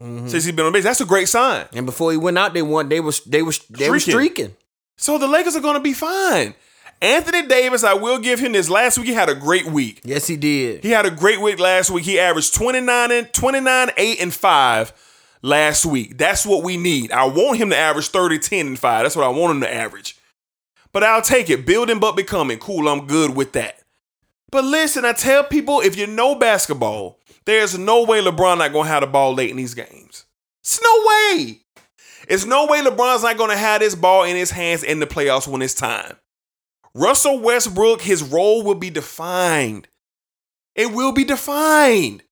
[0.00, 0.28] Mm-hmm.
[0.28, 0.84] since he's been on base.
[0.84, 1.66] That's a great sign.
[1.72, 2.88] And before he went out, they won.
[2.88, 4.34] They was they was they were Streaking.
[4.34, 4.56] streaking.
[4.96, 6.54] So the Lakers are going to be fine.
[7.00, 8.68] Anthony Davis, I will give him this.
[8.68, 10.00] Last week he had a great week.
[10.04, 10.82] Yes, he did.
[10.82, 12.04] He had a great week last week.
[12.04, 14.92] He averaged 29 and 29, 8 and 5
[15.42, 16.18] last week.
[16.18, 17.12] That's what we need.
[17.12, 19.04] I want him to average 30, 10 and 5.
[19.04, 20.16] That's what I want him to average.
[20.92, 21.64] But I'll take it.
[21.66, 22.58] Building but becoming.
[22.58, 23.78] Cool, I'm good with that.
[24.50, 27.17] But listen, I tell people if you know basketball,
[27.48, 30.26] there's no way LeBron not gonna have the ball late in these games.
[30.60, 31.60] It's no way.
[32.28, 35.48] It's no way LeBron's not gonna have this ball in his hands in the playoffs
[35.48, 36.16] when it's time.
[36.92, 39.88] Russell Westbrook, his role will be defined.
[40.74, 42.22] It will be defined.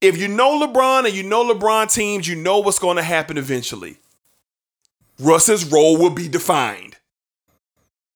[0.00, 3.36] If you know LeBron and you know LeBron teams, you know what's going to happen
[3.36, 3.96] eventually.
[5.18, 6.98] Russ's role will be defined.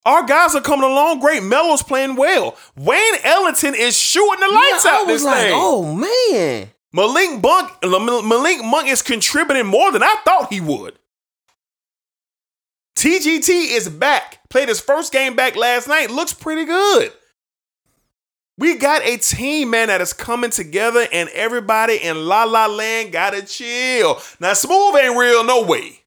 [0.06, 1.42] Our guys are coming along great.
[1.42, 2.56] Melo's playing well.
[2.76, 5.52] Wayne Ellington is shooting the lights Yeah, out this like, thing.
[5.54, 6.70] oh man.
[6.92, 10.94] Malik Monk, Malik Monk is contributing more than I thought he would.
[12.94, 14.48] THT is back.
[14.48, 16.10] Played his first game back last night.
[16.10, 17.12] Looks pretty good.
[18.58, 23.12] We got a team, man, that is coming together, and everybody in La La Land
[23.12, 24.18] gotta chill.
[24.40, 26.00] Now, Smooth ain't real, no way.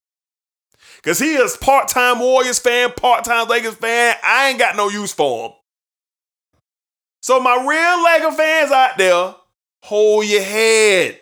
[1.04, 4.16] Cause he is part-time Warriors fan, part-time Lakers fan.
[4.24, 5.56] I ain't got no use for him.
[7.22, 9.36] So my real Laker fans out there,
[9.82, 11.20] hold your head.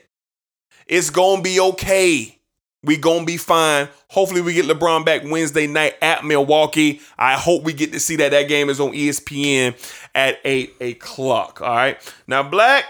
[0.88, 2.38] It's gonna be okay.
[2.84, 3.90] We gonna be fine.
[4.10, 7.02] Hopefully we get LeBron back Wednesday night at Milwaukee.
[7.18, 8.32] I hope we get to see that.
[8.32, 9.76] That game is on ESPN
[10.16, 11.62] at 8 o'clock.
[11.62, 12.14] All right.
[12.26, 12.86] Now, Black,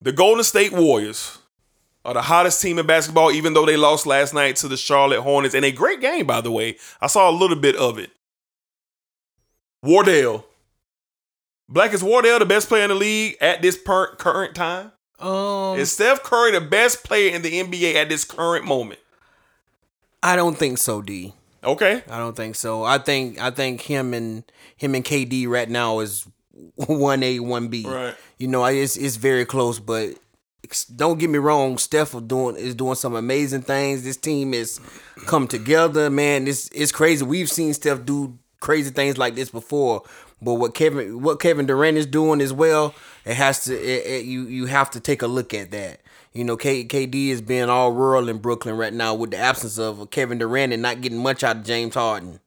[0.00, 1.38] the Golden State Warriors
[2.04, 5.20] are the hottest team in basketball, even though they lost last night to the Charlotte
[5.20, 5.54] Hornets.
[5.54, 6.76] And a great game, by the way.
[7.00, 8.10] I saw a little bit of it.
[9.82, 10.46] Wardell.
[11.68, 14.92] Black is Wardell the best player in the league at this per- current time?
[15.18, 19.00] Um, Is Steph Curry the best player in the NBA at this current moment?
[20.22, 21.32] I don't think so, D.
[21.64, 22.02] Okay.
[22.10, 22.82] I don't think so.
[22.82, 24.42] I think I think him and
[24.76, 26.26] him and KD right now is
[26.74, 27.84] one A one B.
[27.86, 28.14] Right.
[28.38, 30.14] You know, it's it's very close, but
[30.94, 31.78] don't get me wrong.
[31.78, 34.04] Steph is doing is doing some amazing things.
[34.04, 34.80] This team is
[35.26, 36.44] come together, man.
[36.44, 37.24] This it's crazy.
[37.24, 40.02] We've seen Steph do crazy things like this before,
[40.40, 42.94] but what Kevin what Kevin Durant is doing as well,
[43.24, 46.00] it has to it, it- you you have to take a look at that.
[46.32, 49.78] You know, K, KD is being all rural in Brooklyn right now with the absence
[49.78, 52.40] of Kevin Durant and not getting much out of James Harden.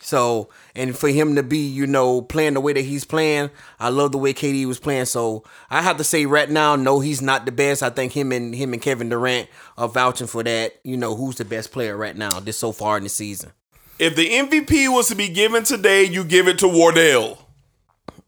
[0.00, 3.50] So, and for him to be, you know, playing the way that he's playing,
[3.80, 5.06] I love the way KD was playing.
[5.06, 7.82] So, I have to say right now, no, he's not the best.
[7.82, 9.48] I think him and him and Kevin Durant
[9.78, 10.74] are vouching for that.
[10.84, 13.52] You know, who's the best player right now, this so far in the season.
[13.98, 17.38] If the MVP was to be given today, you give it to Wardell.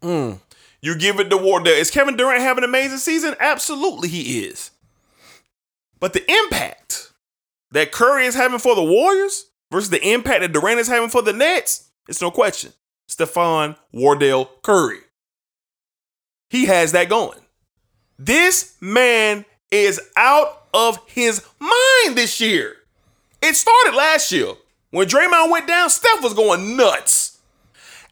[0.00, 0.38] Mm.
[0.80, 1.72] You give it to Wardell.
[1.72, 3.34] Is Kevin Durant having an amazing season?
[3.40, 4.70] Absolutely, he is.
[5.98, 7.12] But the impact
[7.72, 11.22] that Curry is having for the Warriors versus the impact that Durant is having for
[11.22, 12.72] the Nets, it's no question.
[13.08, 14.98] Stephen Wardell Curry.
[16.50, 17.40] He has that going.
[18.18, 22.76] This man is out of his mind this year.
[23.42, 24.54] It started last year.
[24.90, 27.38] When Draymond went down, Steph was going nuts.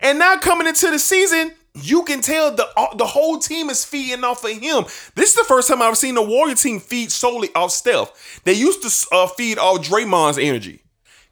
[0.01, 3.85] And now coming into the season, you can tell the uh, the whole team is
[3.85, 4.85] feeding off of him.
[5.15, 8.43] This is the first time I've seen the Warrior team feed solely off Steph.
[8.45, 10.83] They used to uh, feed off Draymond's energy,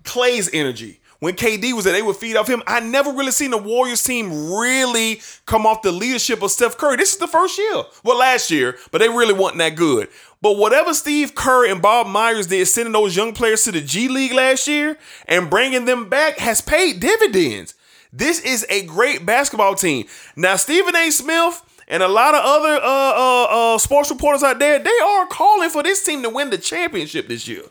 [0.03, 1.01] Klay's energy.
[1.23, 2.65] When KD was there, they would feed off him.
[2.67, 6.97] I never really seen the Warriors team really come off the leadership of Steph Curry.
[6.97, 7.85] This is the first year.
[8.03, 10.09] Well, last year, but they really wasn't that good.
[10.41, 14.09] But whatever Steve Kerr and Bob Myers did, sending those young players to the G
[14.09, 14.99] League last year
[15.29, 17.75] and bringing them back, has paid dividends.
[18.13, 20.07] This is a great basketball team.
[20.35, 21.11] Now, Stephen A.
[21.11, 25.27] Smith and a lot of other uh, uh, uh, sports reporters out there, they are
[25.27, 27.63] calling for this team to win the championship this year.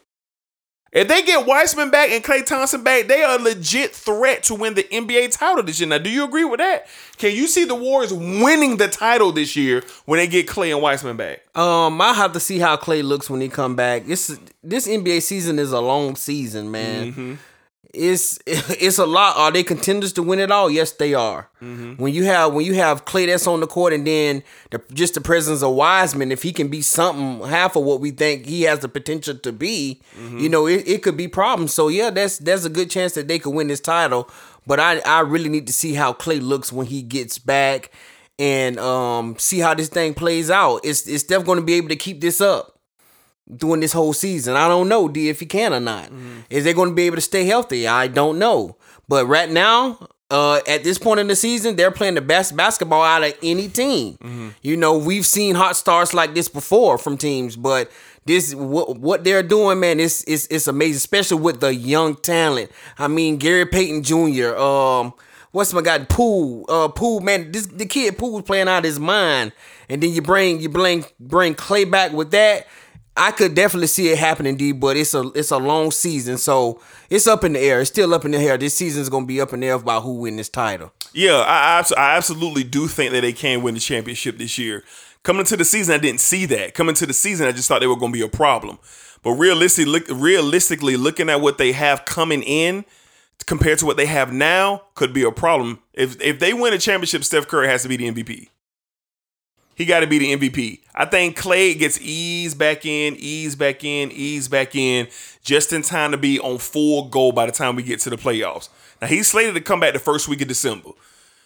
[0.91, 4.55] If they get Wiseman back and Klay Thompson back, they are a legit threat to
[4.55, 5.88] win the NBA title this year.
[5.88, 6.88] Now, do you agree with that?
[7.18, 10.81] Can you see the Warriors winning the title this year when they get Klay and
[10.81, 11.43] Wiseman back?
[11.55, 14.05] Um, I have to see how Klay looks when he come back.
[14.05, 17.39] This this NBA season is a long season, man.
[17.93, 19.38] It's it's a lot.
[19.38, 20.69] Are they contenders to win it all?
[20.69, 21.49] Yes, they are.
[21.97, 25.13] When you have when you have Klay that's on the court, and then the, just
[25.13, 28.63] the presence of Wiseman, if he can be something half of what we think he
[28.63, 30.01] has the potential to be,
[30.39, 31.73] you know, it, it could be problems.
[31.73, 34.30] So yeah, that's that's a good chance that they could win this title.
[34.65, 37.91] But I I really need to see how Klay looks when he gets back
[38.39, 40.85] and um see how this thing plays out.
[40.85, 42.70] Is is Steph going to be able to keep this up
[43.55, 44.55] during this whole season?
[44.55, 46.09] I don't know, D, if he can or not.
[46.49, 47.88] Is they going to be able to stay healthy?
[47.88, 48.77] I don't know.
[49.07, 53.03] But right now, uh, at this point in the season, they're playing the best basketball
[53.03, 54.53] out of any team.
[54.61, 57.91] You know, we've seen hot starts like this before from teams, but
[58.26, 62.72] this what what they're doing, man, it's it's it's amazing, especially with the young talent.
[62.97, 64.55] I mean, Gary Payton Jr.
[64.55, 65.13] Um,
[65.51, 66.65] what's my guy Poole?
[66.69, 69.51] Uh, Poole, man, this the kid Poole's playing out his mind,
[69.89, 72.68] and then you bring you bring bring Klay back with that.
[73.15, 74.71] I could definitely see it happening, D.
[74.71, 76.79] But it's a it's a long season, so
[77.09, 77.81] it's up in the air.
[77.81, 78.57] It's still up in the air.
[78.57, 80.93] This season's gonna be up in the air about who win this title.
[81.13, 84.83] Yeah, I, I, absolutely do think that they can win the championship this year.
[85.23, 86.73] Coming into the season, I didn't see that.
[86.73, 88.79] Coming to the season, I just thought they were going to be a problem.
[89.21, 92.85] But realistically, look, realistically, looking at what they have coming in
[93.45, 95.79] compared to what they have now, could be a problem.
[95.93, 98.47] If if they win a championship, Steph Curry has to be the MVP.
[99.81, 100.79] He got to be the MVP.
[100.93, 105.07] I think Klay gets eased back in, ease back in, ease back in,
[105.43, 108.15] just in time to be on full go by the time we get to the
[108.15, 108.69] playoffs.
[109.01, 110.91] Now he's slated to come back the first week of December.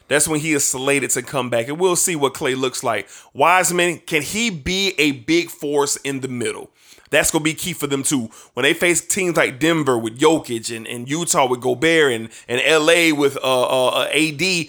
[0.10, 3.08] That's when he is slated to come back, and we'll see what Klay looks like.
[3.34, 6.72] Wiseman, can he be a big force in the middle?
[7.12, 8.30] That's gonna be key for them too.
[8.54, 12.60] When they face teams like Denver with Jokic and, and Utah with Gobert and, and
[12.60, 14.68] LA with uh, uh, uh, AD,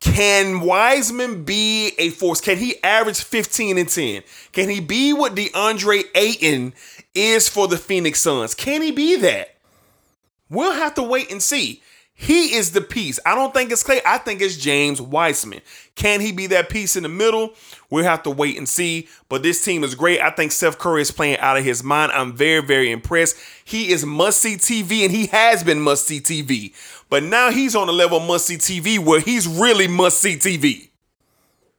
[0.00, 2.40] can Wiseman be a force?
[2.40, 4.22] Can he average 15 and 10?
[4.52, 6.72] Can he be what DeAndre Ayton
[7.14, 8.54] is for the Phoenix Suns?
[8.54, 9.56] Can he be that?
[10.48, 11.82] We'll have to wait and see.
[12.14, 13.18] He is the piece.
[13.24, 14.00] I don't think it's Klay.
[14.04, 15.60] I think it's James Wiseman.
[15.94, 17.54] Can he be that piece in the middle?
[17.90, 19.08] We'll have to wait and see.
[19.28, 20.20] But this team is great.
[20.20, 22.12] I think Steph Curry is playing out of his mind.
[22.12, 23.36] I'm very, very impressed.
[23.64, 26.72] He is must see TV, and he has been must see TV.
[27.08, 30.90] But now he's on the level must see TV where he's really must see TV.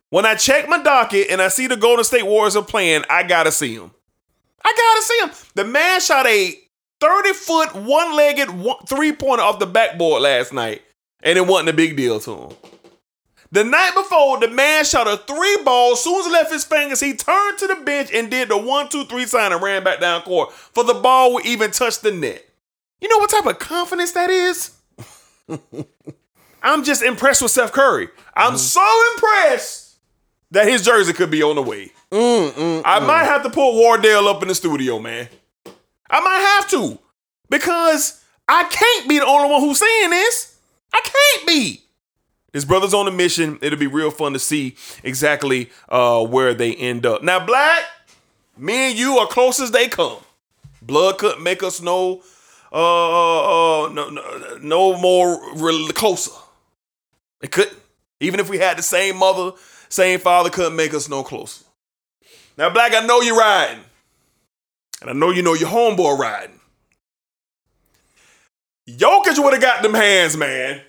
[0.09, 3.23] When I check my docket and I see the Golden State Warriors are playing, I
[3.23, 3.91] gotta see him.
[4.63, 5.47] I gotta see him.
[5.55, 6.59] The man shot a
[6.99, 8.49] 30 foot, one legged
[8.89, 10.81] three pointer off the backboard last night,
[11.23, 12.49] and it wasn't a big deal to him.
[13.53, 15.93] The night before, the man shot a three ball.
[15.93, 18.57] As soon as he left his fingers, he turned to the bench and did the
[18.57, 21.99] one, two, three sign and ran back down court for the ball would even touch
[21.99, 22.45] the net.
[23.01, 24.71] You know what type of confidence that is?
[26.63, 28.07] I'm just impressed with Steph Curry.
[28.35, 28.57] I'm mm-hmm.
[28.57, 29.97] so impressed
[30.51, 31.91] that his jersey could be on the way.
[32.11, 33.07] Mm, mm, I mm.
[33.07, 35.27] might have to pull Wardell up in the studio, man.
[36.09, 36.99] I might have to
[37.49, 40.57] because I can't be the only one who's saying this.
[40.93, 41.81] I can't be.
[42.53, 43.57] His brother's on a mission.
[43.61, 47.23] It'll be real fun to see exactly uh, where they end up.
[47.23, 47.83] Now, Black,
[48.57, 50.17] me and you are close as they come.
[50.81, 52.21] Blood couldn't make us no,
[52.71, 56.31] uh, uh, no, no, no more re- closer.
[57.41, 57.77] It couldn't.
[58.19, 59.53] Even if we had the same mother,
[59.89, 61.63] same father, couldn't make us no closer.
[62.57, 63.83] Now, Black, I know you're riding.
[65.01, 66.59] And I know you know your homeboy riding.
[68.87, 70.81] Jokic would have got them hands, man.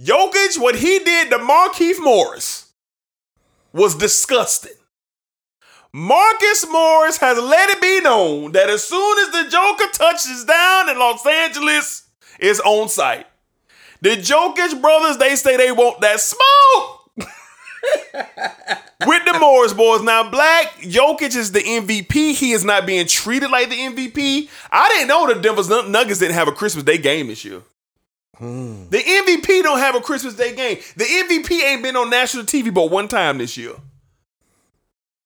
[0.00, 2.72] Jokic, what he did to Markieff Morris
[3.72, 4.72] was disgusting.
[5.92, 10.90] Marcus Morris has let it be known that as soon as the Joker touches down
[10.90, 12.08] in Los Angeles,
[12.38, 13.26] it's on site.
[14.02, 17.10] The Jokic brothers, they say they want that smoke.
[19.06, 20.02] With the Morris boys.
[20.02, 22.34] Now, Black Jokic is the MVP.
[22.34, 24.50] He is not being treated like the MVP.
[24.70, 27.62] I didn't know the Denver Nuggets didn't have a Christmas Day game this year.
[28.38, 28.88] Hmm.
[28.90, 30.78] The MVP don't have a Christmas Day game.
[30.96, 33.74] The MVP ain't been on national TV but one time this year.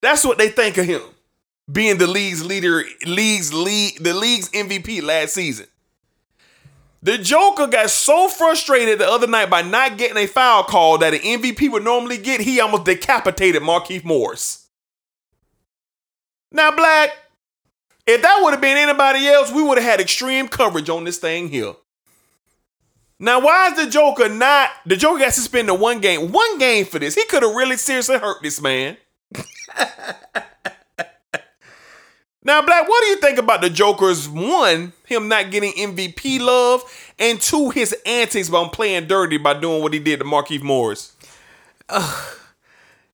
[0.00, 1.02] That's what they think of him.
[1.70, 5.66] Being the league's leader, league's league, the league's MVP last season.
[7.02, 11.14] The Joker got so frustrated the other night by not getting a foul call that
[11.14, 14.68] an MVP would normally get, he almost decapitated Markieff Morris.
[16.52, 17.10] Now, Black,
[18.06, 21.18] if that would have been anybody else, we would have had extreme coverage on this
[21.18, 21.74] thing here.
[23.22, 24.70] Now, why is the Joker not?
[24.86, 26.32] The Joker got suspended one game.
[26.32, 27.14] One game for this.
[27.14, 28.96] He could have really seriously hurt this man.
[32.42, 36.82] now, Black, what do you think about the Joker's one, him not getting MVP love,
[37.18, 41.14] and two, his antics by playing dirty by doing what he did to Markieff Morris?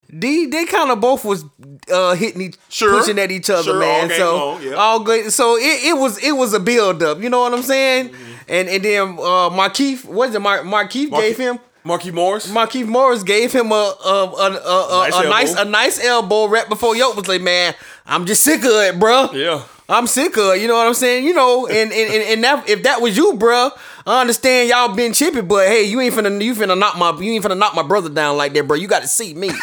[0.08, 1.44] D, they they kind of both was
[1.92, 2.96] uh, hitting each, Sure.
[3.00, 4.08] pushing at each other, Sure, all man.
[4.08, 4.72] game so long, yeah.
[4.74, 5.32] all good.
[5.32, 7.20] So it, it was it was a build up.
[7.20, 8.10] You know what I'm saying?
[8.10, 8.32] Mm-hmm.
[8.48, 10.40] And and then uh, Markieff, what is it?
[10.40, 11.58] Mar- Markieff gave him.
[11.84, 12.50] Markieff Morris.
[12.50, 15.62] Markieff Morris gave him a a a, a, a, Nice a nice elbow.
[15.62, 17.74] a nice elbow right before Yoke was like, man,
[18.06, 19.30] I'm just sick of it, bro.
[19.32, 19.62] Yeah.
[19.88, 20.60] I'm sick of it.
[20.62, 21.24] You know what I'm saying?
[21.24, 23.70] You know, and and, and, and that if that was you, bro,
[24.04, 27.32] I understand y'all been chippy, but hey, you ain't finna you finna knock my you
[27.32, 28.76] ain't finna knock my brother down like that, bro.
[28.76, 29.50] You got to see me.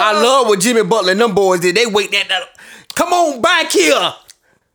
[0.00, 1.74] I love what Jimmy Butler and them boys did.
[1.74, 2.42] They wait that, that
[2.94, 4.12] come on back here.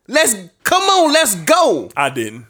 [0.06, 1.90] Let's come on, let's go.
[1.96, 2.46] I didn't.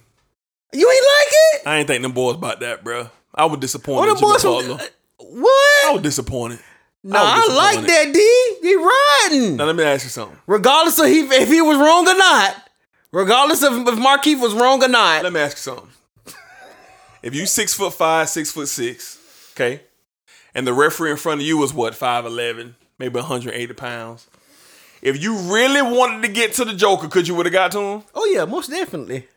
[0.72, 1.66] You ain't like it?
[1.68, 3.08] I ain't think them boys about that, bro.
[3.34, 4.10] I was disappointed.
[4.10, 4.84] Oh, what the boys from, uh,
[5.18, 5.86] what?
[5.86, 6.58] I was disappointed.
[7.06, 8.56] No, I, was like that, D.
[8.66, 9.56] He riding.
[9.56, 10.38] Now let me ask you something.
[10.46, 12.70] Regardless of he, if he was wrong or not,
[13.12, 15.22] regardless of if Markieff was wrong or not.
[15.22, 15.90] Let me ask you something.
[17.22, 19.18] If you six foot five, six foot six,
[19.54, 19.82] okay,
[20.54, 23.74] and the referee in front of you was what five eleven, maybe one hundred eighty
[23.74, 24.26] pounds.
[25.04, 27.78] If you really wanted to get to the Joker, could you would have got to
[27.78, 28.02] him?
[28.14, 29.28] Oh yeah, most definitely.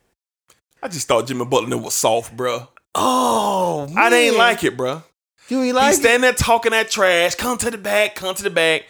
[0.82, 2.70] I just thought Jimmy Butler was soft, bro.
[2.96, 5.04] Oh, I didn't like it, bro.
[5.50, 5.98] You ain't like it?
[5.98, 7.36] standing there talking that trash.
[7.36, 8.16] Come to the back.
[8.16, 8.86] Come to the back.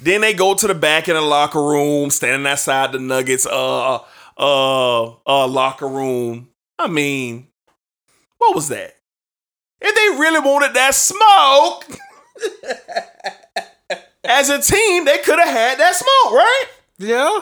[0.00, 3.98] Then they go to the back in the locker room, standing outside the Nuggets uh
[4.38, 6.48] uh uh locker room.
[6.78, 7.48] I mean,
[8.38, 8.96] what was that?
[9.82, 11.84] If they really wanted that smoke,
[14.24, 16.64] as a team, they could have had that smoke, right?
[16.98, 17.40] Yeah.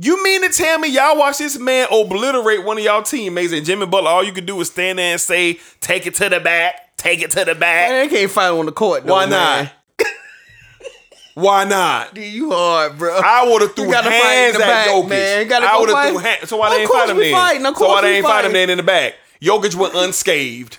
[0.00, 3.66] You mean to tell me y'all watch this man obliterate one of y'all teammates and
[3.66, 6.38] Jimmy Butler, all you could do is stand there and say, take it to the
[6.38, 7.90] back, take it to the back.
[7.90, 9.04] Man, they can't fight on the court.
[9.04, 9.72] Though, Why not?
[11.34, 12.14] Why not?
[12.14, 13.16] D, you hard, bro.
[13.24, 15.08] I would have threw hands in the at back, Jokic.
[15.08, 15.42] man.
[15.42, 16.48] You gotta I would have threw hands.
[16.48, 17.74] So why Of they ain't fight him then?
[17.76, 19.14] so why they ain't fight him then in the back?
[19.40, 20.78] Jokic went unscathed.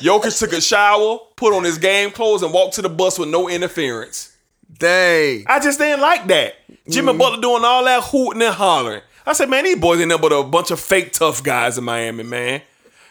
[0.00, 3.28] Jokic took a shower, put on his game clothes, and walked to the bus with
[3.28, 4.32] no interference.
[4.78, 5.44] Dang.
[5.46, 6.54] I just didn't like that.
[6.88, 7.18] Jimmy Mm.
[7.18, 9.02] Butler doing all that hooting and hollering.
[9.26, 11.84] I said, man, these boys ain't nothing but a bunch of fake tough guys in
[11.84, 12.62] Miami, man.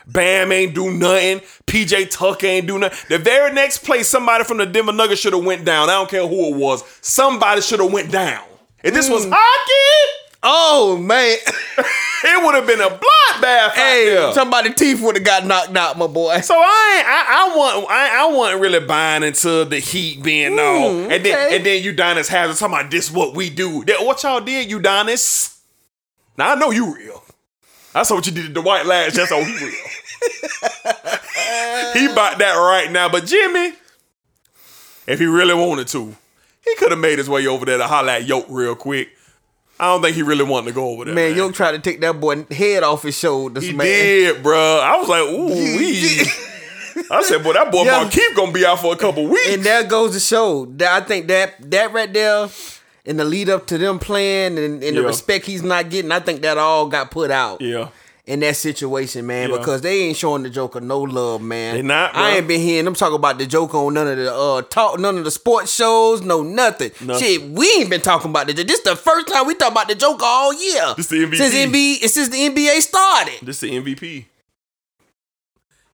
[0.07, 1.41] Bam ain't do nothing.
[1.65, 2.97] PJ Tucker ain't do nothing.
[3.09, 5.89] The very next play, somebody from the Denver Nuggets should have went down.
[5.89, 6.83] I don't care who it was.
[7.01, 8.43] Somebody should have went down.
[8.83, 9.13] If this Mm.
[9.13, 11.37] was hockey, Oh man.
[12.23, 13.71] it would have been a bloodbath.
[13.71, 16.39] Hey, somebody teeth would have got knocked out, my boy.
[16.41, 20.51] So I ain't, I, I want I, I wasn't really buying into the heat being
[20.51, 21.55] Mm, and then okay.
[21.55, 23.83] and then Udonis Haslem talking about this what we do.
[23.85, 25.57] That what y'all did, Udonis.
[26.37, 27.23] Now I know you real.
[27.95, 29.15] I saw what you did to Dwight last.
[29.15, 29.71] That's all he real.
[31.93, 33.73] he bought that right now, but Jimmy,
[35.07, 36.15] if he really wanted to,
[36.63, 39.09] he could have made his way over there to holler at Yoke real quick.
[39.79, 41.13] I don't think he really wanted to go over there.
[41.13, 43.85] Man, Yoke tried to take that boy head off his shoulders, He man.
[43.85, 44.57] did, bro.
[44.81, 45.47] I was like, ooh,
[45.77, 46.21] wee.
[47.11, 48.05] I said, boy, that boy Yeah.
[48.05, 49.49] Markieff gonna be out for a couple weeks.
[49.49, 52.47] And that goes to show that I think that that right there
[53.03, 56.19] in the lead up to them playing and, and the respect he's not getting, I
[56.21, 57.61] think that all got put out.
[57.61, 57.89] yeah.
[58.27, 59.57] In that situation, man, Yeah.
[59.57, 61.75] because they ain't showing the Joker no love, man.
[61.75, 64.33] They not, I ain't been hearing them talk about the Joker on none of the
[64.33, 66.89] uh talk, none of the sports shows, no nothing.
[67.01, 67.23] Nothing.
[67.23, 68.53] Shit, we ain't been talking about the.
[68.53, 70.95] This the first time we talk about the Joker all year.
[70.97, 71.35] This the MVP.
[71.37, 73.45] since NBA since the NBA started.
[73.45, 74.25] This the MVP.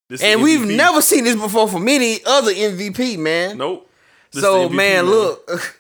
[0.07, 3.57] This And we've never seen this before from any other MVP, man.
[3.57, 3.89] Nope.
[4.31, 5.77] This so MVP, man, look,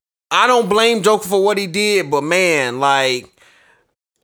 [0.30, 3.33] I don't blame Joker for what he did, but man, like,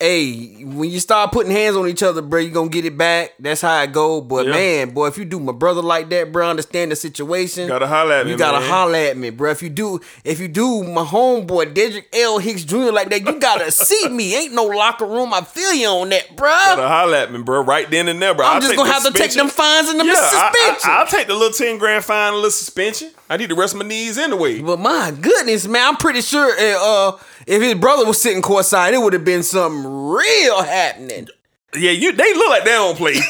[0.01, 3.35] hey, when you start putting hands on each other, bro, you gonna get it back.
[3.39, 4.21] That's how it go.
[4.21, 7.69] But man, boy, if you do my brother like that, bro, understand the situation.
[7.69, 8.69] Gotta holler at me, You gotta man.
[8.69, 9.51] holler at me, bro.
[9.51, 12.39] If you do, if you do my homeboy Dedrick L.
[12.39, 12.91] Hicks Jr.
[12.93, 14.35] like that, you gotta see me.
[14.35, 15.35] Ain't no locker room.
[15.35, 16.49] I feel you on that, bro.
[16.51, 17.63] You gotta holler at me, bro.
[17.63, 18.47] Right then and there, bro.
[18.47, 20.91] I'm I'll just gonna have to take them fines and the Yeah, suspension.
[20.91, 23.11] I, will take the little ten grand fine and a little suspension.
[23.29, 24.61] I need to rest my knees anyway.
[24.61, 27.19] But my goodness, man, I'm pretty sure uh, uh,
[27.51, 31.27] if his brother was sitting courtside, it would have been something real happening.
[31.75, 32.13] Yeah, you.
[32.13, 33.15] They look like they don't play.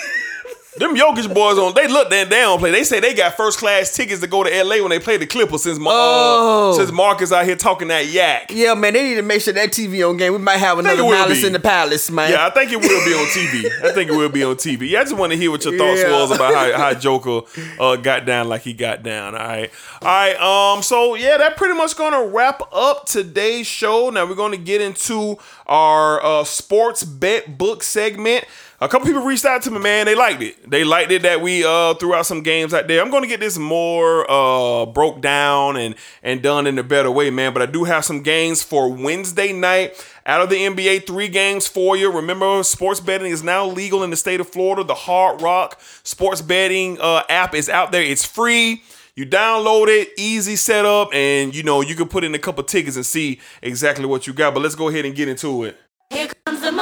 [0.77, 1.75] Them Jokic boys on.
[1.75, 2.71] They look they, they play.
[2.71, 5.27] They say they got first class tickets to go to LA when they play the
[5.27, 5.65] Clippers.
[5.65, 6.71] Since Ma- Oh.
[6.71, 8.53] uh, since Marcus out here talking that yak.
[8.55, 10.33] Yeah, man, they need to make sure that TV on game.
[10.33, 11.47] We might have another it will Malice be.
[11.49, 12.31] in the Palace, man.
[12.31, 13.85] Yeah, I think it will be on TV.
[13.85, 14.89] I think it will be on TV.
[14.91, 16.13] Yeah, I just want to hear what your thoughts Yeah.
[16.13, 17.41] was about how, how Joker
[17.81, 19.35] uh, got down like he got down.
[19.35, 19.71] All right,
[20.03, 20.37] all right.
[20.77, 24.09] Um, so yeah, that pretty much gonna wrap up today's show.
[24.11, 25.37] Now we're gonna get into
[25.67, 28.45] our uh, sports bet book segment.
[28.83, 30.07] A couple people reached out to me, man.
[30.07, 30.71] They liked it.
[30.71, 33.03] They liked it that we uh, threw out some games out there.
[33.03, 37.11] I'm going to get this more uh, broke down and and done in a better
[37.11, 37.53] way, man.
[37.53, 40.03] But I do have some games for Wednesday night.
[40.25, 42.11] Out of the NBA, three games for you.
[42.11, 44.83] Remember, sports betting is now legal in the state of Florida.
[44.83, 48.03] The Hard Rock sports betting uh, app is out there.
[48.03, 48.83] It's free.
[49.15, 52.97] You download it, easy setup, and you know you can put in a couple tickets
[52.97, 54.55] and see exactly what you got.
[54.55, 55.77] But let's go ahead and get into it.
[56.09, 56.73] Here comes the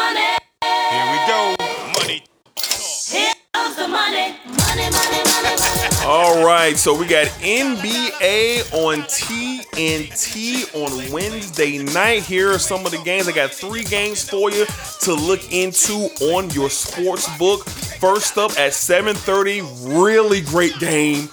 [6.07, 12.23] All right, so we got NBA on TNT on Wednesday night.
[12.23, 13.29] Here are some of the games.
[13.29, 14.65] I got three games for you
[15.03, 17.69] to look into on your sports book.
[18.01, 19.63] First up at 7:30,
[20.01, 21.29] really great game.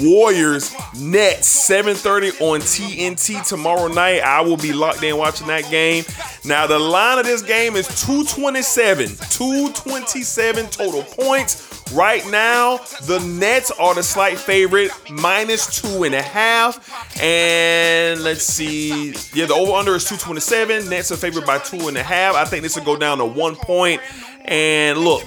[0.00, 4.20] Warriors Nets 7:30 on TNT tomorrow night.
[4.20, 6.04] I will be locked in watching that game.
[6.44, 9.16] Now the line of this game is 227.
[9.30, 11.70] 227 total points.
[11.92, 17.20] Right now, the Nets are the slight favorite, minus two and a half.
[17.22, 19.14] And let's see.
[19.34, 20.88] Yeah, the over-under is 227.
[20.88, 22.34] Nets are favored by two and a half.
[22.34, 24.00] I think this will go down to one point.
[24.46, 25.22] And look,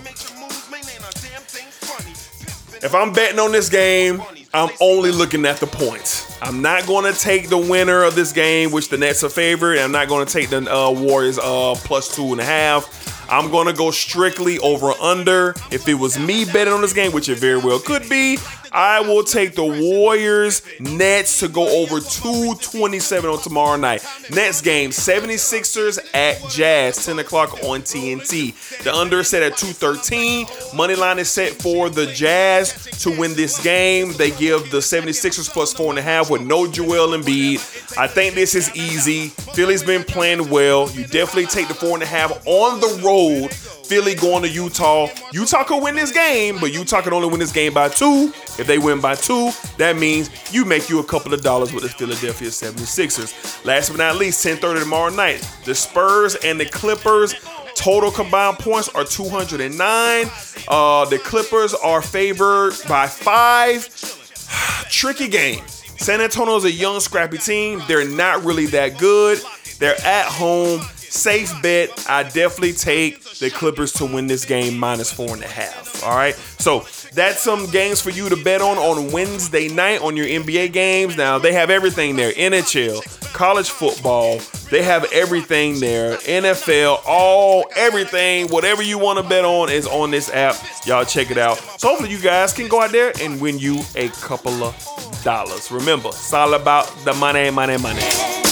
[2.83, 4.21] if I'm betting on this game,
[4.57, 6.35] I'm only looking at the points.
[6.41, 9.77] I'm not going to take the winner of this game, which the Nets are favored.
[9.77, 13.29] I'm not going to take the uh, Warriors uh, plus two and a half.
[13.29, 15.53] I'm going to go strictly over under.
[15.69, 18.37] If it was me betting on this game, which it very well could be,
[18.71, 24.05] I will take the Warriors Nets to go over 227 on tomorrow night.
[24.31, 28.83] Nets game 76ers at Jazz, 10 o'clock on TNT.
[28.83, 30.47] The under is set at 213.
[30.75, 34.13] Money line is set for the Jazz to win this game.
[34.13, 37.97] They give the 76ers plus four and a half with no Joel Embiid.
[37.97, 39.29] I think this is easy.
[39.29, 40.89] Philly's been playing well.
[40.91, 43.51] You definitely take the four and a half on the road.
[43.87, 45.07] Philly going to Utah.
[45.31, 48.33] Utah could win this game, but Utah can only win this game by two.
[48.59, 51.83] If they win by two, that means you make you a couple of dollars with
[51.83, 53.63] the Philadelphia 76ers.
[53.65, 57.33] Last but not least, 10:30 tomorrow night, the Spurs and the Clippers.
[57.75, 60.31] Total combined points are 209.
[60.67, 63.87] Uh, the Clippers are favored by five.
[64.89, 65.63] Tricky game.
[65.97, 67.81] San Antonio is a young, scrappy team.
[67.87, 69.39] They're not really that good.
[69.79, 70.81] They're at home.
[71.17, 72.05] Safe bet.
[72.09, 76.03] I definitely take the Clippers to win this game minus four and a half.
[76.03, 76.35] All right.
[76.59, 80.71] So that's some games for you to bet on on Wednesday night on your NBA
[80.73, 81.17] games.
[81.17, 84.39] Now they have everything there: NHL, college football.
[84.69, 86.17] They have everything there.
[86.17, 90.55] NFL, all everything, whatever you want to bet on is on this app.
[90.85, 91.57] Y'all check it out.
[91.79, 95.71] So hopefully you guys can go out there and win you a couple of dollars.
[95.71, 98.46] Remember, it's all about the money, money, money.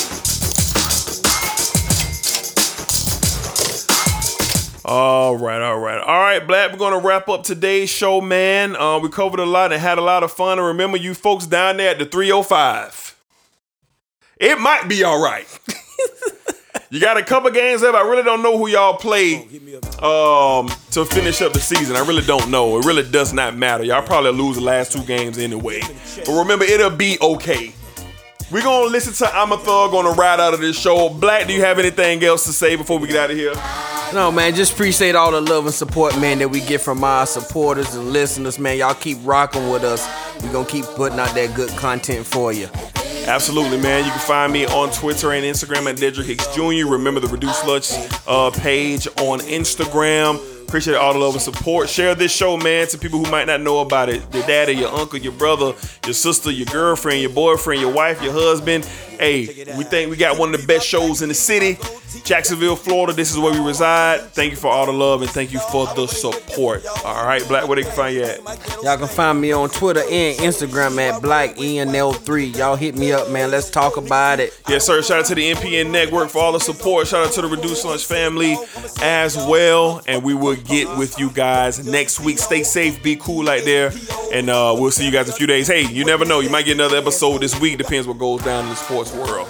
[4.88, 6.72] All right, all right, all right, Black.
[6.72, 8.76] We're gonna wrap up today's show, man.
[8.76, 10.60] Uh, we covered a lot and had a lot of fun.
[10.60, 13.16] And remember, you folks down there at the 305,
[14.38, 15.48] it might be all right.
[16.92, 17.96] you got a couple games left.
[17.96, 19.38] I really don't know who y'all play
[20.04, 21.96] um, to finish up the season.
[21.96, 22.78] I really don't know.
[22.78, 23.84] It really does not matter.
[23.84, 25.82] Y'all probably lose the last two games anyway.
[26.28, 27.74] But remember, it'll be okay.
[28.52, 31.10] We're gonna listen to I'm a Thug on the ride out of this show.
[31.10, 33.54] Black, do you have anything else to say before we get out of here?
[34.14, 37.26] No, man, just appreciate all the love and support, man, that we get from our
[37.26, 38.78] supporters and listeners, man.
[38.78, 40.08] Y'all keep rocking with us.
[40.44, 42.70] We're gonna keep putting out that good content for you.
[43.26, 44.06] Absolutely, man.
[44.06, 46.88] You can find me on Twitter and Instagram at Dedrick Hicks Jr.
[46.88, 47.92] Remember the Reduce Lunch
[48.28, 50.38] uh, page on Instagram.
[50.68, 51.88] Appreciate all the love and support.
[51.90, 54.22] Share this show, man, to people who might not know about it.
[54.34, 55.74] Your daddy, your uncle, your brother,
[56.06, 58.90] your sister, your girlfriend, your boyfriend, your wife, your husband.
[59.20, 61.78] Hey, we think we got one of the best shows in the city.
[62.24, 63.14] Jacksonville, Florida.
[63.14, 64.22] This is where we reside.
[64.32, 66.86] Thank you for all the love and thank you for the support.
[67.04, 68.40] All right, Black, where they can find you at?
[68.84, 72.58] Y'all can find me on Twitter and Instagram at BlackENL3.
[72.58, 73.52] Y'all hit me up, man.
[73.52, 74.60] Let's talk about it.
[74.68, 75.02] Yes, sir.
[75.02, 77.08] Shout out to the NPN Network for all the support.
[77.08, 78.56] Shout out to the Reduce Lunch family
[79.02, 80.02] as well.
[80.08, 82.40] And we will get with you guys next week.
[82.40, 83.92] Stay safe, be cool out there,
[84.32, 85.68] and uh, we'll see you guys in a few days.
[85.68, 86.40] Hey, you never know.
[86.40, 87.78] You might get another episode this week.
[87.78, 89.48] Depends what goes down in the sports world.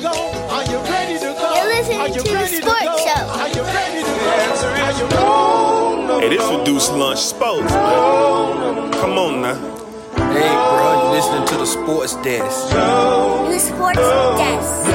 [0.00, 0.48] To go?
[0.50, 1.54] Are you ready to go?
[1.54, 2.96] You're listening Are you to the ready sports go?
[2.98, 3.22] show.
[3.40, 4.30] Are you ready to go?
[4.86, 6.20] Are you ready?
[6.20, 8.92] Hey, this Reduce Lunch Sports, man.
[8.92, 9.54] Come on now.
[10.32, 12.74] Hey, bro, you listening to the sports desk.
[13.48, 14.86] New Sports Desk.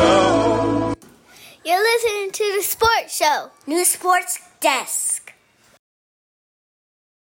[1.65, 3.49] You're listening to the sports show.
[3.65, 5.24] New Sports Desk.